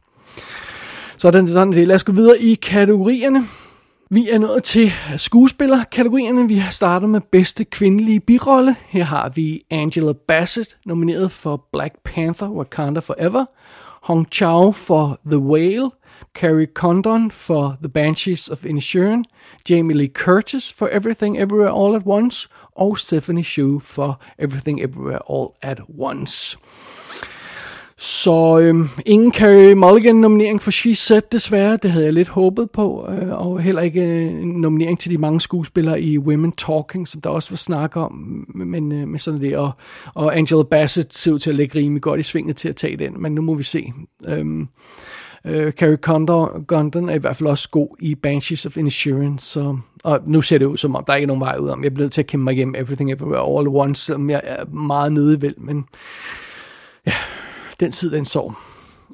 Sådan, 1.16 1.48
sådan 1.48 1.72
det. 1.72 1.88
Lad 1.88 1.96
os 1.96 2.04
gå 2.04 2.12
videre 2.12 2.38
i 2.38 2.54
kategorierne. 2.54 3.44
Vi 4.10 4.28
er 4.28 4.38
nået 4.38 4.62
til 4.62 4.92
skuespillerkategorierne. 5.16 6.48
Vi 6.48 6.56
har 6.56 6.70
startet 6.70 7.08
med 7.08 7.20
bedste 7.32 7.64
kvindelige 7.64 8.20
birolle. 8.20 8.76
Her 8.88 9.04
har 9.04 9.28
vi 9.28 9.60
Angela 9.70 10.12
Bassett, 10.28 10.76
nomineret 10.86 11.30
for 11.30 11.68
Black 11.72 11.94
Panther 12.04 12.48
Wakanda 12.48 13.00
Forever. 13.00 13.44
Hong 14.02 14.26
Chao 14.32 14.72
for 14.72 15.20
The 15.26 15.38
Whale. 15.38 15.90
Carrie 16.34 16.66
Condon 16.74 17.30
for 17.30 17.76
The 17.80 17.88
Banshees 17.88 18.48
of 18.48 18.66
Inisherin, 18.66 19.24
Jamie 19.68 19.94
Lee 19.94 20.08
Curtis 20.08 20.72
for 20.72 20.88
Everything 20.88 21.38
Everywhere 21.38 21.70
All 21.70 21.94
at 21.94 22.06
Once, 22.06 22.48
og 22.76 22.98
Stephanie 22.98 23.44
Hsu 23.44 23.78
for 23.78 24.20
Everything 24.38 24.80
Everywhere 24.80 25.20
All 25.30 25.48
at 25.62 25.80
Once. 25.98 26.58
Så 28.02 28.58
øhm, 28.58 28.88
ingen 29.06 29.32
Carrie 29.32 29.74
Mulligan 29.74 30.14
nominering 30.14 30.62
for 30.62 30.70
She 30.70 30.94
Said 30.94 31.22
desværre, 31.32 31.76
det 31.76 31.90
havde 31.90 32.04
jeg 32.04 32.12
lidt 32.12 32.28
håbet 32.28 32.70
på, 32.70 33.08
øh, 33.10 33.46
og 33.46 33.60
heller 33.60 33.82
ikke 33.82 34.02
øh, 34.02 34.26
en 34.26 34.48
nominering 34.48 34.98
til 34.98 35.10
de 35.10 35.18
mange 35.18 35.40
skuespillere 35.40 36.02
i 36.02 36.18
Women 36.18 36.52
Talking, 36.52 37.08
som 37.08 37.20
der 37.20 37.30
også 37.30 37.50
var 37.50 37.56
snak 37.56 37.96
om, 37.96 38.12
men 38.54 38.92
øh, 38.92 39.08
med 39.08 39.18
sådan 39.18 39.40
det, 39.40 39.56
og, 39.56 39.72
og 40.14 40.36
Angela 40.36 40.62
Bassett 40.62 41.14
ser 41.14 41.32
ud 41.32 41.38
til 41.38 41.50
at 41.50 41.56
lægge 41.56 41.78
rimelig 41.78 42.02
godt 42.02 42.20
i 42.20 42.22
svinget 42.22 42.56
til 42.56 42.68
at 42.68 42.76
tage 42.76 42.96
den, 42.96 43.22
men 43.22 43.34
nu 43.34 43.42
må 43.42 43.54
vi 43.54 43.62
se. 43.62 43.92
Øhm, 44.28 44.68
Øh, 45.44 45.72
Carrie 45.72 45.96
Condor, 45.96 46.62
Condon 46.66 47.08
er 47.08 47.14
i 47.14 47.18
hvert 47.18 47.36
fald 47.36 47.48
også 47.48 47.70
god 47.70 47.96
i 47.98 48.14
Banshees 48.14 48.66
of 48.66 48.76
Insurance, 48.76 49.46
så, 49.46 49.78
og 50.04 50.20
nu 50.26 50.42
ser 50.42 50.58
det 50.58 50.66
ud 50.66 50.76
som 50.76 50.96
om, 50.96 51.04
der 51.04 51.14
ikke 51.14 51.26
nogen 51.26 51.40
vej 51.40 51.56
ud 51.56 51.68
om. 51.68 51.84
Jeg 51.84 51.94
bliver 51.94 52.04
nødt 52.04 52.12
til 52.12 52.20
at 52.20 52.26
kæmpe 52.26 52.44
mig 52.44 52.54
igennem 52.54 52.74
Everything 52.74 53.12
Everywhere 53.12 53.58
All 53.58 53.68
at 53.68 53.72
Once, 53.74 54.04
som 54.04 54.30
jeg 54.30 54.40
er 54.44 54.64
meget 54.64 55.12
nødig 55.12 55.42
vil, 55.42 55.54
men 55.58 55.84
ja, 57.06 57.12
den 57.80 57.92
tid, 57.92 58.10
den 58.10 58.24
sov. 58.24 58.54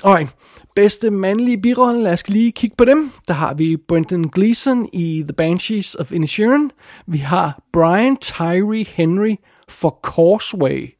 Alright, 0.04 0.30
bedste 0.74 1.10
mandlige 1.10 1.60
birolle, 1.60 2.02
lad 2.02 2.12
os 2.12 2.28
lige 2.28 2.52
kigge 2.52 2.76
på 2.76 2.84
dem. 2.84 3.10
Der 3.28 3.34
har 3.34 3.54
vi 3.54 3.76
Brendan 3.88 4.22
Gleeson 4.22 4.88
i 4.92 5.22
The 5.22 5.32
Banshees 5.32 5.94
of 5.94 6.12
Inisherin. 6.12 6.70
Vi 7.06 7.18
har 7.18 7.62
Brian 7.72 8.16
Tyree 8.16 8.86
Henry 8.88 9.34
for 9.68 9.98
Causeway. 10.02 10.92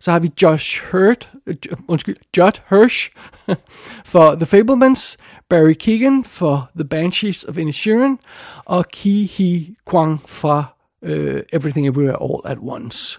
Så 0.00 0.10
har 0.10 0.18
vi 0.18 0.30
Josh 0.42 0.82
Hurt, 0.92 1.30
uh, 1.46 1.78
undskyld, 1.88 2.16
Judd 2.36 2.60
Hirsch 2.70 3.10
for 4.04 4.36
The 4.36 4.46
Fablemans, 4.46 5.16
Barry 5.48 5.74
Keegan 5.74 6.24
for 6.24 6.68
The 6.74 6.84
Banshees 6.84 7.44
of 7.44 7.56
Inisherin, 7.56 8.18
og 8.66 8.88
Ki 8.92 9.26
Hee 9.26 9.76
Kwang 9.84 10.20
fra 10.26 10.74
uh, 11.02 11.42
Everything 11.52 11.86
Everywhere 11.86 12.16
All 12.16 12.42
at 12.44 12.58
Once. 12.58 13.18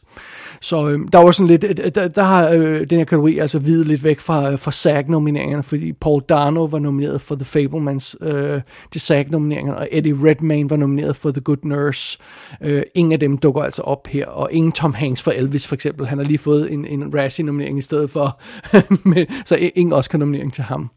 Så 0.63 0.89
øh, 0.89 0.99
der 1.13 1.19
var 1.19 1.31
sådan 1.31 1.47
lidt, 1.47 1.63
øh, 1.63 1.69
øh, 1.69 1.91
der, 1.95 2.07
der 2.07 2.23
har 2.23 2.49
øh, 2.49 2.89
den 2.89 2.97
her 2.97 3.05
kategori 3.05 3.37
altså 3.37 3.59
videt 3.59 3.87
lidt 3.87 4.03
væk 4.03 4.19
fra, 4.19 4.51
øh, 4.51 4.59
fra 4.59 4.71
SAG-nomineringerne, 4.71 5.63
fordi 5.63 5.93
Paul 5.93 6.21
Dano 6.29 6.63
var 6.63 6.79
nomineret 6.79 7.21
for 7.21 7.35
The 7.35 7.45
Fablemans 7.45 8.15
øh, 8.21 8.61
til 8.91 9.01
SAG-nomineringerne, 9.01 9.77
og 9.77 9.87
Eddie 9.91 10.17
Redmayne 10.23 10.69
var 10.69 10.75
nomineret 10.75 11.15
for 11.15 11.31
The 11.31 11.41
Good 11.41 11.57
Nurse. 11.63 12.17
Øh, 12.61 12.83
ingen 12.95 13.11
af 13.11 13.19
dem 13.19 13.37
dukker 13.37 13.61
altså 13.61 13.81
op 13.81 14.07
her, 14.07 14.25
og 14.25 14.49
ingen 14.51 14.71
Tom 14.71 14.93
Hanks 14.93 15.21
for 15.21 15.31
Elvis 15.31 15.67
for 15.67 15.75
eksempel. 15.75 16.07
Han 16.07 16.17
har 16.17 16.25
lige 16.25 16.37
fået 16.37 16.71
en, 16.73 16.85
en 16.85 17.15
Razzie-nominering 17.15 17.77
i 17.77 17.81
stedet 17.81 18.09
for, 18.09 18.41
så 19.49 19.55
e-, 19.55 19.71
ingen 19.75 19.93
Oscar-nominering 19.93 20.53
til 20.53 20.63
ham. 20.63 20.89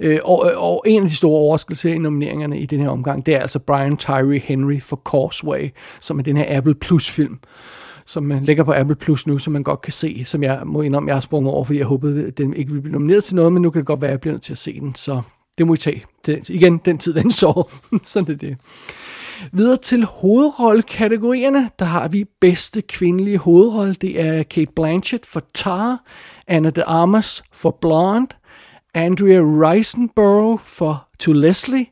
Øh, 0.00 0.18
og, 0.24 0.52
og 0.56 0.84
en 0.86 1.02
af 1.02 1.08
de 1.08 1.16
store 1.16 1.38
overraskelser 1.38 1.90
i 1.90 1.98
nomineringerne 1.98 2.58
i 2.58 2.66
den 2.66 2.80
her 2.80 2.88
omgang, 2.88 3.26
det 3.26 3.34
er 3.34 3.40
altså 3.40 3.58
Brian 3.58 3.96
Tyree 3.96 4.38
Henry 4.38 4.80
for 4.80 4.96
Causeway, 4.96 5.70
som 6.00 6.18
er 6.18 6.22
den 6.22 6.36
her 6.36 6.56
Apple 6.56 6.74
Plus-film 6.74 7.38
som 8.06 8.32
øh, 8.32 8.46
man 8.46 8.64
på 8.64 8.72
Apple 8.72 8.96
Plus 8.96 9.26
nu, 9.26 9.38
som 9.38 9.52
man 9.52 9.62
godt 9.62 9.80
kan 9.80 9.92
se, 9.92 10.24
som 10.24 10.42
jeg 10.42 10.60
må 10.66 10.82
indrømme, 10.82 11.08
jeg 11.08 11.16
har 11.16 11.20
sprunget 11.20 11.52
over, 11.54 11.64
fordi 11.64 11.78
jeg 11.78 11.86
håbede, 11.86 12.26
at 12.26 12.38
den 12.38 12.54
ikke 12.54 12.70
ville 12.70 12.82
blive 12.82 12.92
nomineret 12.92 13.24
til 13.24 13.36
noget, 13.36 13.52
men 13.52 13.62
nu 13.62 13.70
kan 13.70 13.78
det 13.78 13.86
godt 13.86 14.00
være, 14.00 14.08
at 14.08 14.12
jeg 14.12 14.20
bliver 14.20 14.34
nødt 14.34 14.42
til 14.42 14.52
at 14.52 14.58
se 14.58 14.80
den, 14.80 14.94
så 14.94 15.22
det 15.58 15.66
må 15.66 15.74
I 15.74 15.76
tage. 15.76 16.02
Det, 16.26 16.48
igen, 16.48 16.78
den 16.78 16.98
tid, 16.98 17.14
den 17.14 17.30
så. 17.30 17.68
Sådan 18.02 18.34
er 18.34 18.36
det. 18.36 18.56
Videre 19.52 19.76
til 19.76 20.04
hovedrollekategorierne, 20.04 21.70
der 21.78 21.84
har 21.84 22.08
vi 22.08 22.24
bedste 22.40 22.82
kvindelige 22.82 23.38
hovedrolle. 23.38 23.94
Det 23.94 24.20
er 24.20 24.42
Kate 24.42 24.72
Blanchett 24.76 25.26
for 25.26 25.42
Tar, 25.54 26.04
Anna 26.46 26.70
de 26.70 26.84
Armas 26.84 27.44
for 27.52 27.78
Blonde, 27.80 28.36
Andrea 28.94 29.40
Risenborough 29.40 30.60
for 30.60 31.08
To 31.18 31.32
Leslie, 31.32 31.86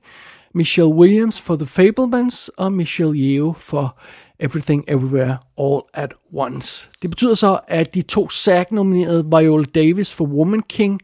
Michelle 0.55 0.95
Williams 0.95 1.41
for 1.41 1.57
The 1.57 1.67
Fablemans 1.67 2.49
og 2.49 2.73
Michelle 2.73 3.19
Yeoh 3.19 3.55
for 3.55 3.99
Everything 4.43 4.85
Everywhere 4.89 5.37
All 5.59 5.81
at 5.95 6.15
Once. 6.35 6.91
Det 7.03 7.11
betyder 7.11 7.35
så, 7.35 7.59
at 7.69 7.95
de 7.95 8.03
to 8.03 8.29
SAG-nominerede 8.29 9.25
Viola 9.37 9.65
Davis 9.65 10.15
for 10.15 10.25
Woman 10.25 10.63
King 10.69 11.01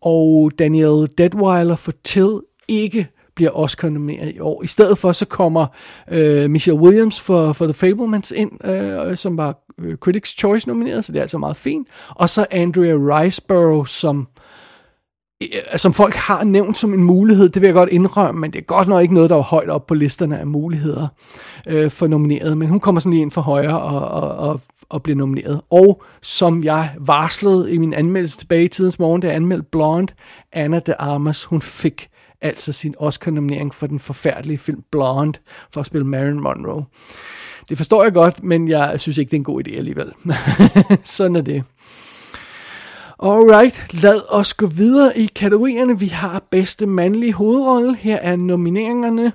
og 0.00 0.52
Danielle 0.58 1.06
Deadweiler 1.06 1.76
for 1.76 1.92
Till 2.04 2.40
ikke 2.68 3.08
bliver 3.34 3.50
Oscar-nomineret 3.50 4.34
i 4.34 4.40
år. 4.40 4.62
I 4.62 4.66
stedet 4.66 4.98
for 4.98 5.12
så 5.12 5.26
kommer 5.26 5.66
øh, 6.10 6.50
Michelle 6.50 6.80
Williams 6.80 7.20
for, 7.20 7.52
for 7.52 7.64
The 7.64 7.74
Fablemans 7.74 8.30
ind, 8.30 8.66
øh, 8.66 9.16
som 9.16 9.36
var 9.36 9.58
øh, 9.78 9.96
Critics' 10.06 10.36
Choice 10.38 10.68
nomineret, 10.68 11.04
så 11.04 11.12
det 11.12 11.18
er 11.18 11.22
altså 11.22 11.38
meget 11.38 11.56
fint. 11.56 11.88
Og 12.08 12.30
så 12.30 12.46
Andrea 12.50 12.94
Riseborough, 12.94 13.86
som 13.86 14.28
Øh, 15.42 15.78
som 15.78 15.94
folk 15.94 16.14
har 16.14 16.44
nævnt 16.44 16.78
som 16.78 16.94
en 16.94 17.04
mulighed, 17.04 17.48
det 17.48 17.62
vil 17.62 17.66
jeg 17.66 17.74
godt 17.74 17.90
indrømme, 17.90 18.40
men 18.40 18.52
det 18.52 18.58
er 18.58 18.62
godt 18.62 18.88
nok 18.88 19.02
ikke 19.02 19.14
noget, 19.14 19.30
der 19.30 19.36
var 19.36 19.42
højt 19.42 19.68
op 19.68 19.86
på 19.86 19.94
listerne 19.94 20.38
af 20.38 20.46
muligheder 20.46 21.08
øh, 21.66 21.90
for 21.90 22.06
nomineret. 22.06 22.58
Men 22.58 22.68
hun 22.68 22.80
kommer 22.80 23.00
sådan 23.00 23.12
lige 23.12 23.22
ind 23.22 23.30
for 23.30 23.40
højre 23.40 23.80
og, 23.80 24.08
og, 24.22 24.48
og, 24.48 24.60
og 24.88 25.02
bliver 25.02 25.16
nomineret. 25.16 25.60
Og 25.70 26.02
som 26.22 26.64
jeg 26.64 26.94
varslede 26.98 27.74
i 27.74 27.78
min 27.78 27.94
anmeldelse 27.94 28.38
tilbage 28.38 28.64
i 28.64 28.68
tidens 28.68 28.98
morgen, 28.98 29.20
da 29.20 29.26
jeg 29.26 29.36
anmeldte 29.36 29.68
Blonde, 29.72 30.12
Anna 30.52 30.78
de 30.78 30.94
Armas, 30.94 31.44
hun 31.44 31.62
fik 31.62 32.08
altså 32.40 32.72
sin 32.72 32.94
Oscar-nominering 32.98 33.74
for 33.74 33.86
den 33.86 33.98
forfærdelige 33.98 34.58
film 34.58 34.82
Blonde, 34.90 35.38
for 35.72 35.80
at 35.80 35.86
spille 35.86 36.06
Marilyn 36.06 36.40
Monroe. 36.40 36.84
Det 37.68 37.76
forstår 37.76 38.02
jeg 38.02 38.12
godt, 38.12 38.42
men 38.42 38.68
jeg 38.68 39.00
synes 39.00 39.18
ikke, 39.18 39.30
det 39.30 39.36
er 39.36 39.40
en 39.40 39.44
god 39.44 39.62
idé 39.68 39.76
alligevel. 39.76 40.12
Sådan 41.04 41.36
er 41.36 41.40
det. 41.40 41.64
Alright, 43.22 43.86
lad 43.90 44.20
os 44.28 44.54
gå 44.54 44.66
videre 44.66 45.18
i 45.18 45.26
kategorierne. 45.26 46.00
Vi 46.00 46.06
har 46.06 46.42
bedste 46.50 46.86
mandlige 46.86 47.32
hovedrolle. 47.32 47.96
Her 47.96 48.16
er 48.16 48.36
nomineringerne. 48.36 49.32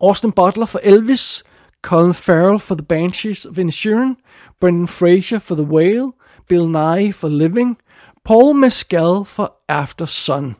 Austin 0.00 0.32
Butler 0.32 0.66
for 0.66 0.80
Elvis, 0.82 1.44
Colin 1.82 2.14
Farrell 2.14 2.58
for 2.58 2.74
The 2.74 2.84
Banshees 2.84 3.44
of 3.44 3.58
Inisherin, 3.58 4.16
Brendan 4.60 4.88
Fraser 4.88 5.38
for 5.38 5.54
The 5.54 5.64
Whale, 5.64 6.12
Bill 6.48 6.68
Nye 6.68 7.12
for 7.12 7.28
Living, 7.28 7.78
Paul 8.24 8.54
Mescal 8.54 9.24
for 9.24 9.52
After 9.68 10.06
Sun. 10.06 10.56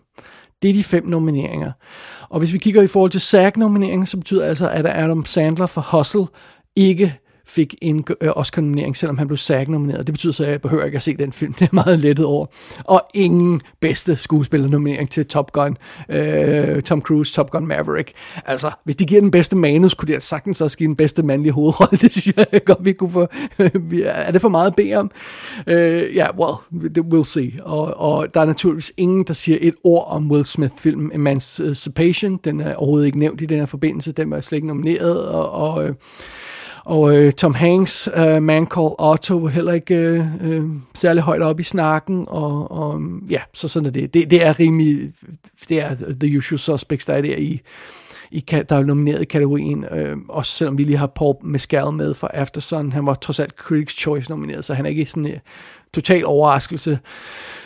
Det 0.62 0.70
er 0.70 0.74
de 0.74 0.84
fem 0.84 1.06
nomineringer. 1.06 1.72
Og 2.28 2.38
hvis 2.38 2.52
vi 2.52 2.58
kigger 2.58 2.82
i 2.82 2.86
forhold 2.86 3.10
til 3.10 3.20
SAG-nomineringen, 3.20 4.06
så 4.06 4.16
betyder 4.16 4.46
altså, 4.46 4.68
at 4.68 4.86
Adam 4.86 5.24
Sandler 5.24 5.66
for 5.66 5.80
Hustle 5.80 6.26
ikke 6.76 7.18
fik 7.48 7.74
en 7.82 8.04
øh, 8.20 8.30
Oscar-nominering, 8.36 8.96
selvom 8.96 9.18
han 9.18 9.26
blev 9.26 9.36
SAG-nomineret. 9.36 10.06
Det 10.06 10.14
betyder 10.14 10.32
så, 10.32 10.44
at 10.44 10.50
jeg 10.50 10.60
behøver 10.60 10.84
ikke 10.84 10.96
at 10.96 11.02
se 11.02 11.16
den 11.16 11.32
film. 11.32 11.52
Det 11.58 11.64
er 11.64 11.68
meget 11.72 11.98
lettet 11.98 12.26
over. 12.26 12.46
Og 12.84 13.02
ingen 13.14 13.60
bedste 13.80 14.16
skuespiller-nominering 14.16 15.10
til 15.10 15.26
Top 15.26 15.52
Gun, 15.52 15.76
øh, 16.08 16.82
Tom 16.82 17.02
Cruise, 17.02 17.34
Top 17.34 17.50
Gun 17.50 17.66
Maverick. 17.66 18.12
Altså, 18.46 18.70
hvis 18.84 18.96
de 18.96 19.06
giver 19.06 19.20
den 19.20 19.30
bedste 19.30 19.56
manus, 19.56 19.94
kunne 19.94 20.06
de 20.06 20.14
altså 20.14 20.28
sagtens 20.28 20.60
også 20.60 20.78
give 20.78 20.86
den 20.86 20.96
bedste 20.96 21.22
mandlige 21.22 21.52
hovedrolle. 21.52 21.98
Det 22.02 22.12
synes 22.12 22.36
jeg 22.36 22.64
godt, 22.64 22.84
vi 22.84 22.92
kunne 22.92 23.10
få. 23.10 23.26
er 24.04 24.30
det 24.30 24.40
for 24.40 24.48
meget 24.48 24.66
at 24.66 24.76
bede 24.76 24.94
om? 24.94 25.10
Øh, 25.66 26.16
ja, 26.16 26.30
uh, 26.30 26.38
well, 26.38 26.56
we'll 27.14 27.24
see. 27.24 27.52
Og, 27.62 27.96
og 27.96 28.34
der 28.34 28.40
er 28.40 28.44
naturligvis 28.44 28.92
ingen, 28.96 29.24
der 29.24 29.32
siger 29.32 29.58
et 29.60 29.74
ord 29.84 30.06
om 30.08 30.30
Will 30.30 30.44
Smith-filmen 30.44 31.12
Emancipation. 31.14 32.36
Den 32.44 32.60
er 32.60 32.74
overhovedet 32.74 33.06
ikke 33.06 33.18
nævnt 33.18 33.40
i 33.40 33.46
den 33.46 33.58
her 33.58 33.66
forbindelse. 33.66 34.12
Den 34.12 34.30
var 34.30 34.40
slet 34.40 34.56
ikke 34.56 34.68
nomineret. 34.68 35.28
Og, 35.28 35.50
og 35.50 35.88
øh, 35.88 35.94
og 36.88 37.16
øh, 37.16 37.32
Tom 37.32 37.54
Hanks, 37.54 38.08
øh, 38.16 38.42
Man 38.42 38.66
Called 38.66 38.94
Otto, 38.98 39.36
var 39.36 39.48
heller 39.48 39.72
ikke 39.72 39.94
øh, 39.94 40.24
øh, 40.40 40.64
særlig 40.94 41.22
højt 41.22 41.42
op 41.42 41.60
i 41.60 41.62
snakken, 41.62 42.24
og, 42.28 42.70
og 42.70 43.00
ja, 43.30 43.40
så 43.54 43.68
sådan 43.68 43.86
er 43.86 43.90
det. 43.90 44.14
det. 44.14 44.30
Det 44.30 44.46
er 44.46 44.60
rimelig, 44.60 45.12
det 45.68 45.80
er 45.80 45.96
The 46.20 46.38
Usual 46.38 46.58
Suspects, 46.58 47.06
der 47.06 47.14
er 47.14 47.20
der 47.20 47.36
i, 47.36 47.60
i 48.30 48.40
der 48.40 48.76
er 48.76 48.82
nomineret 48.82 49.22
i 49.22 49.24
kategorien, 49.24 49.84
øh, 49.84 50.16
også 50.28 50.52
selvom 50.52 50.78
vi 50.78 50.82
lige 50.82 50.96
har 50.96 51.06
Paul 51.06 51.36
Mescal 51.42 51.92
med 51.92 52.14
for 52.14 52.30
Aftersun, 52.34 52.92
han 52.92 53.06
var 53.06 53.14
trods 53.14 53.40
alt 53.40 53.54
Critics' 53.60 54.00
Choice 54.00 54.30
nomineret, 54.30 54.64
så 54.64 54.74
han 54.74 54.86
er 54.86 54.90
ikke 54.90 55.06
sådan 55.06 55.26
en 55.26 55.38
total 55.94 56.26
overraskelse, 56.26 56.98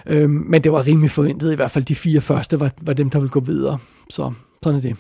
øh, 0.07 0.31
men 0.31 0.65
det 0.65 0.73
var 0.73 0.87
rimelig 0.87 1.11
forventet, 1.11 1.53
i 1.53 1.57
hvert 1.57 1.71
fald 1.71 1.85
de 1.85 1.95
fire 1.95 2.21
første 2.21 2.61
var, 2.61 2.71
var 2.81 2.93
dem, 2.93 3.11
der 3.11 3.19
ville 3.19 3.31
gå 3.31 3.41
videre, 3.41 3.79
så 4.11 4.33
sådan 4.63 4.77
er 4.77 4.83
det. 4.83 4.97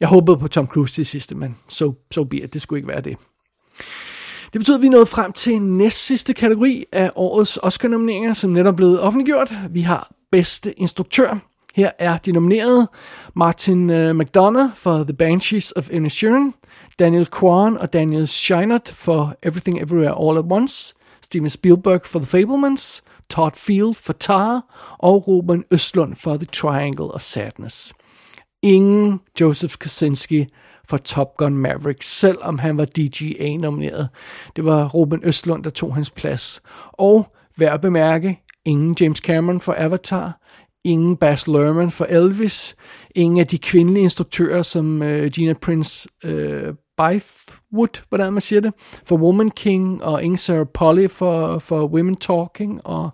Jeg 0.00 0.08
håbede 0.08 0.38
på 0.38 0.48
Tom 0.48 0.66
Cruise 0.66 0.94
til 0.94 1.06
sidste, 1.06 1.34
men 1.34 1.56
så 1.68 1.78
so, 1.78 1.94
so 2.10 2.24
be 2.24 2.36
it. 2.36 2.54
det 2.54 2.62
skulle 2.62 2.78
ikke 2.78 2.88
være 2.88 3.00
det. 3.00 3.16
Det 4.52 4.60
betyder, 4.60 4.76
at 4.76 4.82
vi 4.82 4.86
er 4.86 4.90
nået 4.90 5.08
frem 5.08 5.32
til 5.32 5.62
næst 5.62 6.06
sidste 6.06 6.34
kategori 6.34 6.84
af 6.92 7.10
årets 7.14 7.58
Oscar-nomineringer, 7.62 8.32
som 8.32 8.50
netop 8.50 8.74
er 8.74 8.76
blevet 8.76 9.00
offentliggjort. 9.00 9.52
Vi 9.70 9.80
har 9.80 10.12
bedste 10.32 10.72
instruktør. 10.80 11.38
Her 11.74 11.90
er 11.98 12.16
de 12.16 12.32
nominerede 12.32 12.88
Martin 13.34 13.90
uh, 13.90 14.16
McDonough 14.16 14.74
for 14.74 15.04
The 15.04 15.12
Banshees 15.12 15.72
of 15.72 15.90
Inisherin, 15.90 16.54
Daniel 16.98 17.26
Kwan 17.26 17.78
og 17.78 17.92
Daniel 17.92 18.28
Scheinert 18.28 18.88
for 18.88 19.36
Everything 19.42 19.80
Everywhere 19.82 20.28
All 20.28 20.38
at 20.38 20.44
Once, 20.50 20.94
Steven 21.22 21.50
Spielberg 21.50 22.06
for 22.06 22.18
The 22.18 22.26
Fablemans, 22.26 23.02
Todd 23.28 23.52
Field 23.56 23.94
for 23.94 24.12
Tar 24.12 24.62
og 24.98 25.28
Ruben 25.28 25.64
Østlund 25.70 26.16
for 26.16 26.36
The 26.36 26.46
Triangle 26.46 27.04
of 27.04 27.20
Sadness. 27.20 27.94
Ingen 28.62 29.20
Joseph 29.40 29.74
Kaczynski 29.80 30.46
for 30.90 30.96
Top 30.96 31.36
Gun 31.36 31.56
Maverick, 31.56 32.02
selvom 32.02 32.58
han 32.58 32.78
var 32.78 32.84
DGA-nomineret. 32.84 34.08
Det 34.56 34.64
var 34.64 34.88
Ruben 34.88 35.20
Østlund, 35.24 35.64
der 35.64 35.70
tog 35.70 35.94
hans 35.94 36.10
plads. 36.10 36.62
Og 36.92 37.36
værd 37.56 37.74
at 37.74 37.80
bemærke, 37.80 38.40
ingen 38.64 38.96
James 39.00 39.18
Cameron 39.18 39.60
for 39.60 39.74
Avatar, 39.78 40.40
ingen 40.84 41.16
Baz 41.16 41.46
Luhrmann 41.46 41.90
for 41.90 42.04
Elvis, 42.04 42.76
ingen 43.14 43.40
af 43.40 43.46
de 43.46 43.58
kvindelige 43.58 44.02
instruktører 44.02 44.62
som 44.62 45.02
øh, 45.02 45.30
Gina 45.30 45.52
Prince 45.52 46.08
øh, 46.24 46.74
Bythewood, 47.00 48.02
hvordan 48.08 48.32
man 48.32 48.40
siger 48.40 48.60
det, 48.60 48.72
for 49.04 49.16
Woman 49.16 49.50
King, 49.50 50.04
og 50.04 50.22
Inge 50.22 50.38
Sarah 50.38 50.66
Polly 50.74 51.08
for, 51.08 51.58
for 51.58 51.86
Women 51.86 52.16
Talking, 52.16 52.80
og, 52.86 53.10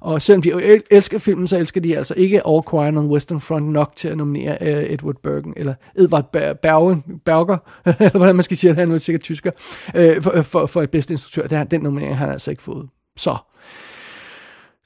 og 0.00 0.22
selvom 0.22 0.42
de 0.42 0.80
elsker 0.90 1.18
filmen, 1.18 1.48
så 1.48 1.58
elsker 1.58 1.80
de 1.80 1.96
altså 1.96 2.14
ikke 2.16 2.46
All 2.46 2.62
Quiet 2.70 2.96
on 2.96 3.04
the 3.04 3.12
Western 3.12 3.40
Front 3.40 3.66
nok 3.66 3.96
til 3.96 4.08
at 4.08 4.16
nominere 4.16 4.58
uh, 4.60 4.92
Edward 4.92 5.16
Bergen, 5.22 5.52
eller 5.56 5.74
Edward 5.96 6.56
Bergen, 6.62 7.04
Berger, 7.24 7.58
eller 8.00 8.18
hvordan 8.18 8.36
man 8.36 8.42
skal 8.42 8.56
sige 8.56 8.68
det, 8.68 8.78
han 8.78 8.92
er 8.92 8.98
sikkert 8.98 9.22
tysker, 9.22 9.50
uh, 9.94 10.22
for, 10.22 10.42
for, 10.42 10.66
for 10.66 10.82
et 10.82 10.90
bedste 10.90 11.14
instruktør. 11.14 11.46
Det, 11.46 11.70
den 11.70 11.80
nominering 11.80 12.16
har 12.16 12.24
han 12.24 12.32
altså 12.32 12.50
ikke 12.50 12.62
fået. 12.62 12.88
Så, 13.16 13.36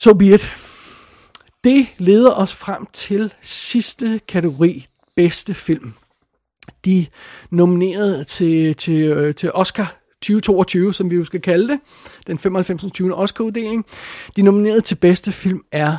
så 0.01 0.11
so 0.11 0.15
be 0.15 0.27
it. 0.27 0.55
Det 1.65 1.87
leder 1.99 2.33
os 2.33 2.55
frem 2.55 2.87
til 2.93 3.33
sidste 3.43 4.21
kategori, 4.29 4.87
bedste 5.17 5.55
film 5.55 5.95
de 6.85 7.07
nominerede 7.51 8.25
til, 8.25 8.77
til, 8.77 9.03
øh, 9.03 9.35
til 9.35 9.53
Oscar 9.53 9.97
2022, 10.23 10.95
som 10.95 11.11
vi 11.11 11.17
jo 11.17 11.25
skal 11.25 11.41
kalde 11.41 11.69
det, 11.69 11.81
den 12.27 12.39
95. 12.39 12.93
20. 12.93 13.15
Oscar-uddeling. 13.15 13.87
De 14.37 14.43
nominerede 14.43 14.81
til 14.81 14.95
bedste 14.95 15.33
film 15.33 15.61
er 15.73 15.97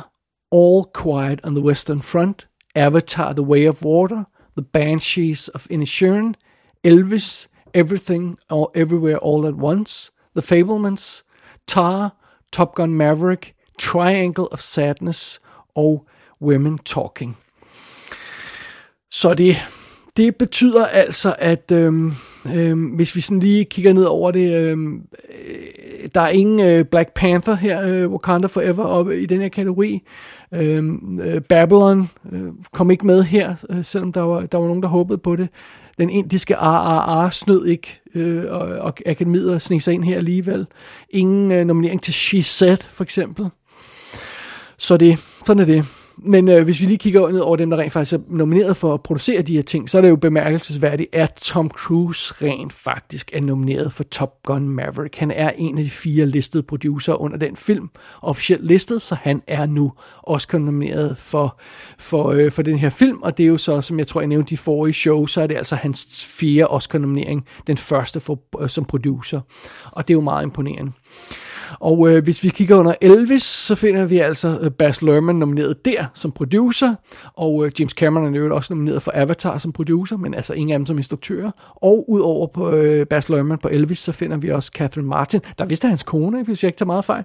All 0.52 0.84
Quiet 1.02 1.40
on 1.44 1.54
the 1.54 1.64
Western 1.64 2.02
Front, 2.02 2.48
Avatar 2.74 3.32
The 3.32 3.42
Way 3.42 3.68
of 3.68 3.82
Water, 3.84 4.24
The 4.56 4.66
Banshees 4.72 5.48
of 5.48 5.66
Inisherin, 5.70 6.34
Elvis, 6.84 7.48
Everything 7.74 8.38
All 8.50 8.66
Everywhere 8.74 9.18
All 9.24 9.46
at 9.46 9.54
Once, 9.54 10.10
The 10.36 10.42
Fablemans, 10.42 11.24
Tar, 11.68 12.16
Top 12.52 12.74
Gun 12.74 12.94
Maverick, 12.94 13.54
Triangle 13.78 14.52
of 14.52 14.60
Sadness 14.60 15.40
og 15.74 16.06
Women 16.42 16.78
Talking. 16.78 17.36
Så 19.10 19.34
det 19.34 19.56
det 20.16 20.36
betyder 20.36 20.86
altså, 20.86 21.34
at 21.38 21.72
øhm, 21.72 22.12
øhm, 22.54 22.84
hvis 22.86 23.16
vi 23.16 23.20
sådan 23.20 23.40
lige 23.40 23.64
kigger 23.64 23.92
ned 23.92 24.04
over 24.04 24.30
det, 24.30 24.54
øhm, 24.54 25.02
øh, 25.48 26.08
der 26.14 26.20
er 26.20 26.28
ingen 26.28 26.60
øh, 26.60 26.84
Black 26.84 27.14
Panther 27.14 27.54
her, 27.54 27.88
øh, 27.88 28.10
Wakanda 28.10 28.46
Forever, 28.46 28.84
oppe 28.84 29.20
i 29.20 29.26
den 29.26 29.40
her 29.40 29.48
kategori. 29.48 30.02
Øhm, 30.54 31.20
øh, 31.20 31.40
Babylon 31.40 32.10
øh, 32.32 32.48
kom 32.72 32.90
ikke 32.90 33.06
med 33.06 33.22
her, 33.22 33.54
øh, 33.70 33.84
selvom 33.84 34.12
der 34.12 34.20
var, 34.20 34.40
der 34.40 34.58
var 34.58 34.66
nogen, 34.66 34.82
der 34.82 34.88
håbede 34.88 35.18
på 35.18 35.36
det. 35.36 35.48
Den 35.98 36.10
indiske 36.10 36.56
RRR 36.56 37.30
snød 37.30 37.66
ikke, 37.66 38.00
øh, 38.14 38.44
og, 38.48 38.60
og 38.60 38.94
akademiet 39.06 39.62
sneg 39.62 39.82
sig 39.82 39.94
ind 39.94 40.04
her 40.04 40.16
alligevel. 40.16 40.66
Ingen 41.10 41.52
øh, 41.52 41.64
nominering 41.64 42.02
til 42.02 42.14
She 42.14 42.42
Said, 42.42 42.78
for 42.90 43.04
eksempel. 43.04 43.46
Så 44.78 44.96
det, 44.96 45.18
sådan 45.46 45.60
er 45.60 45.64
det 45.64 45.84
men 46.18 46.48
øh, 46.48 46.64
hvis 46.64 46.80
vi 46.80 46.86
lige 46.86 46.98
kigger 46.98 47.28
ned 47.28 47.40
over 47.40 47.56
dem, 47.56 47.70
der 47.70 47.76
rent 47.76 47.92
faktisk 47.92 48.12
er 48.12 48.18
nomineret 48.28 48.76
for 48.76 48.94
at 48.94 49.02
producere 49.02 49.42
de 49.42 49.54
her 49.54 49.62
ting, 49.62 49.90
så 49.90 49.98
er 49.98 50.02
det 50.02 50.08
jo 50.08 50.16
bemærkelsesværdigt, 50.16 51.14
at 51.14 51.32
Tom 51.32 51.70
Cruise 51.70 52.34
rent 52.42 52.72
faktisk 52.72 53.30
er 53.32 53.40
nomineret 53.40 53.92
for 53.92 54.02
Top 54.02 54.42
Gun 54.42 54.68
Maverick. 54.68 55.16
Han 55.16 55.30
er 55.30 55.50
en 55.50 55.78
af 55.78 55.84
de 55.84 55.90
fire 55.90 56.26
listede 56.26 56.62
producer 56.62 57.14
under 57.14 57.36
den 57.36 57.56
film, 57.56 57.90
officielt 58.22 58.66
listet, 58.66 59.02
så 59.02 59.14
han 59.14 59.42
er 59.46 59.66
nu 59.66 59.92
også 60.22 60.58
nomineret 60.58 61.18
for, 61.18 61.60
for, 61.98 62.30
øh, 62.30 62.50
for 62.50 62.62
den 62.62 62.78
her 62.78 62.90
film, 62.90 63.22
og 63.22 63.36
det 63.38 63.42
er 63.42 63.48
jo 63.48 63.58
så, 63.58 63.80
som 63.80 63.98
jeg 63.98 64.06
tror, 64.06 64.20
jeg 64.20 64.28
nævnte 64.28 64.52
i 64.52 64.56
forrige 64.56 64.94
show, 64.94 65.26
så 65.26 65.40
er 65.40 65.46
det 65.46 65.56
altså 65.56 65.76
hans 65.76 66.24
fjerde 66.38 66.68
Oscar-nominering, 66.68 67.46
den 67.66 67.76
første 67.76 68.20
for, 68.20 68.40
øh, 68.60 68.68
som 68.68 68.84
producer, 68.84 69.40
og 69.92 70.08
det 70.08 70.14
er 70.14 70.16
jo 70.16 70.20
meget 70.20 70.44
imponerende. 70.44 70.92
Og 71.80 72.10
øh, 72.10 72.24
hvis 72.24 72.44
vi 72.44 72.48
kigger 72.48 72.76
under 72.76 72.94
Elvis, 73.00 73.42
så 73.42 73.74
finder 73.74 74.04
vi 74.04 74.18
altså 74.18 74.58
øh, 74.62 74.70
Baz 74.70 75.02
Luhrmann 75.02 75.38
nomineret 75.38 75.84
der 75.84 76.04
som 76.14 76.32
producer, 76.32 76.94
og 77.34 77.66
øh, 77.66 77.72
James 77.78 77.92
Cameron 77.92 78.34
er 78.34 78.38
jo 78.38 78.56
også 78.56 78.74
nomineret 78.74 79.02
for 79.02 79.12
Avatar 79.14 79.58
som 79.58 79.72
producer, 79.72 80.16
men 80.16 80.34
altså 80.34 80.54
ingen 80.54 80.72
af 80.72 80.78
dem 80.78 80.86
som 80.86 80.96
instruktører. 80.96 81.50
Og 81.74 82.10
udover 82.10 82.46
på 82.46 82.70
øh, 82.70 83.06
Baz 83.06 83.28
Luhrmann 83.28 83.60
på 83.60 83.68
Elvis, 83.68 83.98
så 83.98 84.12
finder 84.12 84.36
vi 84.36 84.48
også 84.48 84.70
Catherine 84.74 85.08
Martin, 85.08 85.40
der 85.58 85.64
vist 85.64 85.84
er 85.84 85.88
hans 85.88 86.02
kone, 86.02 86.42
hvis 86.42 86.62
jeg 86.62 86.68
ikke 86.68 86.78
tager 86.78 86.86
meget 86.86 87.04
fejl. 87.04 87.24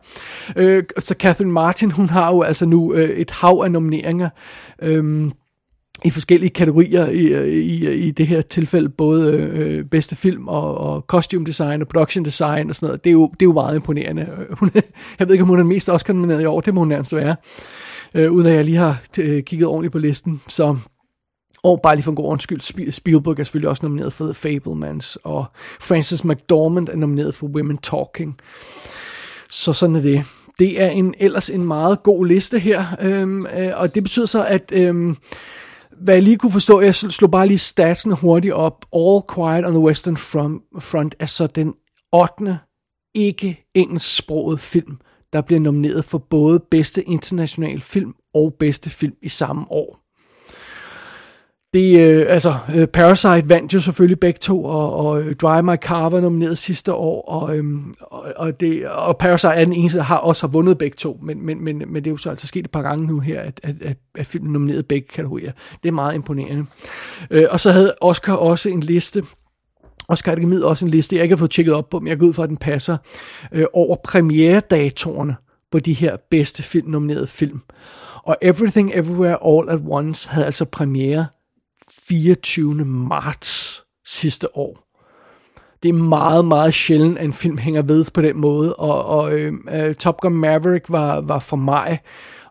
Øh, 0.56 0.84
så 1.00 1.16
Catherine 1.20 1.52
Martin, 1.52 1.92
hun 1.92 2.10
har 2.10 2.34
jo 2.34 2.42
altså 2.42 2.66
nu 2.66 2.94
øh, 2.94 3.10
et 3.10 3.30
hav 3.30 3.62
af 3.66 3.72
nomineringer. 3.72 4.30
Øh, 4.82 5.32
i 6.06 6.10
forskellige 6.10 6.50
kategorier 6.50 7.08
i, 7.08 7.60
i, 7.60 7.92
i 8.08 8.12
det 8.12 8.28
her 8.28 8.42
tilfælde, 8.42 8.90
både 8.90 9.34
øh, 9.34 9.86
bedste 9.86 10.16
film 10.16 10.48
og, 10.48 10.78
og 10.78 11.02
costume 11.02 11.46
design 11.46 11.82
og 11.82 11.88
production 11.88 12.26
design 12.26 12.70
og 12.70 12.76
sådan 12.76 12.88
noget. 12.88 13.04
Det 13.04 13.10
er 13.10 13.12
jo, 13.12 13.28
det 13.34 13.42
er 13.42 13.46
jo 13.50 13.54
meget 13.54 13.76
imponerende. 13.76 14.28
Hun, 14.60 14.72
jeg 15.20 15.28
ved 15.28 15.32
ikke, 15.36 15.42
om 15.44 15.48
hun 15.50 15.60
er 15.60 15.64
mest 15.64 15.90
Oscar-nomineret 15.90 16.42
i 16.42 16.46
år, 16.46 16.62
det 16.62 16.74
må 16.74 16.82
hun 16.82 16.88
nærmest 16.88 17.16
være. 17.16 17.36
øh, 18.14 18.32
uden 18.32 18.48
at 18.48 18.54
jeg 18.56 18.66
lige 18.66 18.78
har 18.78 19.02
t- 19.18 19.22
øh, 19.22 19.44
kigget 19.44 19.68
ordentligt 19.68 19.92
på 19.92 19.98
listen. 20.00 20.42
Så 20.48 20.78
og 21.64 21.80
bare 21.84 21.96
lige 21.96 22.04
for 22.04 22.12
en 22.12 22.16
god 22.16 22.32
undskyld, 22.32 22.92
Spielberg 22.92 23.40
er 23.40 23.44
selvfølgelig 23.44 23.70
også 23.70 23.86
nomineret 23.86 24.14
for 24.14 24.26
The 24.26 24.34
Fablemans, 24.34 25.18
og 25.24 25.46
Frances 25.82 26.24
McDormand 26.24 26.90
er 26.90 26.96
nomineret 26.96 27.36
for 27.36 27.48
Women 27.48 27.78
Talking. 27.78 28.38
Så 29.50 29.74
sådan 29.74 29.96
er 29.96 30.02
det. 30.02 30.24
Det 30.60 30.82
er 30.82 30.88
en 30.88 31.14
ellers 31.20 31.50
en 31.50 31.64
meget 31.64 32.04
god 32.04 32.26
liste 32.26 32.60
her, 32.60 32.86
øhm, 33.02 33.46
øh, 33.46 33.72
og 33.76 33.96
det 33.96 34.04
betyder 34.04 34.26
så, 34.26 34.46
at 34.46 34.72
øhm, 34.74 35.18
hvad 36.04 36.14
jeg 36.14 36.24
lige 36.24 36.38
kunne 36.38 36.52
forstå, 36.52 36.82
jeg 36.82 36.96
slog 36.96 37.32
bare 37.32 37.48
lige 37.48 37.58
statsen 37.58 38.12
hurtigt 38.12 38.54
op. 38.54 38.86
All 38.96 39.22
Quiet 39.36 39.66
on 39.66 39.72
the 39.72 39.80
Western 39.80 40.18
Front, 40.18 40.64
front 40.80 41.16
er 41.20 41.26
så 41.26 41.48
den 41.48 41.74
8. 42.12 42.60
ikke 43.16 43.66
engelsksproget 43.74 44.60
film, 44.60 44.98
der 45.34 45.42
bliver 45.42 45.60
nomineret 45.60 46.06
for 46.06 46.18
både 46.18 46.60
bedste 46.72 47.04
international 47.04 47.82
film 47.82 48.14
og 48.34 48.54
bedste 48.60 48.90
film 48.90 49.16
i 49.22 49.30
samme 49.30 49.72
år. 49.72 50.01
Det, 51.74 52.00
øh, 52.00 52.26
altså, 52.30 52.58
øh, 52.76 52.88
Parasite 52.88 53.50
vandt 53.50 53.74
jo 53.74 53.80
selvfølgelig 53.80 54.20
begge 54.20 54.38
to, 54.38 54.64
og, 54.64 54.96
og 54.96 55.22
øh, 55.22 55.36
Drive 55.36 55.64
My 55.64 55.76
Car 55.76 56.10
var 56.10 56.20
nomineret 56.20 56.58
sidste 56.58 56.94
år, 56.94 57.22
og, 57.22 57.58
øhm, 57.58 57.94
og, 58.02 58.34
og, 58.36 58.60
det, 58.60 58.88
og 58.88 59.18
Parasite 59.18 59.54
er 59.54 59.66
den 59.66 59.74
eneste, 59.74 59.98
der 59.98 60.04
har 60.04 60.18
også 60.18 60.48
har 60.48 60.52
vundet 60.52 60.78
begge 60.78 60.96
to, 60.96 61.20
men, 61.22 61.46
men, 61.46 61.64
men, 61.64 61.84
men 61.88 61.96
det 61.96 62.08
er 62.08 62.12
jo 62.12 62.18
så 62.18 62.30
altså 62.30 62.48
sket 62.48 62.66
et 62.66 62.72
par 62.72 62.82
gange 62.82 63.08
nu 63.08 63.20
her, 63.20 63.42
at, 63.42 63.60
at, 63.64 63.82
at, 63.82 63.98
at 64.16 64.26
filmen 64.26 64.54
nomineret 64.54 64.88
begge 64.88 65.08
kategorier. 65.08 65.52
Det 65.84 65.90
er 65.90 65.94
meget 65.94 66.16
imponerende. 66.16 66.66
Øh, 67.32 67.46
og 67.50 67.60
så 67.60 67.72
havde 67.72 67.94
Oscar 68.02 68.34
også 68.34 68.70
en 68.70 68.80
liste, 68.80 69.24
Oscar 70.08 70.32
Akademiet 70.32 70.64
også 70.64 70.86
en 70.86 70.92
liste, 70.92 71.16
jeg 71.16 71.24
ikke 71.24 71.36
har 71.36 71.40
fået 71.40 71.52
tjekket 71.52 71.74
op 71.74 71.90
på, 71.90 72.00
men 72.00 72.08
jeg 72.08 72.20
går 72.20 72.28
ud 72.28 72.34
fra, 72.34 72.44
at 72.44 72.50
den 72.50 72.58
passer, 72.58 72.98
øh, 73.52 73.66
over 73.74 73.96
premieredatorerne 74.04 75.36
på 75.72 75.80
de 75.80 75.94
her 75.94 76.18
bedste 76.32 76.64
film, 76.64 76.90
nominerede 76.90 77.28
film. 77.28 77.62
Og 78.24 78.38
Everything 78.42 78.92
Everywhere 78.94 79.38
All 79.46 79.70
at 79.70 79.80
Once 79.88 80.30
havde 80.30 80.46
altså 80.46 80.66
premiere 80.66 81.26
24. 82.08 82.86
marts 82.86 83.84
sidste 84.06 84.58
år. 84.58 84.88
Det 85.84 85.90
er 85.90 85.94
meget, 85.94 86.46
meget 86.46 86.74
sjældent, 86.74 87.18
at 87.18 87.26
en 87.26 87.34
film 87.34 87.58
hænger 87.58 87.82
ved 87.82 88.06
på 88.14 88.22
den 88.22 88.38
måde, 88.38 88.76
og, 88.76 89.06
og 89.06 89.34
øhm, 89.34 89.68
øh, 89.72 89.90
uh, 89.90 89.96
Top 89.96 90.22
Gun 90.22 90.34
Maverick 90.34 90.86
var, 90.90 91.22
var 91.22 91.40
for 91.40 91.58
mig, 91.58 92.00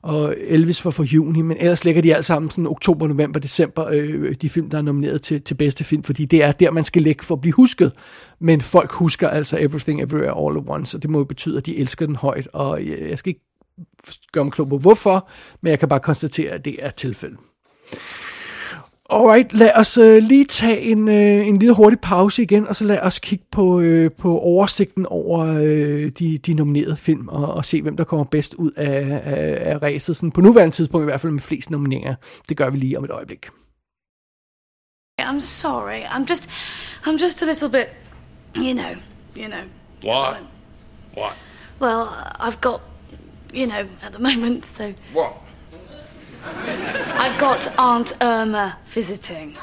og 0.02 0.34
Elvis 0.38 0.84
var 0.84 0.90
for 0.90 1.04
juni, 1.04 1.42
men 1.42 1.56
ellers 1.60 1.84
ligger 1.84 2.02
de 2.02 2.14
alle 2.14 2.22
sammen 2.22 2.50
sådan 2.50 2.66
oktober, 2.66 3.06
november, 3.06 3.40
december, 3.40 3.86
øh, 3.92 4.34
de 4.34 4.48
film, 4.48 4.70
der 4.70 4.78
er 4.78 4.82
nomineret 4.82 5.22
til, 5.22 5.42
til 5.42 5.54
bedste 5.54 5.84
film, 5.84 6.02
fordi 6.02 6.24
det 6.24 6.42
er 6.42 6.52
der, 6.52 6.70
man 6.70 6.84
skal 6.84 7.02
lægge 7.02 7.24
for 7.24 7.34
at 7.34 7.40
blive 7.40 7.52
husket. 7.52 7.92
Men 8.38 8.60
folk 8.60 8.90
husker 8.90 9.28
altså 9.28 9.58
Everything 9.60 10.02
Everywhere 10.02 10.46
All 10.46 10.58
at 10.58 10.64
Once, 10.66 10.96
og 10.96 11.02
det 11.02 11.10
må 11.10 11.18
jo 11.18 11.24
betyde, 11.24 11.58
at 11.58 11.66
de 11.66 11.76
elsker 11.76 12.06
den 12.06 12.16
højt, 12.16 12.48
og 12.52 12.86
jeg, 12.86 12.98
jeg 13.00 13.18
skal 13.18 13.30
ikke 13.30 13.44
gøre 14.32 14.44
mig 14.44 14.52
klog 14.52 14.68
på 14.68 14.78
hvorfor, 14.78 15.28
men 15.60 15.70
jeg 15.70 15.78
kan 15.78 15.88
bare 15.88 16.00
konstatere, 16.00 16.52
at 16.52 16.64
det 16.64 16.76
er 16.78 16.90
tilfældet. 16.90 17.38
Alright, 19.12 19.52
lad 19.52 19.72
os 19.74 19.98
uh, 19.98 20.16
lige 20.16 20.44
tage 20.44 20.80
en, 20.80 21.08
uh, 21.08 21.48
en 21.48 21.58
lille 21.58 21.74
hurtig 21.74 22.00
pause 22.00 22.42
igen, 22.42 22.68
og 22.68 22.76
så 22.76 22.84
lad 22.84 22.98
os 23.00 23.18
kigge 23.18 23.44
på, 23.50 23.64
uh, 23.64 24.12
på 24.18 24.38
oversigten 24.38 25.06
over 25.06 25.44
uh, 25.44 26.08
de, 26.18 26.38
de 26.38 26.54
nominerede 26.54 26.96
film, 26.96 27.28
og, 27.28 27.54
og 27.54 27.64
se, 27.64 27.82
hvem 27.82 27.96
der 27.96 28.04
kommer 28.04 28.24
bedst 28.24 28.54
ud 28.54 28.70
af, 28.70 29.22
af, 29.24 29.72
af 29.72 29.82
racet, 29.82 30.16
sådan 30.16 30.30
på 30.30 30.40
nuværende 30.40 30.74
tidspunkt 30.74 31.04
i 31.04 31.04
hvert 31.04 31.20
fald 31.20 31.32
med 31.32 31.40
flest 31.40 31.70
nomineringer. 31.70 32.14
Det 32.48 32.56
gør 32.56 32.70
vi 32.70 32.78
lige 32.78 32.98
om 32.98 33.04
et 33.04 33.10
øjeblik. 33.10 33.48
I'm 35.20 35.40
sorry. 35.40 36.02
I'm 36.02 36.26
just, 36.30 36.50
I'm 37.06 37.22
just 37.24 37.42
a 37.42 37.46
little 37.46 37.68
bit, 37.68 37.88
you 38.56 38.72
know, 38.74 38.94
you 39.36 39.46
know. 39.48 39.64
What? 40.04 40.36
What? 41.16 41.32
Well, 41.80 42.06
I've 42.40 42.60
got, 42.60 42.80
you 43.54 43.66
know, 43.66 43.86
at 44.02 44.12
the 44.12 44.22
moment, 44.22 44.66
so. 44.66 44.84
What? 45.14 45.32
I've 46.44 47.38
got 47.38 47.68
Aunt 47.78 48.12
Irma 48.20 48.78
visiting. 48.86 49.56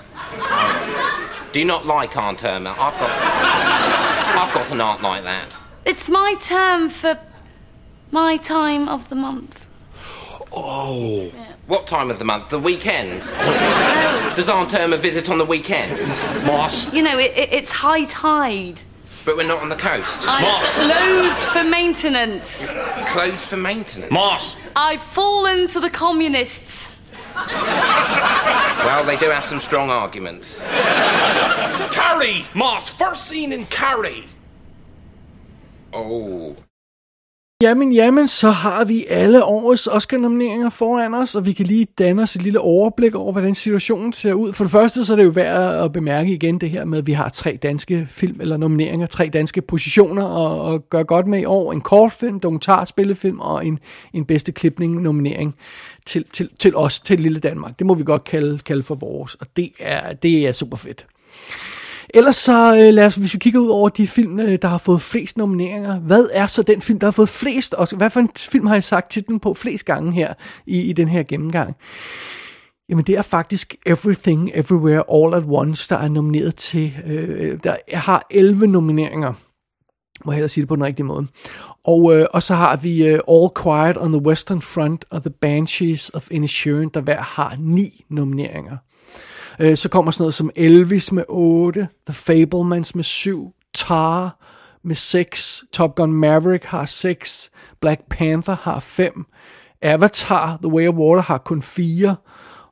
Do 1.52 1.60
you 1.60 1.66
not 1.66 1.86
like 1.86 2.16
Aunt 2.18 2.44
Irma? 2.44 2.72
I've 2.72 3.00
got, 3.00 3.10
I've 4.38 4.54
got 4.54 4.72
an 4.72 4.82
aunt 4.82 5.02
like 5.02 5.24
that. 5.24 5.58
It's 5.86 6.10
my 6.10 6.36
term 6.40 6.90
for 6.90 7.18
my 8.12 8.38
time 8.38 8.88
of 8.88 9.10
the 9.10 9.16
month. 9.16 9.66
Oh. 10.52 11.32
What 11.68 11.88
time 11.88 12.10
of 12.10 12.20
the 12.20 12.26
month? 12.26 12.50
The 12.50 12.60
weekend? 12.60 13.22
Oh. 13.26 14.34
Does 14.36 14.50
Aunt 14.50 14.74
Irma 14.74 14.98
visit 14.98 15.30
on 15.30 15.38
the 15.38 15.46
weekend? 15.46 16.00
Moss. 16.46 16.94
You 16.94 17.02
know, 17.02 17.18
it, 17.18 17.38
it, 17.38 17.54
it's 17.54 17.72
high 17.72 18.06
tide. 18.06 18.82
But 19.26 19.36
we're 19.36 19.48
not 19.48 19.62
on 19.62 19.68
the 19.68 19.76
coast. 19.76 20.20
I'm 20.26 20.42
Moss. 20.42 20.76
closed 20.78 21.44
for 21.44 21.64
maintenance. 21.64 22.66
Closed 23.08 23.40
for 23.40 23.58
maintenance. 23.58 24.10
Moss. 24.12 24.58
I've 24.76 25.02
fallen 25.02 25.68
to 25.68 25.82
the 25.82 25.90
communists. 25.90 26.67
Well, 28.86 29.04
they 29.04 29.18
do 29.18 29.32
have 29.32 29.44
some 29.44 29.62
strong 29.62 29.90
arguments. 29.90 30.62
Carrie! 31.92 32.46
Moss, 32.54 32.90
first 32.90 33.28
scene 33.28 33.52
in 33.54 33.66
Carrie. 33.66 34.24
Oh. 35.94 36.56
Jamen, 37.64 37.92
jamen, 37.92 38.28
så 38.28 38.50
har 38.50 38.86
vi 38.86 39.06
alle 39.10 39.44
årets 39.44 39.88
Oscar-nomineringer 39.88 40.70
foran 40.70 41.14
os, 41.14 41.36
og 41.36 41.46
vi 41.46 41.54
kan 41.54 41.66
lige 41.66 41.88
danne 41.98 42.22
os 42.22 42.36
et 42.36 42.44
lille 42.44 42.60
overblik 42.60 43.16
over, 43.16 43.32
hvordan 43.32 43.56
situationen 43.56 44.14
ser 44.14 44.34
ud. 44.34 44.54
For 44.54 44.64
det 44.64 44.72
første, 44.72 45.06
så 45.06 45.14
er 45.14 45.16
det 45.16 45.24
jo 45.24 45.30
værd 45.30 45.84
at 45.84 45.92
bemærke 45.92 46.34
igen 46.34 46.62
det 46.62 46.70
her 46.70 46.86
med, 46.86 46.98
at 46.98 47.08
vi 47.08 47.12
har 47.12 47.30
tre 47.30 47.58
danske 47.64 48.08
film 48.10 48.42
eller 48.42 48.58
nomineringer, 48.58 49.08
tre 49.08 49.30
danske 49.34 49.62
positioner 49.62 50.26
at, 50.26 50.74
at 50.74 50.90
gøre 50.90 51.04
godt 51.04 51.28
med 51.28 51.40
i 51.40 51.46
år. 51.46 51.72
En 51.72 51.82
kortfilm, 51.82 52.40
dokumentarspillefilm 52.40 53.40
og 53.40 53.66
en, 53.66 53.80
en 54.14 54.26
bedste 54.26 54.52
klipning-nominering 54.52 55.56
til, 56.08 56.26
til, 56.34 56.50
til 56.60 56.76
os, 56.76 57.02
til 57.02 57.20
lille 57.20 57.40
Danmark. 57.40 57.80
Det 57.80 57.88
må 57.88 57.94
vi 57.94 58.04
godt 58.04 58.24
kalde, 58.24 58.60
kalde 58.60 58.84
for 58.84 58.96
vores, 58.96 59.36
og 59.36 59.48
det 59.56 59.72
er, 59.80 60.14
det 60.14 60.48
er 60.48 60.52
super 60.52 60.78
fedt. 60.78 61.08
Ellers 62.10 62.36
så 62.36 62.76
øh, 62.78 62.94
lad 62.94 63.06
os, 63.06 63.16
hvis 63.16 63.34
vi 63.34 63.40
kigger 63.40 63.60
ud 63.60 63.68
over 63.68 63.90
de 63.90 64.08
film, 64.08 64.40
øh, 64.40 64.60
der 64.62 64.68
har 64.68 64.78
fået 64.78 65.02
flest 65.02 65.38
nomineringer, 65.38 66.00
hvad 66.00 66.28
er 66.34 66.46
så 66.46 66.64
den 66.64 66.82
film, 66.82 67.00
der 67.00 67.08
har 67.08 67.12
fået 67.12 67.30
flest 67.30 67.74
Og 67.74 67.88
Hvad 67.98 68.10
for 68.10 68.20
en 68.20 68.30
film 68.38 68.68
har 68.68 68.76
jeg 68.76 68.84
sagt 68.84 69.12
titlen 69.12 69.40
på 69.40 69.54
flest 69.54 69.86
gange 69.86 70.12
her 70.12 70.34
i, 70.66 70.82
i 70.82 70.94
den 70.94 71.08
her 71.08 71.24
gennemgang? 71.24 71.76
Jamen 72.90 73.06
det 73.06 73.18
er 73.18 73.22
faktisk 73.22 73.76
Everything 73.86 74.52
Everywhere 74.54 75.04
All 75.14 75.34
at 75.34 75.44
Once, 75.48 75.90
der 75.90 75.98
er 75.98 76.10
nomineret 76.10 76.56
til, 76.56 76.94
øh, 77.06 77.60
der 77.64 77.76
har 77.94 78.28
11 78.32 78.68
nomineringer. 78.68 79.34
Må 80.26 80.32
jeg 80.32 80.36
hellere 80.36 80.50
sige 80.50 80.62
det 80.62 80.70
på 80.70 80.76
den 80.76 80.84
rigtige 80.84 81.06
måde. 81.06 81.28
Og, 81.86 82.16
øh, 82.16 82.26
og 82.34 82.44
så 82.44 82.56
har 82.56 82.76
vi 82.76 83.08
øh, 83.08 83.20
All 83.30 83.50
Quiet 83.64 83.98
on 83.98 84.12
the 84.12 84.22
Western 84.22 84.62
Front 84.62 85.06
og 85.12 85.22
The 85.22 85.30
Banshees 85.30 86.12
of 86.14 86.28
Inisherin, 86.32 86.90
der 86.94 87.02
hver 87.02 87.22
har 87.22 87.56
ni 87.60 88.06
nomineringer. 88.10 88.78
Øh, 89.60 89.78
så 89.78 89.90
kommer 89.90 90.12
sådan 90.12 90.24
noget 90.24 90.34
som 90.34 90.52
Elvis 90.56 91.12
med 91.12 91.24
8, 91.30 91.88
The 92.06 92.14
Fablemans 92.14 92.96
med 92.96 93.04
7, 93.04 93.54
Tar 93.74 94.44
med 94.84 94.96
6, 94.96 95.64
Top 95.74 95.96
Gun 95.96 96.14
Maverick 96.14 96.66
har 96.66 96.86
6, 96.86 97.52
Black 97.82 98.02
Panther 98.10 98.56
har 98.62 98.80
5, 98.80 99.26
Avatar, 99.82 100.58
The 100.58 100.72
Way 100.74 100.88
of 100.88 100.96
Water 100.96 101.22
har 101.22 101.38
kun 101.38 101.62
4, 101.62 102.16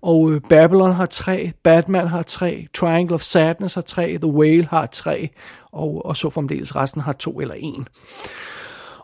og 0.05 0.31
øh, 0.31 0.41
Babylon 0.49 0.91
har 0.91 1.05
3, 1.05 1.51
Batman 1.63 2.07
har 2.07 2.23
3, 2.23 2.67
Triangle 2.73 3.13
of 3.13 3.21
Sadness 3.21 3.75
har 3.75 3.81
3, 3.81 4.17
The 4.17 4.31
Whale 4.31 4.65
har 4.65 4.85
3, 4.85 5.29
og, 5.71 6.05
og 6.05 6.17
så 6.17 6.29
fremdeles 6.29 6.75
resten 6.75 7.01
har 7.01 7.13
2 7.13 7.39
eller 7.39 7.55
1. 7.57 7.87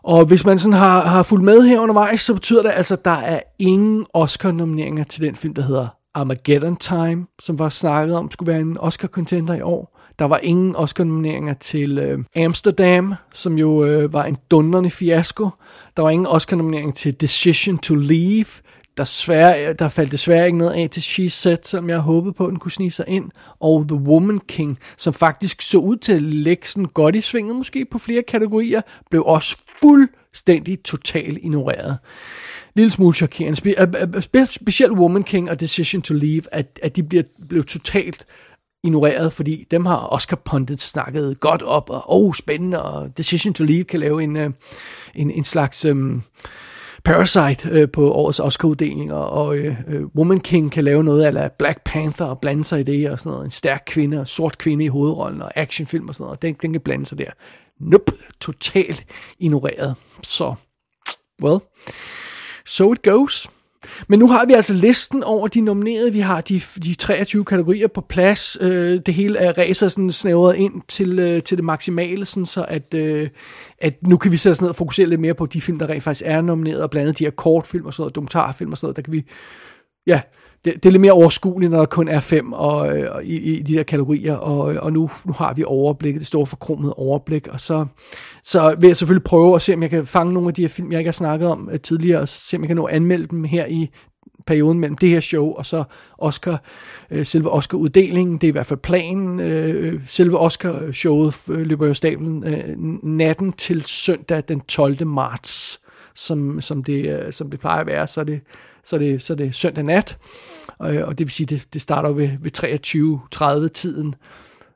Og 0.02 0.24
hvis 0.24 0.44
man 0.44 0.58
sådan 0.58 0.78
har, 0.78 1.02
har 1.02 1.22
fulgt 1.22 1.44
med 1.44 1.62
her 1.62 1.80
undervejs, 1.80 2.20
så 2.20 2.34
betyder 2.34 2.62
det 2.62 2.72
altså, 2.74 2.94
at 2.94 3.04
der 3.04 3.10
er 3.10 3.40
ingen 3.58 4.06
Oscar-nomineringer 4.14 5.04
til 5.04 5.22
den 5.22 5.36
film, 5.36 5.54
der 5.54 5.62
hedder 5.62 5.88
Armageddon 6.14 6.76
Time, 6.76 7.26
som 7.40 7.58
var 7.58 7.68
snakket 7.68 8.16
om, 8.16 8.30
skulle 8.30 8.52
være 8.52 8.60
en 8.60 8.78
Oscar-contender 8.78 9.54
i 9.54 9.60
år. 9.60 9.98
Der 10.18 10.24
var 10.24 10.38
ingen 10.38 10.76
Oscar-nomineringer 10.76 11.54
til 11.54 11.98
øh, 11.98 12.18
Amsterdam, 12.36 13.14
som 13.32 13.58
jo 13.58 13.84
øh, 13.84 14.12
var 14.12 14.24
en 14.24 14.36
dundrende 14.50 14.90
fiasko. 14.90 15.48
Der 15.96 16.02
var 16.02 16.10
ingen 16.10 16.26
Oscar-nominering 16.26 16.94
til 16.94 17.20
Decision 17.20 17.78
to 17.78 17.94
Leave. 17.94 18.46
Der, 18.96 19.04
svær, 19.04 19.72
der 19.72 19.88
faldt 19.88 20.12
desværre 20.12 20.46
ikke 20.46 20.58
noget 20.58 20.72
af 20.72 20.90
til 20.90 21.02
She 21.02 21.30
Said, 21.30 21.58
som 21.62 21.88
jeg 21.88 21.98
håbede 21.98 22.32
på, 22.32 22.44
at 22.44 22.50
den 22.50 22.58
kunne 22.58 22.70
snige 22.70 22.90
sig 22.90 23.04
ind. 23.08 23.30
Og 23.60 23.88
The 23.88 23.96
Woman 23.96 24.40
King, 24.48 24.78
som 24.96 25.12
faktisk 25.12 25.62
så 25.62 25.78
ud 25.78 25.96
til 25.96 26.12
at 26.12 26.22
lægge 26.22 26.66
sådan 26.66 26.88
godt 26.94 27.16
i 27.16 27.20
svinget, 27.20 27.56
måske 27.56 27.86
på 27.90 27.98
flere 27.98 28.22
kategorier, 28.22 28.80
blev 29.10 29.22
også 29.26 29.58
fuldstændig 29.80 30.82
totalt 30.82 31.38
ignoreret 31.42 31.98
lille 32.74 32.90
smule 32.90 33.14
chokerende. 33.14 33.56
Spe, 33.56 33.70
øh, 33.80 33.88
øh, 34.02 34.08
øh, 34.14 34.22
spe, 34.22 34.46
specielt 34.46 34.92
Woman 34.92 35.22
King 35.22 35.50
og 35.50 35.60
Decision 35.60 36.02
to 36.02 36.14
Leave, 36.14 36.42
at, 36.52 36.78
at 36.82 36.96
de 36.96 37.02
bliver, 37.02 37.22
blev 37.48 37.64
totalt 37.64 38.26
ignoreret, 38.84 39.32
fordi 39.32 39.66
dem 39.70 39.86
har 39.86 40.12
Oscar 40.12 40.36
Pundit 40.44 40.80
snakket 40.80 41.40
godt 41.40 41.62
op, 41.62 41.90
og 41.90 42.02
oh, 42.06 42.34
spændende, 42.34 42.82
og 42.82 43.16
Decision 43.16 43.54
to 43.54 43.64
Leave 43.64 43.84
kan 43.84 44.00
lave 44.00 44.22
en, 44.22 44.36
en, 45.14 45.30
en 45.30 45.44
slags 45.44 45.84
um, 45.84 46.22
Parasite 47.04 47.68
øh, 47.68 47.90
på 47.90 48.12
årets 48.12 48.40
Oscar-uddeling, 48.40 49.12
og, 49.12 49.30
og 49.30 49.56
øh, 49.56 50.04
Woman 50.16 50.40
King 50.40 50.72
kan 50.72 50.84
lave 50.84 51.04
noget 51.04 51.36
af 51.36 51.52
Black 51.52 51.80
Panther 51.84 52.26
og 52.26 52.40
blande 52.40 52.64
sig 52.64 52.80
i 52.80 52.82
det, 52.82 53.10
og 53.10 53.18
sådan 53.18 53.32
noget, 53.32 53.44
en 53.44 53.50
stærk 53.50 53.82
kvinde 53.86 54.20
og 54.20 54.26
sort 54.26 54.58
kvinde 54.58 54.84
i 54.84 54.88
hovedrollen, 54.88 55.42
og 55.42 55.52
actionfilm 55.56 56.08
og 56.08 56.14
sådan 56.14 56.24
noget, 56.24 56.42
den, 56.42 56.56
den 56.62 56.72
kan 56.72 56.80
blande 56.80 57.06
sig 57.06 57.18
der. 57.18 57.30
Nope, 57.80 58.12
totalt 58.40 59.06
ignoreret. 59.38 59.94
Så, 60.22 60.54
well, 61.42 61.58
So 62.64 62.92
it 62.92 63.02
goes. 63.02 63.48
Men 64.08 64.18
nu 64.18 64.28
har 64.28 64.46
vi 64.46 64.52
altså 64.52 64.74
listen 64.74 65.22
over 65.22 65.48
de 65.48 65.60
nominerede. 65.60 66.12
Vi 66.12 66.20
har 66.20 66.40
de, 66.40 66.60
de 66.84 66.94
23 66.94 67.44
kategorier 67.44 67.88
på 67.88 68.00
plads. 68.00 68.58
Øh, 68.60 69.00
det 69.06 69.14
hele 69.14 69.38
er 69.38 69.58
racer 69.58 69.88
sådan 69.88 70.12
snævret 70.12 70.56
ind 70.56 70.82
til, 70.88 71.18
øh, 71.18 71.42
til 71.42 71.56
det 71.56 71.64
maksimale, 71.64 72.26
sådan 72.26 72.46
så 72.46 72.64
at, 72.68 72.94
øh, 72.94 73.28
at 73.78 74.06
nu 74.06 74.16
kan 74.16 74.32
vi 74.32 74.36
sætte 74.36 74.52
os 74.52 74.60
ned 74.60 74.68
og 74.68 74.76
fokusere 74.76 75.06
lidt 75.06 75.20
mere 75.20 75.34
på 75.34 75.46
de 75.46 75.60
film, 75.60 75.78
der 75.78 75.88
rent 75.88 76.02
faktisk 76.02 76.22
er 76.26 76.40
nomineret, 76.40 76.82
og 76.82 76.90
blandt 76.90 77.08
andet 77.08 77.18
de 77.18 77.24
her 77.24 77.30
kortfilm 77.30 77.86
og 77.86 77.94
sådan 77.94 78.02
noget, 78.02 78.14
dokumentarfilm 78.14 78.72
og 78.72 78.78
sådan 78.78 78.86
noget, 78.86 78.96
der 78.96 79.02
kan 79.02 79.12
vi, 79.12 79.24
ja, 80.06 80.20
det, 80.64 80.74
det 80.74 80.86
er 80.86 80.90
lidt 80.90 81.00
mere 81.00 81.12
overskueligt, 81.12 81.72
når 81.72 81.78
der 81.78 81.86
kun 81.86 82.08
er 82.08 82.20
fem 82.20 82.52
og, 82.52 82.78
og 83.10 83.24
i, 83.24 83.36
i 83.36 83.62
de 83.62 83.74
der 83.74 83.82
kategorier, 83.82 84.34
og, 84.34 84.60
og 84.60 84.92
nu, 84.92 85.10
nu 85.24 85.32
har 85.32 85.54
vi 85.54 85.64
overblikket, 85.66 86.20
det 86.20 86.26
store 86.26 86.46
forkromede 86.46 86.94
overblik, 86.94 87.48
og 87.48 87.60
så, 87.60 87.86
så 88.44 88.74
vil 88.78 88.86
jeg 88.86 88.96
selvfølgelig 88.96 89.24
prøve 89.24 89.54
at 89.54 89.62
se, 89.62 89.74
om 89.74 89.82
jeg 89.82 89.90
kan 89.90 90.06
fange 90.06 90.32
nogle 90.32 90.48
af 90.48 90.54
de 90.54 90.62
her 90.62 90.68
film, 90.68 90.92
jeg 90.92 91.00
ikke 91.00 91.08
har 91.08 91.12
snakket 91.12 91.48
om 91.48 91.68
øh, 91.72 91.80
tidligere, 91.80 92.20
og 92.20 92.28
se, 92.28 92.56
om 92.56 92.62
jeg 92.62 92.68
kan 92.68 92.76
nå 92.76 92.84
at 92.84 92.94
anmelde 92.94 93.26
dem 93.26 93.44
her 93.44 93.66
i 93.66 93.90
perioden 94.46 94.78
mellem 94.78 94.96
det 94.96 95.08
her 95.08 95.20
show 95.20 95.52
og 95.52 95.66
så 95.66 95.84
Oscar, 96.18 96.62
øh, 97.10 97.26
selve 97.26 97.50
Oscar-uddelingen. 97.50 98.38
Det 98.38 98.46
er 98.46 98.48
i 98.48 98.52
hvert 98.52 98.66
fald 98.66 98.80
planen. 98.80 99.40
Øh, 99.40 100.00
selve 100.06 100.38
Oscar-showet 100.38 101.50
øh, 101.50 101.60
løber 101.60 101.86
jo 101.86 101.94
stablen 101.94 102.46
øh, 102.46 102.76
natten 103.02 103.52
til 103.52 103.82
søndag 103.82 104.42
den 104.48 104.60
12. 104.60 105.06
marts, 105.06 105.80
som, 106.14 106.60
som, 106.60 106.84
det, 106.84 107.24
øh, 107.24 107.32
som 107.32 107.50
det 107.50 107.60
plejer 107.60 107.80
at 107.80 107.86
være. 107.86 108.06
Så 108.06 108.20
er 108.20 108.24
det, 108.24 108.40
så 108.84 108.96
er 108.96 109.00
det, 109.00 109.22
så 109.22 109.32
er 109.32 109.36
det 109.36 109.54
søndag 109.54 109.84
nat, 109.84 110.18
og, 110.78 110.88
og 110.88 111.18
det 111.18 111.26
vil 111.26 111.32
sige, 111.32 111.46
det, 111.46 111.68
det 111.72 111.82
starter 111.82 112.12
ved, 112.12 112.30
ved 112.40 113.62
23.30 113.64 113.68
tiden 113.68 114.14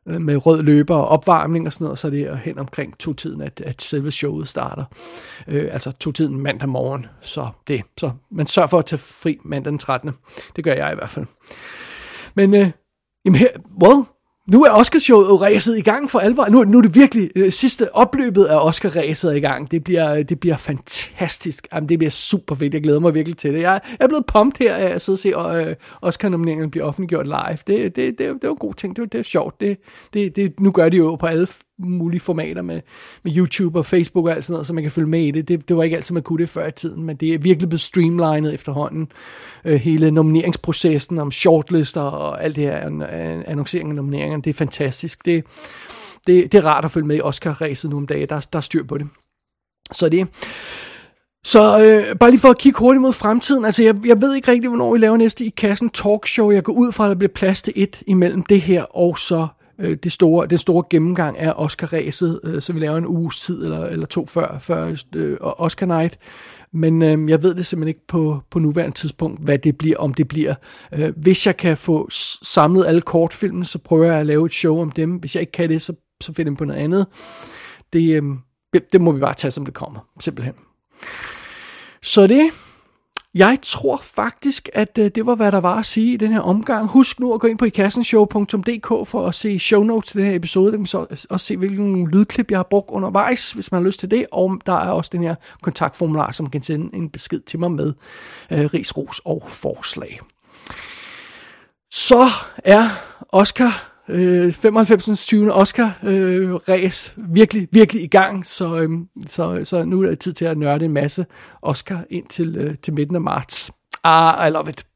øh, 0.07 0.21
med 0.21 0.47
rød 0.47 0.63
løber 0.63 0.97
og 0.97 1.09
opvarmning 1.09 1.67
og 1.67 1.73
sådan 1.73 1.85
noget, 1.85 1.99
så 1.99 2.07
er 2.07 2.11
det 2.11 2.39
hen 2.39 2.59
omkring 2.59 2.99
to 2.99 3.13
tiden, 3.13 3.41
at, 3.41 3.61
at 3.61 3.83
selve 3.83 4.11
showet 4.11 4.49
starter. 4.49 4.85
Øh, 5.49 5.69
altså 5.73 5.93
to 5.93 6.13
tiden 6.13 6.41
mandag 6.41 6.69
morgen, 6.69 7.07
så 7.21 7.49
det. 7.69 7.83
Så 7.99 8.11
man 8.31 8.47
sørger 8.47 8.67
for 8.67 8.79
at 8.79 8.85
tage 8.85 8.99
fri 8.99 9.39
mandag 9.45 9.71
den 9.71 9.79
13. 9.79 10.11
Det 10.57 10.65
gør 10.65 10.73
jeg 10.73 10.93
i 10.93 10.95
hvert 10.95 11.11
fald. 11.11 11.27
Men, 12.35 12.55
øh, 12.55 12.71
jamen 13.25 13.39
her, 13.39 13.49
well, 13.83 14.05
nu 14.47 14.65
er 14.65 14.71
Oscarshowet 14.71 15.41
ræset 15.41 15.79
i 15.79 15.81
gang 15.81 16.11
for 16.11 16.19
alvor. 16.19 16.49
Nu, 16.49 16.65
nu 16.65 16.79
er 16.79 16.83
det 16.83 16.95
virkelig 16.95 17.31
øh, 17.37 17.53
sidste 17.53 17.95
opløbet 17.95 18.45
af 18.45 18.67
Oscar-ræset 18.67 19.37
i 19.37 19.41
gang. 19.41 19.71
Det 19.71 19.85
bliver, 19.85 20.15
øh, 20.15 20.23
det 20.29 20.41
bliver 20.41 20.57
fantastisk. 20.57 21.69
Jamen, 21.73 21.89
det 21.89 21.99
bliver 21.99 22.11
super 22.11 22.55
fedt. 22.55 22.75
Jeg 22.75 22.83
glæder 22.83 23.01
mig 23.01 23.15
virkelig 23.15 23.37
til 23.37 23.53
det. 23.53 23.61
Jeg, 23.61 23.81
jeg 23.99 24.05
er 24.05 24.09
blevet 24.09 24.27
pumped 24.27 24.67
her 24.67 24.75
af 24.75 24.95
at 24.95 25.03
sidde 25.03 25.37
og 25.37 25.55
se 25.55 25.69
øh, 25.69 25.77
Oscar-nomineringerne 26.03 26.71
blive 26.71 26.85
offentliggjort 26.85 27.27
live. 27.27 27.59
Det, 27.67 27.97
det, 27.97 27.97
det, 27.97 28.19
det 28.19 28.29
var 28.43 28.51
en 28.51 28.57
god 28.57 28.75
ting. 28.75 28.97
Det, 28.97 29.13
det 29.13 29.19
er 29.19 29.23
sjovt. 29.23 29.61
Det, 29.61 29.79
det, 30.15 30.37
det, 30.37 30.61
nu 30.61 30.71
gør 30.71 30.89
de 30.89 30.97
jo 30.97 31.17
på 31.17 31.27
alle 31.27 31.47
mulige 31.79 32.20
formater 32.20 32.62
med, 32.62 32.81
med 33.22 33.37
YouTube 33.37 33.79
og 33.79 33.87
Facebook 33.87 34.27
og 34.27 34.33
alt 34.33 34.45
sådan 34.45 34.53
noget, 34.53 34.66
så 34.66 34.72
man 34.72 34.85
kan 34.85 34.91
følge 34.91 35.09
med 35.09 35.20
i 35.20 35.31
det. 35.31 35.49
det. 35.49 35.68
Det 35.68 35.77
var 35.77 35.83
ikke 35.83 35.97
altid, 35.97 36.14
man 36.14 36.22
kunne 36.22 36.39
det 36.39 36.49
før 36.49 36.66
i 36.66 36.72
tiden, 36.72 37.03
men 37.03 37.16
det 37.16 37.35
er 37.35 37.39
virkelig 37.39 37.68
blevet 37.68 37.81
streamlinet 37.81 38.55
efterhånden. 38.55 39.12
Øh, 39.64 39.81
hele 39.81 40.11
nomineringsprocessen 40.11 41.18
om 41.18 41.33
shortlister 41.33 42.01
og 42.01 42.45
alt 42.45 42.57
det 42.57 42.64
her 42.64 42.79
annoncering 43.47 43.89
af 43.89 43.95
nomineringerne, 43.95 44.43
det 44.43 44.51
er 44.51 44.55
fantastisk. 44.55 45.24
Det, 45.24 45.45
det, 46.27 46.53
det 46.53 46.59
er 46.59 46.66
rart 46.66 46.85
at 46.85 46.91
følge 46.91 47.07
med 47.07 47.16
i 47.16 47.20
Oscar-ræset 47.20 47.91
nu 47.91 47.97
om 47.97 48.07
dagen. 48.07 48.29
Der, 48.29 48.47
der 48.53 48.57
er 48.57 48.61
styr 48.61 48.85
på 48.85 48.99
det. 48.99 49.09
Så 49.93 50.09
det 50.09 50.29
så 51.47 51.81
øh, 51.81 52.16
bare 52.16 52.31
lige 52.31 52.41
for 52.41 52.49
at 52.49 52.59
kigge 52.59 52.79
hurtigt 52.79 53.03
mod 53.03 53.12
fremtiden, 53.12 53.64
altså 53.64 53.83
jeg, 53.83 53.95
jeg 54.07 54.20
ved 54.20 54.35
ikke 54.35 54.51
rigtig, 54.51 54.68
hvornår 54.68 54.93
vi 54.93 54.99
laver 54.99 55.16
næste 55.16 55.45
i 55.45 55.49
kassen 55.49 55.91
talkshow. 55.91 56.51
Jeg 56.51 56.62
går 56.62 56.72
ud 56.72 56.93
fra, 56.93 57.05
at 57.05 57.09
der 57.09 57.14
bliver 57.14 57.33
plads 57.35 57.62
til 57.62 57.72
et 57.77 58.03
imellem 58.07 58.43
det 58.43 58.61
her 58.61 58.83
og 58.83 59.18
så 59.18 59.47
øh, 59.79 59.97
det 60.03 60.12
store, 60.12 60.47
den 60.47 60.59
store 60.59 60.85
gennemgang 60.91 61.39
af 61.39 61.53
Oscar-ræset, 61.57 62.41
øh, 62.45 62.62
så 62.62 62.72
vi 62.72 62.81
laver 62.81 62.97
en 62.97 63.07
uges 63.07 63.41
tid 63.41 63.64
eller, 63.64 63.85
eller 63.85 64.07
to 64.07 64.27
før, 64.27 64.59
før 64.59 64.97
øh, 65.14 65.37
Oscar 65.41 65.87
Night. 65.87 66.18
Men 66.72 67.03
øh, 67.03 67.31
jeg 67.31 67.43
ved 67.43 67.55
det 67.55 67.66
simpelthen 67.66 67.89
ikke 67.89 68.07
på, 68.09 68.41
på 68.51 68.59
nuværende 68.59 68.97
tidspunkt, 68.97 69.45
hvad 69.45 69.59
det 69.59 69.79
bliver, 69.79 69.99
om 69.99 70.14
det 70.14 70.29
bliver. 70.29 70.55
Øh, 70.95 71.12
hvis 71.16 71.47
jeg 71.47 71.57
kan 71.57 71.77
få 71.77 72.09
samlet 72.43 72.87
alle 72.87 73.03
kortfilmene, 73.03 73.64
så 73.64 73.79
prøver 73.79 74.05
jeg 74.05 74.20
at 74.20 74.27
lave 74.27 74.47
et 74.47 74.53
show 74.53 74.81
om 74.81 74.91
dem. 74.91 75.11
Hvis 75.11 75.35
jeg 75.35 75.41
ikke 75.41 75.53
kan 75.53 75.68
det, 75.68 75.83
så, 75.83 75.93
så 76.20 76.33
finder 76.33 76.53
jeg 76.53 76.57
på 76.57 76.64
noget 76.64 76.81
andet. 76.81 77.07
Det, 77.93 78.22
øh, 78.22 78.22
det, 78.72 78.93
det 78.93 79.01
må 79.01 79.12
vi 79.12 79.20
bare 79.20 79.35
tage, 79.35 79.51
som 79.51 79.64
det 79.64 79.74
kommer, 79.74 80.01
simpelthen. 80.20 80.55
Så 82.03 82.27
det 82.27 82.51
jeg 83.37 83.59
tror 83.62 83.97
faktisk, 83.97 84.68
at 84.72 84.99
øh, 84.99 85.11
det 85.14 85.26
var, 85.26 85.34
hvad 85.34 85.53
der 85.53 85.61
var 85.61 85.78
at 85.78 85.87
sige 85.87 86.12
i 86.12 86.16
den 86.16 86.32
her 86.32 86.41
omgang. 86.41 86.89
Husk 86.89 87.20
nu 87.20 87.34
at 87.34 87.41
gå 87.41 87.47
ind 87.47 87.59
på 87.59 87.64
ikassenshow.dk 87.64 89.09
for 89.09 89.26
at 89.28 89.34
se 89.34 89.59
show 89.59 89.82
notes 89.82 90.11
til 90.11 90.20
den 90.20 90.28
her 90.30 90.37
episode. 90.37 90.72
Der 90.72 90.76
kan 90.76 90.87
så 90.87 91.26
også 91.30 91.47
se, 91.47 91.57
hvilke 91.57 92.05
lydklip, 92.05 92.51
jeg 92.51 92.59
har 92.59 92.66
brugt 92.70 92.91
undervejs, 92.91 93.53
hvis 93.53 93.72
man 93.72 93.82
har 93.82 93.87
lyst 93.87 94.01
til 94.01 94.11
det. 94.11 94.26
Og 94.32 94.61
der 94.66 94.72
er 94.72 94.91
også 94.91 95.11
den 95.12 95.22
her 95.22 95.34
kontaktformular, 95.62 96.32
som 96.32 96.45
man 96.45 96.51
kan 96.51 96.62
sende 96.62 96.97
en 96.97 97.11
besked 97.11 97.41
til 97.41 97.59
mig 97.59 97.72
med 97.72 97.93
øh, 98.53 98.64
ris, 98.64 98.97
ros 98.97 99.20
og 99.24 99.43
forslag. 99.49 100.20
Så 101.91 102.26
er 102.64 102.89
Oscar 103.32 103.96
øh, 104.09 104.53
95. 104.53 105.27
20. 105.27 105.53
Oscar 105.53 105.99
øh, 106.03 106.55
race 106.55 107.15
virkelig, 107.17 107.69
virkelig 107.73 108.03
i 108.03 108.07
gang, 108.07 108.47
så, 108.47 108.77
øh, 108.77 108.91
så, 109.27 109.61
så 109.65 109.85
nu 109.85 110.03
er 110.03 110.09
det 110.09 110.19
tid 110.19 110.33
til 110.33 110.45
at 110.45 110.59
nørde 110.59 110.85
en 110.85 110.93
masse 110.93 111.27
Oscar 111.63 112.05
ind 112.11 112.27
til, 112.27 112.57
øh, 112.57 112.75
til 112.83 112.95
midten 112.95 113.17
af 113.17 113.21
marts. 113.21 113.71
Ah, 114.05 114.49
I 114.49 114.51
love 114.51 114.69
it. 114.69 114.87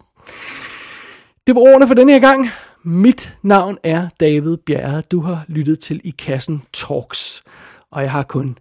Det 1.46 1.54
var 1.54 1.60
ordene 1.60 1.86
for 1.86 1.94
denne 1.94 2.12
her 2.12 2.20
gang. 2.20 2.48
Mit 2.84 3.36
navn 3.42 3.78
er 3.82 4.08
David 4.20 4.56
Bjerre. 4.56 5.00
Du 5.00 5.20
har 5.20 5.44
lyttet 5.48 5.78
til 5.78 6.00
I 6.04 6.10
Kassen 6.10 6.62
Talks, 6.72 7.42
og 7.90 8.02
jeg 8.02 8.10
har 8.10 8.22
kun 8.22 8.58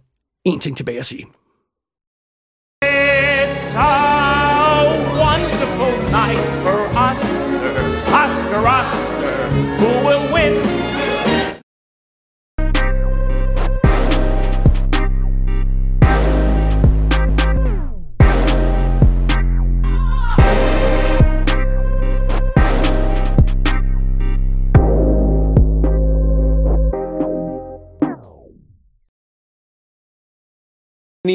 én 0.48 0.58
ting 0.58 0.76
tilbage 0.76 0.98
at 0.98 1.06
sige. 1.06 1.26
It's 2.84 3.74
a 3.76 3.90
wonderful 5.22 5.96
night 6.10 6.44
for 6.62 6.78
Oscar, 7.08 8.24
Oscar, 8.24 8.60
Oscar, 8.80 9.99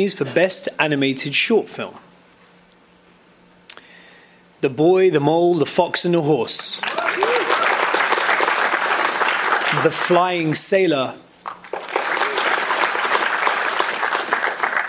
for 0.04 0.26
Best 0.26 0.68
Animated 0.80 1.34
Short 1.34 1.70
Film. 1.70 1.96
The 4.62 4.70
Boy, 4.70 5.10
the 5.10 5.20
Mole, 5.20 5.56
the 5.56 5.66
Fox, 5.66 6.06
and 6.06 6.14
the 6.14 6.22
Horse. 6.22 6.80
The 9.84 9.92
Flying 9.92 10.54
Sailor. 10.56 11.16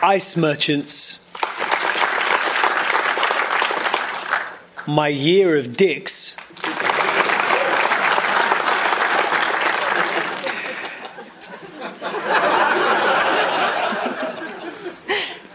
Ice 0.03 0.37
Merchants. 0.37 1.25
My 4.87 5.09
Year 5.09 5.57
of 5.57 5.77
Dicks. 5.77 6.37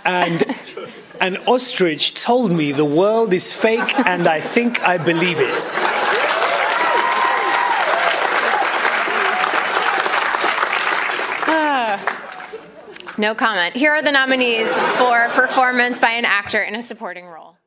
And 0.05 0.43
an 1.19 1.37
ostrich 1.47 2.13
told 2.13 2.51
me 2.51 2.71
the 2.71 2.85
world 2.85 3.33
is 3.33 3.53
fake 3.53 3.97
and 4.07 4.27
I 4.27 4.41
think 4.41 4.81
I 4.81 4.97
believe 4.97 5.39
it. 5.39 5.61
Ah. 11.53 13.15
no 13.17 13.35
comment. 13.35 13.75
Here 13.75 13.91
are 13.91 14.01
the 14.01 14.11
nominees 14.11 14.75
for 14.97 15.29
performance 15.29 15.99
by 15.99 16.11
an 16.11 16.25
actor 16.25 16.61
in 16.61 16.75
a 16.75 16.81
supporting 16.81 17.25
role. 17.25 17.60